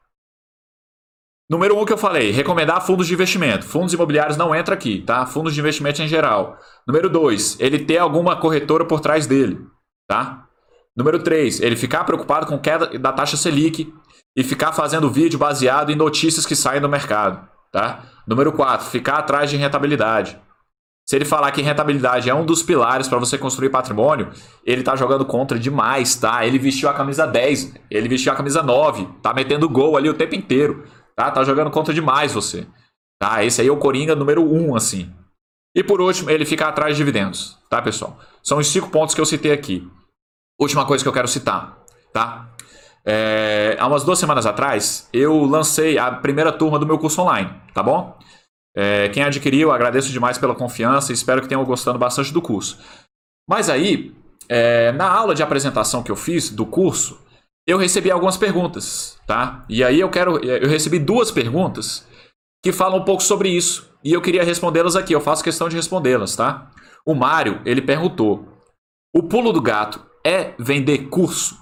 Número 1.48 1.78
um 1.80 1.86
que 1.86 1.94
eu 1.94 1.98
falei, 1.98 2.32
recomendar 2.32 2.84
fundos 2.84 3.06
de 3.06 3.14
investimento. 3.14 3.66
Fundos 3.66 3.94
imobiliários 3.94 4.36
não 4.36 4.56
entra 4.56 4.74
aqui, 4.74 5.02
tá? 5.02 5.26
Fundos 5.28 5.54
de 5.54 5.60
investimento 5.60 6.02
em 6.02 6.08
geral. 6.08 6.58
Número 6.88 7.08
dois, 7.08 7.56
ele 7.60 7.86
ter 7.86 8.00
alguma 8.00 8.36
corretora 8.36 8.84
por 8.84 9.00
trás 9.00 9.28
dele, 9.28 9.60
tá? 10.08 10.48
Número 10.98 11.20
três, 11.20 11.60
ele 11.60 11.76
ficar 11.76 12.04
preocupado 12.04 12.48
com 12.48 12.58
queda 12.58 12.98
da 12.98 13.12
taxa 13.12 13.38
Selic 13.38 13.94
e 14.36 14.44
ficar 14.44 14.74
fazendo 14.74 15.10
vídeo 15.10 15.38
baseado 15.38 15.92
em 15.92 15.96
notícias 15.96 16.46
que 16.48 16.56
saem 16.56 16.82
do 16.82 16.90
mercado, 16.90 17.48
tá? 17.72 18.04
Número 18.28 18.52
quatro, 18.52 18.88
ficar 18.88 19.18
atrás 19.18 19.50
de 19.50 19.58
rentabilidade. 19.58 20.40
Se 21.08 21.16
ele 21.16 21.26
falar 21.26 21.52
que 21.52 21.62
rentabilidade 21.62 22.28
é 22.28 22.34
um 22.34 22.44
dos 22.44 22.64
pilares 22.64 23.08
para 23.08 23.20
você 23.20 23.38
construir 23.38 23.70
patrimônio, 23.70 24.32
ele 24.66 24.82
tá 24.82 24.96
jogando 24.96 25.24
contra 25.24 25.60
demais, 25.60 26.16
tá? 26.16 26.44
Ele 26.44 26.58
vestiu 26.58 26.90
a 26.90 26.96
camisa 26.96 27.28
10, 27.28 27.76
ele 27.92 28.10
vestiu 28.10 28.32
a 28.34 28.36
camisa 28.36 28.64
9, 28.64 29.08
tá 29.22 29.32
metendo 29.32 29.70
gol 29.70 29.96
ali 29.96 30.10
o 30.10 30.16
tempo 30.16 30.34
inteiro. 30.34 30.84
Tá? 31.16 31.32
Tá 31.32 31.44
jogando 31.44 31.72
contra 31.72 31.94
demais 31.94 32.34
você. 32.34 32.68
Tá? 33.20 33.44
Esse 33.44 33.62
aí 33.62 33.68
é 33.68 33.72
o 33.72 33.78
Coringa 33.78 34.16
número 34.16 34.44
1, 34.44 34.70
um, 34.70 34.76
assim. 34.76 35.14
E 35.76 35.84
por 35.84 36.00
último, 36.02 36.30
ele 36.30 36.46
fica 36.46 36.68
atrás 36.68 36.96
de 36.96 36.98
dividendos. 36.98 37.58
Tá, 37.70 37.82
pessoal? 37.82 38.20
São 38.44 38.58
os 38.58 38.68
cinco 38.68 38.90
pontos 38.90 39.14
que 39.16 39.22
eu 39.22 39.26
citei 39.26 39.52
aqui. 39.52 39.88
Última 40.60 40.86
coisa 40.86 41.04
que 41.04 41.08
eu 41.08 41.14
quero 41.14 41.28
citar. 41.28 41.78
Tá? 42.14 42.50
É, 43.06 43.76
há 43.80 43.86
umas 43.88 44.04
duas 44.04 44.18
semanas 44.18 44.46
atrás, 44.46 45.08
eu 45.14 45.44
lancei 45.44 45.98
a 45.98 46.12
primeira 46.12 46.52
turma 46.52 46.80
do 46.80 46.86
meu 46.86 46.98
curso 46.98 47.22
online. 47.22 47.54
Tá 47.74 47.84
bom? 47.84 48.18
É, 48.76 49.10
quem 49.10 49.24
adquiriu, 49.24 49.72
agradeço 49.72 50.12
demais 50.12 50.38
pela 50.38 50.56
confiança 50.56 51.12
e 51.12 51.16
espero 51.16 51.42
que 51.42 51.48
tenham 51.48 51.64
gostado 51.64 52.00
bastante 52.00 52.34
do 52.34 52.42
curso. 52.42 52.80
Mas 53.48 53.70
aí, 53.70 54.14
é, 54.50 54.92
na 54.94 55.08
aula 55.10 55.36
de 55.36 55.44
apresentação 55.44 56.02
que 56.02 56.12
eu 56.12 56.16
fiz 56.16 56.50
do 56.50 56.66
curso, 56.66 57.20
eu 57.68 57.78
recebi 57.78 58.12
algumas 58.12 58.38
perguntas, 58.38 59.18
tá? 59.26 59.66
E 59.68 59.84
aí 59.84 60.00
eu 60.00 60.10
quero, 60.10 60.38
eu 60.38 60.70
recebi 60.70 61.00
duas 61.00 61.32
perguntas 61.32 62.06
que 62.64 62.72
falam 62.72 63.00
um 63.00 63.06
pouco 63.06 63.24
sobre 63.24 63.50
isso 63.50 63.92
e 64.04 64.14
eu 64.14 64.22
queria 64.22 64.44
respondê-las 64.44 64.96
aqui. 64.96 65.14
Eu 65.14 65.22
faço 65.22 65.44
questão 65.44 65.68
de 65.68 65.76
respondê-las, 65.76 66.36
tá? 66.36 66.70
O 67.06 67.16
Mário 67.16 67.62
ele 67.66 67.82
perguntou: 67.82 68.48
o 69.16 69.24
pulo 69.24 69.52
do 69.52 69.62
gato 69.62 70.06
é 70.24 70.54
vender 70.60 71.10
curso, 71.10 71.58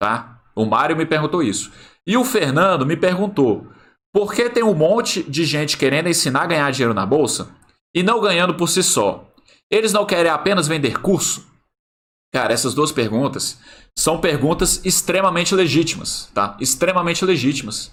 tá? 0.00 0.40
O 0.54 0.64
Mário 0.64 0.96
me 0.96 1.06
perguntou 1.06 1.42
isso. 1.42 1.70
E 2.06 2.16
o 2.16 2.24
Fernando 2.24 2.86
me 2.86 2.96
perguntou: 2.96 3.66
por 4.12 4.32
que 4.32 4.48
tem 4.48 4.62
um 4.62 4.74
monte 4.74 5.22
de 5.22 5.44
gente 5.44 5.76
querendo 5.76 6.08
ensinar 6.08 6.42
a 6.42 6.46
ganhar 6.46 6.70
dinheiro 6.72 6.94
na 6.94 7.04
bolsa 7.04 7.50
e 7.94 8.02
não 8.02 8.20
ganhando 8.20 8.54
por 8.54 8.68
si 8.68 8.82
só? 8.82 9.28
Eles 9.70 9.92
não 9.92 10.06
querem 10.06 10.30
apenas 10.30 10.66
vender 10.68 11.00
curso? 11.00 11.51
Cara, 12.32 12.52
essas 12.52 12.74
duas 12.74 12.90
perguntas 12.90 13.58
são 13.96 14.18
perguntas 14.18 14.80
extremamente 14.84 15.54
legítimas, 15.54 16.30
tá? 16.34 16.56
Extremamente 16.58 17.24
legítimas. 17.24 17.92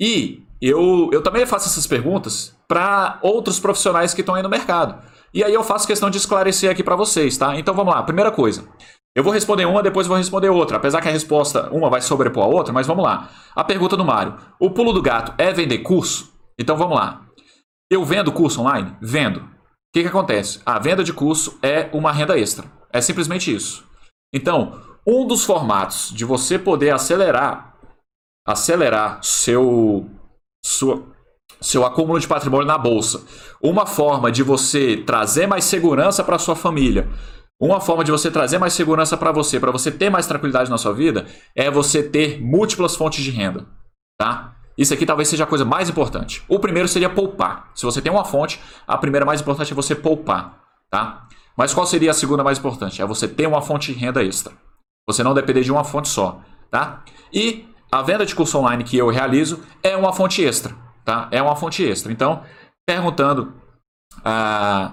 E 0.00 0.42
eu, 0.60 1.10
eu 1.12 1.22
também 1.22 1.44
faço 1.44 1.68
essas 1.68 1.86
perguntas 1.86 2.56
para 2.68 3.18
outros 3.22 3.58
profissionais 3.58 4.14
que 4.14 4.20
estão 4.20 4.36
aí 4.36 4.42
no 4.42 4.48
mercado. 4.48 5.02
E 5.34 5.42
aí 5.42 5.52
eu 5.52 5.64
faço 5.64 5.86
questão 5.86 6.10
de 6.10 6.18
esclarecer 6.18 6.70
aqui 6.70 6.82
para 6.82 6.94
vocês, 6.94 7.36
tá? 7.36 7.58
Então 7.58 7.74
vamos 7.74 7.92
lá. 7.92 8.02
Primeira 8.02 8.30
coisa. 8.30 8.64
Eu 9.14 9.24
vou 9.24 9.32
responder 9.32 9.66
uma, 9.66 9.82
depois 9.82 10.06
vou 10.06 10.16
responder 10.16 10.48
outra. 10.48 10.76
Apesar 10.76 11.00
que 11.00 11.08
a 11.08 11.12
resposta, 11.12 11.68
uma 11.70 11.90
vai 11.90 12.00
sobrepor 12.00 12.44
a 12.44 12.46
outra, 12.46 12.72
mas 12.72 12.86
vamos 12.86 13.04
lá. 13.04 13.30
A 13.54 13.64
pergunta 13.64 13.96
do 13.96 14.04
Mário. 14.04 14.36
O 14.60 14.70
pulo 14.70 14.92
do 14.92 15.02
gato 15.02 15.34
é 15.36 15.52
vender 15.52 15.78
curso? 15.78 16.32
Então 16.58 16.76
vamos 16.76 16.96
lá. 16.96 17.22
Eu 17.90 18.04
vendo 18.04 18.32
curso 18.32 18.60
online? 18.60 18.96
Vendo. 19.02 19.40
O 19.40 19.44
que, 19.92 20.02
que 20.02 20.08
acontece? 20.08 20.60
A 20.64 20.78
venda 20.78 21.04
de 21.04 21.12
curso 21.12 21.58
é 21.62 21.90
uma 21.92 22.12
renda 22.12 22.38
extra. 22.38 22.66
É 22.92 23.00
simplesmente 23.00 23.54
isso. 23.54 23.84
Então, 24.32 24.80
um 25.06 25.26
dos 25.26 25.44
formatos 25.44 26.12
de 26.14 26.24
você 26.24 26.58
poder 26.58 26.90
acelerar 26.90 27.72
acelerar 28.46 29.20
seu 29.22 30.10
sua, 30.64 31.02
seu 31.60 31.84
acúmulo 31.84 32.18
de 32.18 32.26
patrimônio 32.26 32.66
na 32.66 32.78
bolsa, 32.78 33.24
uma 33.62 33.86
forma 33.86 34.30
de 34.30 34.42
você 34.42 34.96
trazer 34.96 35.46
mais 35.46 35.64
segurança 35.64 36.22
para 36.24 36.38
sua 36.38 36.56
família, 36.56 37.08
uma 37.60 37.80
forma 37.80 38.02
de 38.02 38.10
você 38.10 38.30
trazer 38.30 38.58
mais 38.58 38.72
segurança 38.72 39.16
para 39.16 39.30
você, 39.30 39.60
para 39.60 39.70
você 39.70 39.90
ter 39.90 40.10
mais 40.10 40.26
tranquilidade 40.26 40.70
na 40.70 40.78
sua 40.78 40.92
vida, 40.92 41.26
é 41.54 41.70
você 41.70 42.02
ter 42.02 42.40
múltiplas 42.40 42.96
fontes 42.96 43.22
de 43.22 43.30
renda, 43.30 43.66
tá? 44.18 44.56
Isso 44.76 44.92
aqui 44.94 45.06
talvez 45.06 45.28
seja 45.28 45.44
a 45.44 45.46
coisa 45.46 45.64
mais 45.64 45.88
importante. 45.88 46.42
O 46.48 46.58
primeiro 46.58 46.88
seria 46.88 47.10
poupar. 47.10 47.70
Se 47.74 47.84
você 47.84 48.00
tem 48.00 48.10
uma 48.10 48.24
fonte, 48.24 48.58
a 48.86 48.96
primeira 48.96 49.24
mais 49.24 49.40
importante 49.40 49.72
é 49.72 49.76
você 49.76 49.94
poupar, 49.94 50.60
tá? 50.90 51.28
Mas 51.56 51.74
qual 51.74 51.86
seria 51.86 52.10
a 52.10 52.14
segunda 52.14 52.42
mais 52.42 52.58
importante? 52.58 53.02
É 53.02 53.06
você 53.06 53.28
ter 53.28 53.46
uma 53.46 53.62
fonte 53.62 53.92
de 53.92 53.98
renda 53.98 54.22
extra. 54.22 54.52
Você 55.06 55.22
não 55.22 55.34
depender 55.34 55.62
de 55.62 55.72
uma 55.72 55.84
fonte 55.84 56.08
só, 56.08 56.40
tá? 56.70 57.02
E 57.32 57.68
a 57.90 58.02
venda 58.02 58.24
de 58.24 58.34
curso 58.34 58.58
online 58.58 58.84
que 58.84 58.96
eu 58.96 59.08
realizo 59.10 59.62
é 59.82 59.96
uma 59.96 60.12
fonte 60.12 60.42
extra, 60.42 60.74
tá? 61.04 61.28
É 61.30 61.42
uma 61.42 61.56
fonte 61.56 61.84
extra. 61.84 62.12
Então, 62.12 62.42
perguntando 62.86 63.52
a, 64.24 64.92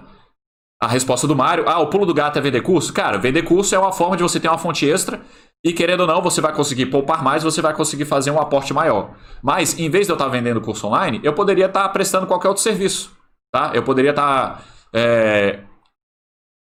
a 0.81 0.87
resposta 0.87 1.27
do 1.27 1.35
Mário, 1.35 1.67
ah, 1.67 1.79
o 1.79 1.87
pulo 1.87 2.05
do 2.05 2.13
gato 2.13 2.37
é 2.37 2.41
vender 2.41 2.61
curso? 2.61 2.91
Cara, 2.91 3.17
vender 3.17 3.43
curso 3.43 3.73
é 3.73 3.79
uma 3.79 3.91
forma 3.91 4.17
de 4.17 4.23
você 4.23 4.39
ter 4.39 4.49
uma 4.49 4.57
fonte 4.57 4.89
extra 4.89 5.21
e 5.63 5.73
querendo 5.73 6.01
ou 6.01 6.07
não, 6.07 6.21
você 6.21 6.41
vai 6.41 6.53
conseguir 6.53 6.87
poupar 6.87 7.23
mais, 7.23 7.43
você 7.43 7.61
vai 7.61 7.73
conseguir 7.73 8.05
fazer 8.05 8.31
um 8.31 8.39
aporte 8.39 8.73
maior. 8.73 9.11
Mas, 9.41 9.77
em 9.77 9.89
vez 9.89 10.07
de 10.07 10.11
eu 10.11 10.15
estar 10.15 10.27
vendendo 10.27 10.59
curso 10.59 10.87
online, 10.87 11.19
eu 11.23 11.33
poderia 11.33 11.67
estar 11.67 11.87
prestando 11.89 12.27
qualquer 12.27 12.47
outro 12.47 12.63
serviço, 12.63 13.11
tá? 13.51 13.71
Eu 13.73 13.83
poderia 13.83 14.11
estar 14.11 14.63
É, 14.91 15.59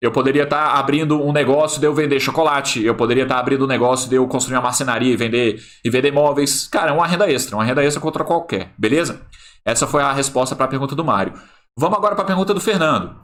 eu 0.00 0.10
poderia 0.10 0.44
estar 0.44 0.72
tá 0.72 0.78
abrindo 0.78 1.22
um 1.22 1.32
negócio 1.32 1.78
de 1.78 1.86
eu 1.86 1.94
vender 1.94 2.18
chocolate. 2.18 2.82
Eu 2.82 2.94
poderia 2.94 3.24
estar 3.24 3.34
tá 3.34 3.40
abrindo 3.40 3.64
um 3.64 3.68
negócio 3.68 4.08
de 4.08 4.16
eu 4.16 4.26
construir 4.26 4.56
uma 4.56 4.62
marcenaria 4.62 5.12
e 5.12 5.16
vender, 5.16 5.62
e 5.84 5.90
vender 5.90 6.10
móveis. 6.10 6.66
Cara, 6.66 6.90
é 6.90 6.94
uma 6.94 7.06
renda 7.06 7.30
extra. 7.30 7.54
Uma 7.54 7.64
renda 7.64 7.84
extra 7.84 8.00
contra 8.00 8.24
qualquer. 8.24 8.72
Beleza? 8.78 9.20
Essa 9.62 9.86
foi 9.86 10.02
a 10.02 10.12
resposta 10.12 10.56
para 10.56 10.64
a 10.64 10.68
pergunta 10.68 10.94
do 10.94 11.04
Mário. 11.04 11.34
Vamos 11.78 11.98
agora 11.98 12.14
para 12.14 12.24
a 12.24 12.26
pergunta 12.26 12.54
do 12.54 12.60
Fernando. 12.60 13.14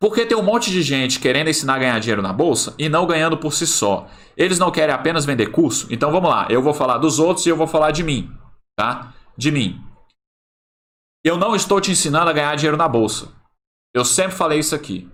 Por 0.00 0.14
que 0.14 0.26
tem 0.26 0.36
um 0.36 0.42
monte 0.42 0.70
de 0.70 0.82
gente 0.82 1.20
querendo 1.20 1.48
ensinar 1.48 1.74
a 1.74 1.78
ganhar 1.78 1.98
dinheiro 2.00 2.22
na 2.22 2.32
bolsa 2.32 2.74
e 2.76 2.88
não 2.88 3.06
ganhando 3.06 3.36
por 3.36 3.52
si 3.52 3.66
só? 3.66 4.08
Eles 4.36 4.58
não 4.58 4.72
querem 4.72 4.94
apenas 4.94 5.24
vender 5.24 5.48
curso? 5.48 5.86
Então 5.90 6.10
vamos 6.10 6.28
lá. 6.28 6.48
Eu 6.50 6.60
vou 6.60 6.74
falar 6.74 6.98
dos 6.98 7.20
outros 7.20 7.46
e 7.46 7.48
eu 7.50 7.56
vou 7.56 7.66
falar 7.68 7.92
de 7.92 8.02
mim. 8.02 8.32
Tá? 8.76 9.12
De 9.36 9.52
mim. 9.52 9.80
Eu 11.24 11.36
não 11.36 11.54
estou 11.54 11.80
te 11.80 11.92
ensinando 11.92 12.30
a 12.30 12.32
ganhar 12.32 12.54
dinheiro 12.56 12.76
na 12.76 12.88
bolsa. 12.88 13.28
Eu 13.94 14.04
sempre 14.04 14.36
falei 14.36 14.58
isso 14.58 14.74
aqui. 14.74 15.08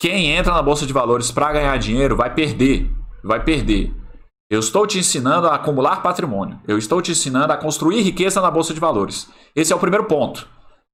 Quem 0.00 0.30
entra 0.30 0.54
na 0.54 0.62
bolsa 0.62 0.86
de 0.86 0.94
valores 0.94 1.30
para 1.30 1.52
ganhar 1.52 1.76
dinheiro 1.78 2.16
vai 2.16 2.32
perder, 2.32 2.90
vai 3.22 3.44
perder. 3.44 3.94
Eu 4.50 4.58
estou 4.58 4.86
te 4.86 4.98
ensinando 4.98 5.46
a 5.46 5.54
acumular 5.56 6.02
patrimônio. 6.02 6.58
Eu 6.66 6.78
estou 6.78 7.02
te 7.02 7.12
ensinando 7.12 7.52
a 7.52 7.56
construir 7.58 8.00
riqueza 8.00 8.40
na 8.40 8.50
bolsa 8.50 8.72
de 8.72 8.80
valores. 8.80 9.30
Esse 9.54 9.74
é 9.74 9.76
o 9.76 9.78
primeiro 9.78 10.06
ponto. 10.06 10.48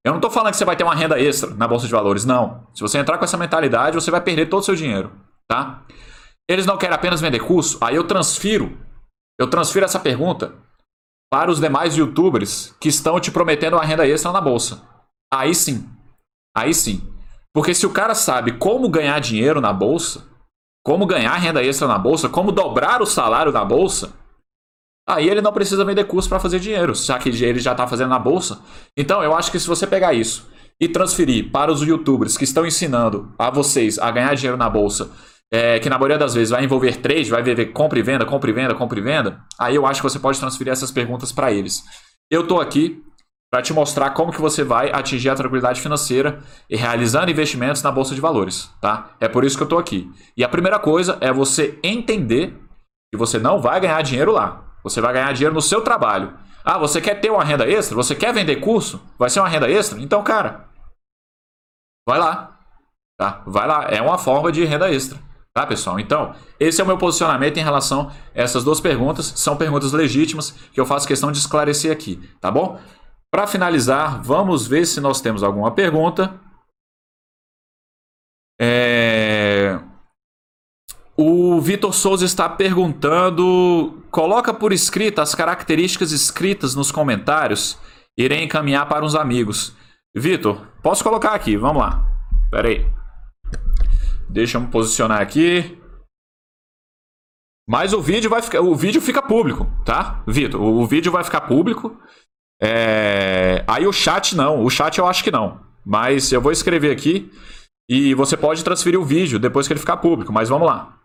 Eu 0.05 0.11
não 0.11 0.19
estou 0.19 0.31
falando 0.31 0.51
que 0.51 0.57
você 0.57 0.65
vai 0.65 0.75
ter 0.75 0.83
uma 0.83 0.95
renda 0.95 1.21
extra 1.21 1.55
na 1.55 1.69
bolsa 1.69 1.87
de 1.87 1.93
valores, 1.93 2.25
não. 2.25 2.67
Se 2.75 2.81
você 2.81 2.99
entrar 2.99 3.17
com 3.17 3.25
essa 3.25 3.37
mentalidade, 3.37 3.95
você 3.95 4.11
vai 4.11 4.21
perder 4.21 4.49
todo 4.49 4.63
o 4.63 4.65
seu 4.65 4.75
dinheiro, 4.75 5.13
tá? 5.49 5.85
Eles 6.49 6.67
não 6.67 6.77
querem 6.77 6.95
apenas 6.95 7.21
vender 7.21 7.41
curso, 7.41 7.79
aí 7.81 7.97
eu 7.97 8.05
transfiro, 8.05 8.77
eu 9.39 9.49
transfiro 9.49 9.85
essa 9.85 9.99
pergunta 9.99 10.53
para 11.33 11.51
os 11.51 11.61
demais 11.61 11.97
youtubers 11.97 12.75
que 12.81 12.89
estão 12.89 13.19
te 13.19 13.31
prometendo 13.31 13.75
uma 13.75 13.85
renda 13.85 14.07
extra 14.07 14.33
na 14.33 14.41
bolsa. 14.41 14.83
Aí 15.33 15.55
sim. 15.55 15.89
Aí 16.57 16.73
sim. 16.75 17.16
Porque 17.57 17.73
se 17.73 17.87
o 17.87 17.91
cara 17.91 18.15
sabe 18.15 18.53
como 18.59 18.87
ganhar 18.87 19.19
dinheiro 19.19 19.63
na 19.63 19.73
bolsa, 19.73 20.27
como 20.85 21.07
ganhar 21.07 21.35
renda 21.37 21.65
extra 21.65 21.89
na 21.89 21.97
bolsa, 21.97 22.29
como 22.29 22.53
dobrar 22.53 23.01
o 23.01 23.07
salário 23.07 23.51
na 23.51 23.65
bolsa, 23.65 24.13
aí 25.09 25.27
ele 25.27 25.41
não 25.41 25.55
precisa 25.55 25.83
vender 25.83 26.05
curso 26.05 26.29
para 26.29 26.39
fazer 26.39 26.61
dinheiro, 26.61 26.95
já 26.95 27.19
que 27.19 27.31
ele 27.31 27.59
já 27.59 27.73
está 27.73 27.87
fazendo 27.87 28.11
na 28.11 28.19
bolsa. 28.19 28.61
Então 28.95 29.23
eu 29.23 29.35
acho 29.35 29.51
que 29.51 29.59
se 29.59 29.67
você 29.67 29.87
pegar 29.87 30.13
isso 30.13 30.47
e 30.79 30.87
transferir 30.87 31.51
para 31.51 31.73
os 31.73 31.81
youtubers 31.81 32.37
que 32.37 32.45
estão 32.45 32.67
ensinando 32.67 33.33
a 33.39 33.49
vocês 33.49 33.99
a 33.99 34.11
ganhar 34.11 34.35
dinheiro 34.35 34.59
na 34.59 34.69
bolsa, 34.69 35.11
é, 35.51 35.79
que 35.79 35.89
na 35.89 35.97
maioria 35.97 36.19
das 36.19 36.35
vezes 36.35 36.51
vai 36.51 36.63
envolver 36.63 36.99
trade, 36.99 37.31
vai 37.31 37.43
ver 37.43 37.73
compra 37.73 37.99
e 37.99 38.03
venda, 38.03 38.27
compra 38.27 38.51
e 38.51 38.53
venda, 38.53 38.75
compra 38.75 38.99
e 38.99 39.03
venda, 39.03 39.41
aí 39.59 39.77
eu 39.77 39.87
acho 39.87 40.03
que 40.03 40.11
você 40.11 40.19
pode 40.19 40.39
transferir 40.39 40.75
essas 40.75 40.91
perguntas 40.91 41.33
para 41.33 41.51
eles. 41.51 41.83
Eu 42.31 42.43
estou 42.43 42.61
aqui 42.61 43.03
para 43.51 43.63
te 43.63 43.73
mostrar 43.73 44.11
como 44.11 44.33
que 44.33 44.41
você 44.41 44.65
vai 44.65 44.91
atingir 44.91 45.31
a 45.31 45.35
tranquilidade 45.35 45.81
financeira 45.81 46.41
e 46.69 46.77
realizando 46.77 47.31
investimentos 47.31 47.83
na 47.83 47.93
bolsa 47.93 48.15
de 48.15 48.21
valores, 48.21 48.71
tá? 48.81 49.11
É 49.21 49.29
por 49.29 49.45
isso 49.45 49.57
que 49.57 49.63
eu 49.63 49.67
estou 49.67 49.79
aqui. 49.79 50.11
E 50.37 50.45
a 50.45 50.49
primeira 50.49 50.79
coisa 50.79 51.17
é 51.21 51.33
você 51.33 51.79
entender 51.83 52.55
que 53.13 53.19
você 53.19 53.39
não 53.39 53.61
vai 53.61 53.81
ganhar 53.81 54.03
dinheiro 54.03 54.33
lá. 54.33 54.65
Você 54.83 55.01
vai 55.01 55.13
ganhar 55.13 55.33
dinheiro 55.33 55.55
no 55.55 55.63
seu 55.63 55.81
trabalho. 55.81 56.35
Ah, 56.65 56.79
você 56.79 57.01
quer 57.01 57.21
ter 57.21 57.31
uma 57.31 57.45
renda 57.45 57.69
extra? 57.69 57.95
Você 57.95 58.15
quer 58.15 58.33
vender 58.35 58.57
curso? 58.57 59.01
Vai 59.19 59.31
ser 59.31 59.41
uma 59.41 59.49
renda 59.49 59.71
extra? 59.71 60.01
Então, 60.01 60.23
cara, 60.23 60.69
vai 62.07 62.19
lá, 62.19 62.59
tá? 63.17 63.43
Vai 63.47 63.67
lá, 63.67 63.87
é 63.89 64.03
uma 64.03 64.19
forma 64.19 64.51
de 64.51 64.65
renda 64.65 64.93
extra. 64.93 65.19
Tá, 65.57 65.67
pessoal? 65.67 65.99
Então, 65.99 66.35
esse 66.61 66.83
é 66.83 66.85
o 66.85 66.87
meu 66.87 66.99
posicionamento 66.99 67.57
em 67.57 67.63
relação 67.63 68.11
a 68.11 68.13
essas 68.35 68.63
duas 68.63 68.79
perguntas. 68.79 69.33
São 69.37 69.57
perguntas 69.57 69.91
legítimas 69.93 70.51
que 70.51 70.79
eu 70.79 70.85
faço 70.85 71.09
questão 71.09 71.33
de 71.33 71.39
esclarecer 71.39 71.91
aqui, 71.91 72.21
tá 72.43 72.51
bom? 72.51 72.79
Para 73.33 73.47
finalizar, 73.47 74.23
vamos 74.23 74.67
ver 74.67 74.87
se 74.87 75.01
nós 75.01 75.21
temos 75.21 75.43
alguma 75.43 75.75
pergunta. 75.75 76.41
É... 78.61 79.79
O 81.17 81.61
Vitor 81.61 81.95
Souza 81.95 82.25
está 82.25 82.49
perguntando: 82.49 84.03
coloca 84.11 84.53
por 84.53 84.73
escrito 84.73 85.21
as 85.21 85.35
características 85.35 86.13
escritas 86.13 86.75
nos 86.75 86.93
comentários. 86.93 87.79
Irei 88.19 88.43
encaminhar 88.43 88.89
para 88.89 89.05
uns 89.05 89.15
amigos. 89.15 89.75
Vitor, 90.15 90.67
posso 90.83 91.03
colocar 91.03 91.33
aqui? 91.33 91.57
Vamos 91.57 91.83
lá. 91.83 92.07
Espera 92.45 92.69
aí. 92.69 92.87
Deixa 94.29 94.57
eu 94.57 94.63
me 94.63 94.69
posicionar 94.69 95.21
aqui. 95.21 95.79
Mas 97.69 97.93
o 97.93 98.01
vídeo 98.01 98.31
vai 98.31 98.41
ficar, 98.41 98.61
o 98.61 98.75
vídeo 98.77 99.01
fica 99.01 99.21
público, 99.21 99.67
tá? 99.85 100.23
Vitor, 100.27 100.61
o 100.61 100.87
vídeo 100.87 101.11
vai 101.11 101.25
ficar 101.25 101.43
público. 101.43 102.01
É... 102.61 103.65
Aí 103.67 103.87
o 103.87 103.93
chat 103.93 104.35
não, 104.37 104.65
o 104.65 104.71
chat 104.71 104.99
eu 104.99 105.07
acho 105.07 105.23
que 105.23 105.31
não. 105.31 105.65
Mas 105.85 106.33
eu 106.33 106.41
vou 106.41 106.53
escrever 106.53 106.91
aqui 106.91 107.31
e 107.89 108.15
você 108.15 108.37
pode 108.37 108.65
transferir 108.65 108.99
o 108.99 109.05
vídeo 109.05 109.39
depois 109.39 109.67
que 109.67 109.73
ele 109.73 109.81
ficar 109.81 109.99
público, 109.99 110.33
mas 110.33 110.49
vamos 110.49 110.67
lá. 110.67 110.99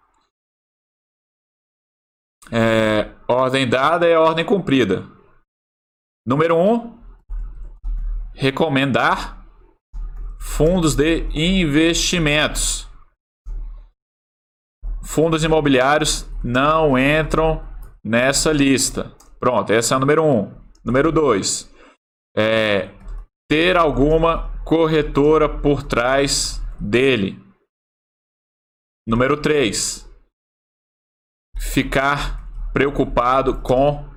É... 2.51 3.11
Ordem 3.27 3.67
dada 3.67 4.07
é 4.07 4.17
ordem 4.17 4.45
cumprida. 4.45 5.07
Número 6.25 6.55
1. 6.55 6.73
Um, 6.73 6.99
recomendar 8.33 9.45
fundos 10.39 10.95
de 10.95 11.27
investimentos. 11.33 12.87
Fundos 15.03 15.43
imobiliários 15.43 16.27
não 16.43 16.97
entram 16.97 17.63
nessa 18.03 18.51
lista. 18.51 19.11
Pronto, 19.39 19.71
essa 19.71 19.95
é 19.95 19.97
a 19.97 19.99
número 19.99 20.23
1. 20.23 20.39
Um. 20.39 20.60
Número 20.83 21.11
2. 21.11 21.69
É 22.35 22.89
ter 23.49 23.75
alguma 23.75 24.49
corretora 24.63 25.49
por 25.49 25.83
trás 25.83 26.61
dele. 26.79 27.37
Número 29.07 29.35
3. 29.41 30.09
Ficar 31.57 32.71
preocupado 32.71 33.61
com 33.61 34.09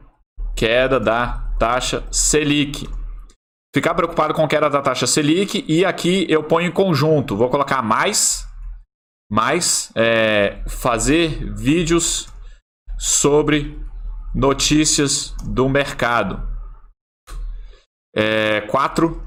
queda 0.56 1.00
da 1.00 1.52
taxa 1.58 2.06
Selic. 2.12 2.88
Ficar 3.74 3.94
preocupado 3.94 4.32
com 4.32 4.46
queda 4.46 4.70
da 4.70 4.80
taxa 4.80 5.06
Selic 5.06 5.64
e 5.68 5.84
aqui 5.84 6.26
eu 6.28 6.44
ponho 6.44 6.68
em 6.68 6.72
conjunto. 6.72 7.36
Vou 7.36 7.50
colocar 7.50 7.82
mais, 7.82 8.46
mais 9.28 9.90
é, 9.96 10.62
fazer 10.68 11.52
vídeos 11.54 12.28
sobre 12.96 13.76
notícias 14.32 15.34
do 15.44 15.68
mercado. 15.68 16.53
É, 18.16 18.60
quatro, 18.62 19.22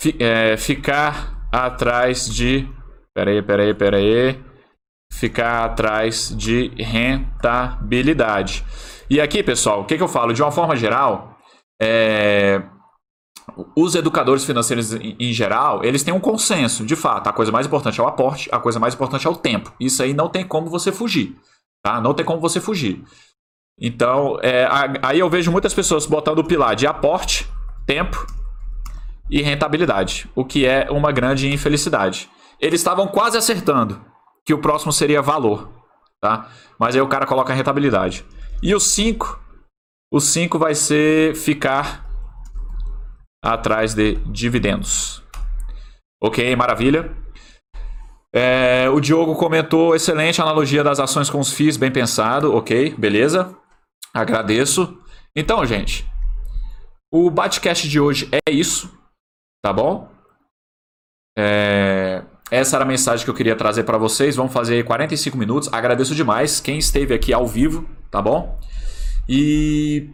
fi, 0.00 0.16
é, 0.18 0.56
ficar 0.56 1.48
atrás 1.52 2.28
de. 2.28 2.68
Peraí, 3.14 3.42
peraí, 3.42 3.74
peraí. 3.74 4.44
Ficar 5.12 5.64
atrás 5.64 6.34
de 6.36 6.68
rentabilidade. 6.76 8.64
E 9.08 9.20
aqui, 9.20 9.42
pessoal, 9.42 9.82
o 9.82 9.84
que, 9.84 9.96
que 9.96 10.02
eu 10.02 10.08
falo? 10.08 10.32
De 10.32 10.42
uma 10.42 10.50
forma 10.50 10.74
geral, 10.74 11.38
é, 11.80 12.60
os 13.76 13.94
educadores 13.94 14.44
financeiros 14.44 14.92
em 14.94 15.32
geral, 15.32 15.84
eles 15.84 16.02
têm 16.02 16.12
um 16.12 16.20
consenso, 16.20 16.84
de 16.84 16.96
fato. 16.96 17.28
A 17.28 17.32
coisa 17.32 17.52
mais 17.52 17.66
importante 17.66 18.00
é 18.00 18.02
o 18.02 18.06
aporte, 18.06 18.48
a 18.52 18.58
coisa 18.58 18.78
mais 18.78 18.94
importante 18.94 19.26
é 19.26 19.30
o 19.30 19.36
tempo. 19.36 19.72
Isso 19.78 20.02
aí 20.02 20.12
não 20.12 20.28
tem 20.28 20.46
como 20.46 20.68
você 20.68 20.90
fugir, 20.90 21.36
tá? 21.82 22.00
Não 22.00 22.12
tem 22.12 22.24
como 22.24 22.40
você 22.40 22.60
fugir. 22.60 23.04
Então, 23.78 24.38
é, 24.42 24.66
aí 25.02 25.18
eu 25.18 25.28
vejo 25.28 25.52
muitas 25.52 25.74
pessoas 25.74 26.06
botando 26.06 26.38
o 26.38 26.44
pilar 26.44 26.74
de 26.74 26.86
aporte, 26.86 27.46
tempo 27.84 28.26
e 29.30 29.42
rentabilidade, 29.42 30.30
o 30.34 30.44
que 30.44 30.64
é 30.64 30.90
uma 30.90 31.12
grande 31.12 31.52
infelicidade. 31.52 32.30
Eles 32.60 32.80
estavam 32.80 33.06
quase 33.06 33.36
acertando 33.36 34.00
que 34.44 34.54
o 34.54 34.58
próximo 34.58 34.92
seria 34.92 35.20
valor, 35.20 35.68
tá? 36.20 36.48
Mas 36.78 36.94
aí 36.94 37.02
o 37.02 37.08
cara 37.08 37.26
coloca 37.26 37.52
a 37.52 37.56
rentabilidade. 37.56 38.24
E 38.62 38.74
o 38.74 38.80
5, 38.80 39.38
o 40.10 40.20
5 40.20 40.58
vai 40.58 40.74
ser 40.74 41.34
ficar 41.34 42.06
atrás 43.42 43.92
de 43.92 44.14
dividendos. 44.26 45.22
Ok, 46.22 46.56
maravilha. 46.56 47.14
É, 48.32 48.88
o 48.90 49.00
Diogo 49.00 49.34
comentou, 49.34 49.94
excelente 49.94 50.40
analogia 50.40 50.82
das 50.82 50.98
ações 50.98 51.28
com 51.28 51.38
os 51.38 51.52
FIIs, 51.52 51.76
bem 51.76 51.90
pensado, 51.90 52.54
ok, 52.54 52.94
beleza. 52.96 53.54
Agradeço. 54.16 54.98
Então, 55.36 55.64
gente, 55.66 56.08
o 57.12 57.30
Batcast 57.30 57.88
de 57.88 58.00
hoje 58.00 58.28
é 58.32 58.50
isso, 58.50 58.90
tá 59.62 59.72
bom? 59.72 60.10
É... 61.38 62.24
Essa 62.50 62.76
era 62.76 62.84
a 62.84 62.88
mensagem 62.88 63.24
que 63.24 63.30
eu 63.30 63.34
queria 63.34 63.56
trazer 63.56 63.84
para 63.84 63.98
vocês. 63.98 64.36
Vamos 64.36 64.52
fazer 64.52 64.84
45 64.84 65.36
minutos. 65.36 65.72
Agradeço 65.72 66.14
demais 66.14 66.60
quem 66.60 66.78
esteve 66.78 67.12
aqui 67.12 67.32
ao 67.32 67.46
vivo, 67.46 67.88
tá 68.10 68.22
bom? 68.22 68.58
E 69.28 70.08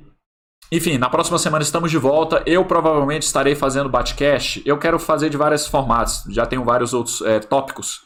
enfim, 0.72 0.96
na 0.96 1.10
próxima 1.10 1.38
semana 1.38 1.62
estamos 1.62 1.90
de 1.90 1.98
volta. 1.98 2.42
Eu 2.46 2.64
provavelmente 2.64 3.24
estarei 3.24 3.54
fazendo 3.54 3.90
Batcast. 3.90 4.62
Eu 4.64 4.78
quero 4.78 4.98
fazer 4.98 5.28
de 5.28 5.36
vários 5.36 5.66
formatos. 5.66 6.24
Já 6.30 6.46
tenho 6.46 6.64
vários 6.64 6.94
outros 6.94 7.20
é, 7.20 7.38
tópicos 7.38 8.00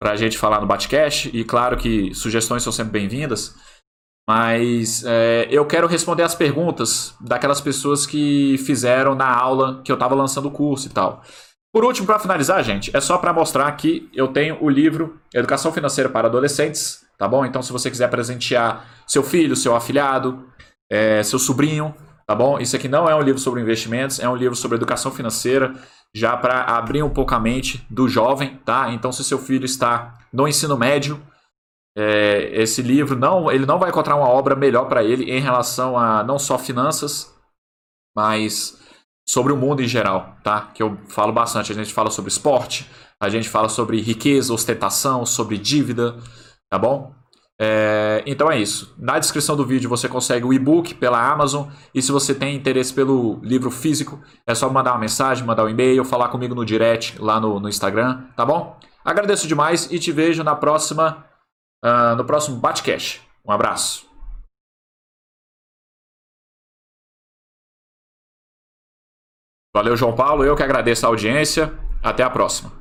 para 0.00 0.12
a 0.12 0.16
gente 0.16 0.38
falar 0.38 0.60
no 0.60 0.66
Batcast. 0.66 1.36
E 1.36 1.44
claro 1.44 1.76
que 1.76 2.14
sugestões 2.14 2.62
são 2.62 2.72
sempre 2.72 2.92
bem-vindas. 2.92 3.56
Mas 4.28 5.02
é, 5.06 5.48
eu 5.50 5.64
quero 5.64 5.86
responder 5.86 6.22
as 6.22 6.34
perguntas 6.34 7.14
daquelas 7.18 7.62
pessoas 7.62 8.04
que 8.04 8.58
fizeram 8.58 9.14
na 9.14 9.26
aula 9.26 9.80
que 9.82 9.90
eu 9.90 9.94
estava 9.94 10.14
lançando 10.14 10.48
o 10.48 10.50
curso 10.50 10.86
e 10.86 10.90
tal. 10.90 11.22
Por 11.72 11.82
último, 11.82 12.06
para 12.06 12.18
finalizar, 12.18 12.62
gente, 12.62 12.94
é 12.94 13.00
só 13.00 13.16
para 13.16 13.32
mostrar 13.32 13.72
que 13.72 14.10
eu 14.12 14.28
tenho 14.28 14.58
o 14.62 14.68
livro 14.68 15.18
Educação 15.32 15.72
Financeira 15.72 16.10
para 16.10 16.28
Adolescentes, 16.28 17.06
tá 17.16 17.26
bom? 17.26 17.42
Então, 17.46 17.62
se 17.62 17.72
você 17.72 17.90
quiser 17.90 18.10
presentear 18.10 18.84
seu 19.06 19.22
filho, 19.22 19.56
seu 19.56 19.74
afilhado, 19.74 20.44
é, 20.92 21.22
seu 21.22 21.38
sobrinho, 21.38 21.94
tá 22.26 22.34
bom? 22.34 22.58
Isso 22.58 22.76
aqui 22.76 22.86
não 22.86 23.08
é 23.08 23.14
um 23.14 23.22
livro 23.22 23.40
sobre 23.40 23.62
investimentos, 23.62 24.20
é 24.20 24.28
um 24.28 24.36
livro 24.36 24.54
sobre 24.54 24.76
educação 24.76 25.10
financeira, 25.10 25.72
já 26.14 26.36
para 26.36 26.64
abrir 26.64 27.02
um 27.02 27.10
pouco 27.10 27.34
a 27.34 27.40
mente 27.40 27.82
do 27.88 28.06
jovem, 28.06 28.60
tá? 28.62 28.92
Então, 28.92 29.10
se 29.10 29.24
seu 29.24 29.38
filho 29.38 29.64
está 29.64 30.18
no 30.30 30.46
ensino 30.46 30.76
médio, 30.76 31.18
é, 31.96 32.50
esse 32.52 32.82
livro 32.82 33.16
não, 33.16 33.50
ele 33.50 33.66
não 33.66 33.78
vai 33.78 33.90
encontrar 33.90 34.16
uma 34.16 34.28
obra 34.28 34.54
melhor 34.54 34.86
para 34.86 35.02
ele 35.02 35.30
em 35.30 35.40
relação 35.40 35.98
a 35.98 36.22
não 36.22 36.38
só 36.38 36.58
finanças, 36.58 37.34
mas 38.16 38.78
sobre 39.28 39.52
o 39.52 39.56
mundo 39.56 39.82
em 39.82 39.88
geral, 39.88 40.36
tá? 40.42 40.70
Que 40.74 40.82
eu 40.82 40.98
falo 41.08 41.32
bastante. 41.32 41.70
A 41.70 41.74
gente 41.74 41.92
fala 41.92 42.10
sobre 42.10 42.30
esporte, 42.30 42.88
a 43.20 43.28
gente 43.28 43.48
fala 43.48 43.68
sobre 43.68 44.00
riqueza, 44.00 44.52
ostentação, 44.54 45.26
sobre 45.26 45.58
dívida, 45.58 46.16
tá 46.70 46.78
bom? 46.78 47.12
É, 47.60 48.22
então 48.24 48.50
é 48.50 48.58
isso. 48.58 48.94
Na 48.96 49.18
descrição 49.18 49.56
do 49.56 49.66
vídeo 49.66 49.90
você 49.90 50.08
consegue 50.08 50.46
o 50.46 50.52
e-book 50.52 50.94
pela 50.94 51.20
Amazon. 51.30 51.68
E 51.94 52.00
se 52.00 52.12
você 52.12 52.34
tem 52.34 52.54
interesse 52.54 52.94
pelo 52.94 53.40
livro 53.42 53.70
físico, 53.70 54.20
é 54.46 54.54
só 54.54 54.70
mandar 54.70 54.92
uma 54.92 55.00
mensagem, 55.00 55.44
mandar 55.44 55.64
um 55.64 55.68
e-mail, 55.68 56.04
falar 56.04 56.28
comigo 56.28 56.54
no 56.54 56.64
direct 56.64 57.20
lá 57.20 57.40
no, 57.40 57.58
no 57.58 57.68
Instagram, 57.68 58.22
tá 58.36 58.46
bom? 58.46 58.78
Agradeço 59.04 59.48
demais 59.48 59.90
e 59.90 59.98
te 59.98 60.12
vejo 60.12 60.44
na 60.44 60.54
próxima 60.54 61.24
uh, 61.84 62.16
no 62.16 62.24
próximo 62.24 62.58
Batcash. 62.58 63.20
Um 63.44 63.50
abraço. 63.50 64.08
Valeu, 69.74 69.96
João 69.96 70.14
Paulo. 70.14 70.44
Eu 70.44 70.56
que 70.56 70.62
agradeço 70.62 71.06
a 71.06 71.08
audiência. 71.08 71.72
Até 72.02 72.22
a 72.22 72.30
próxima. 72.30 72.77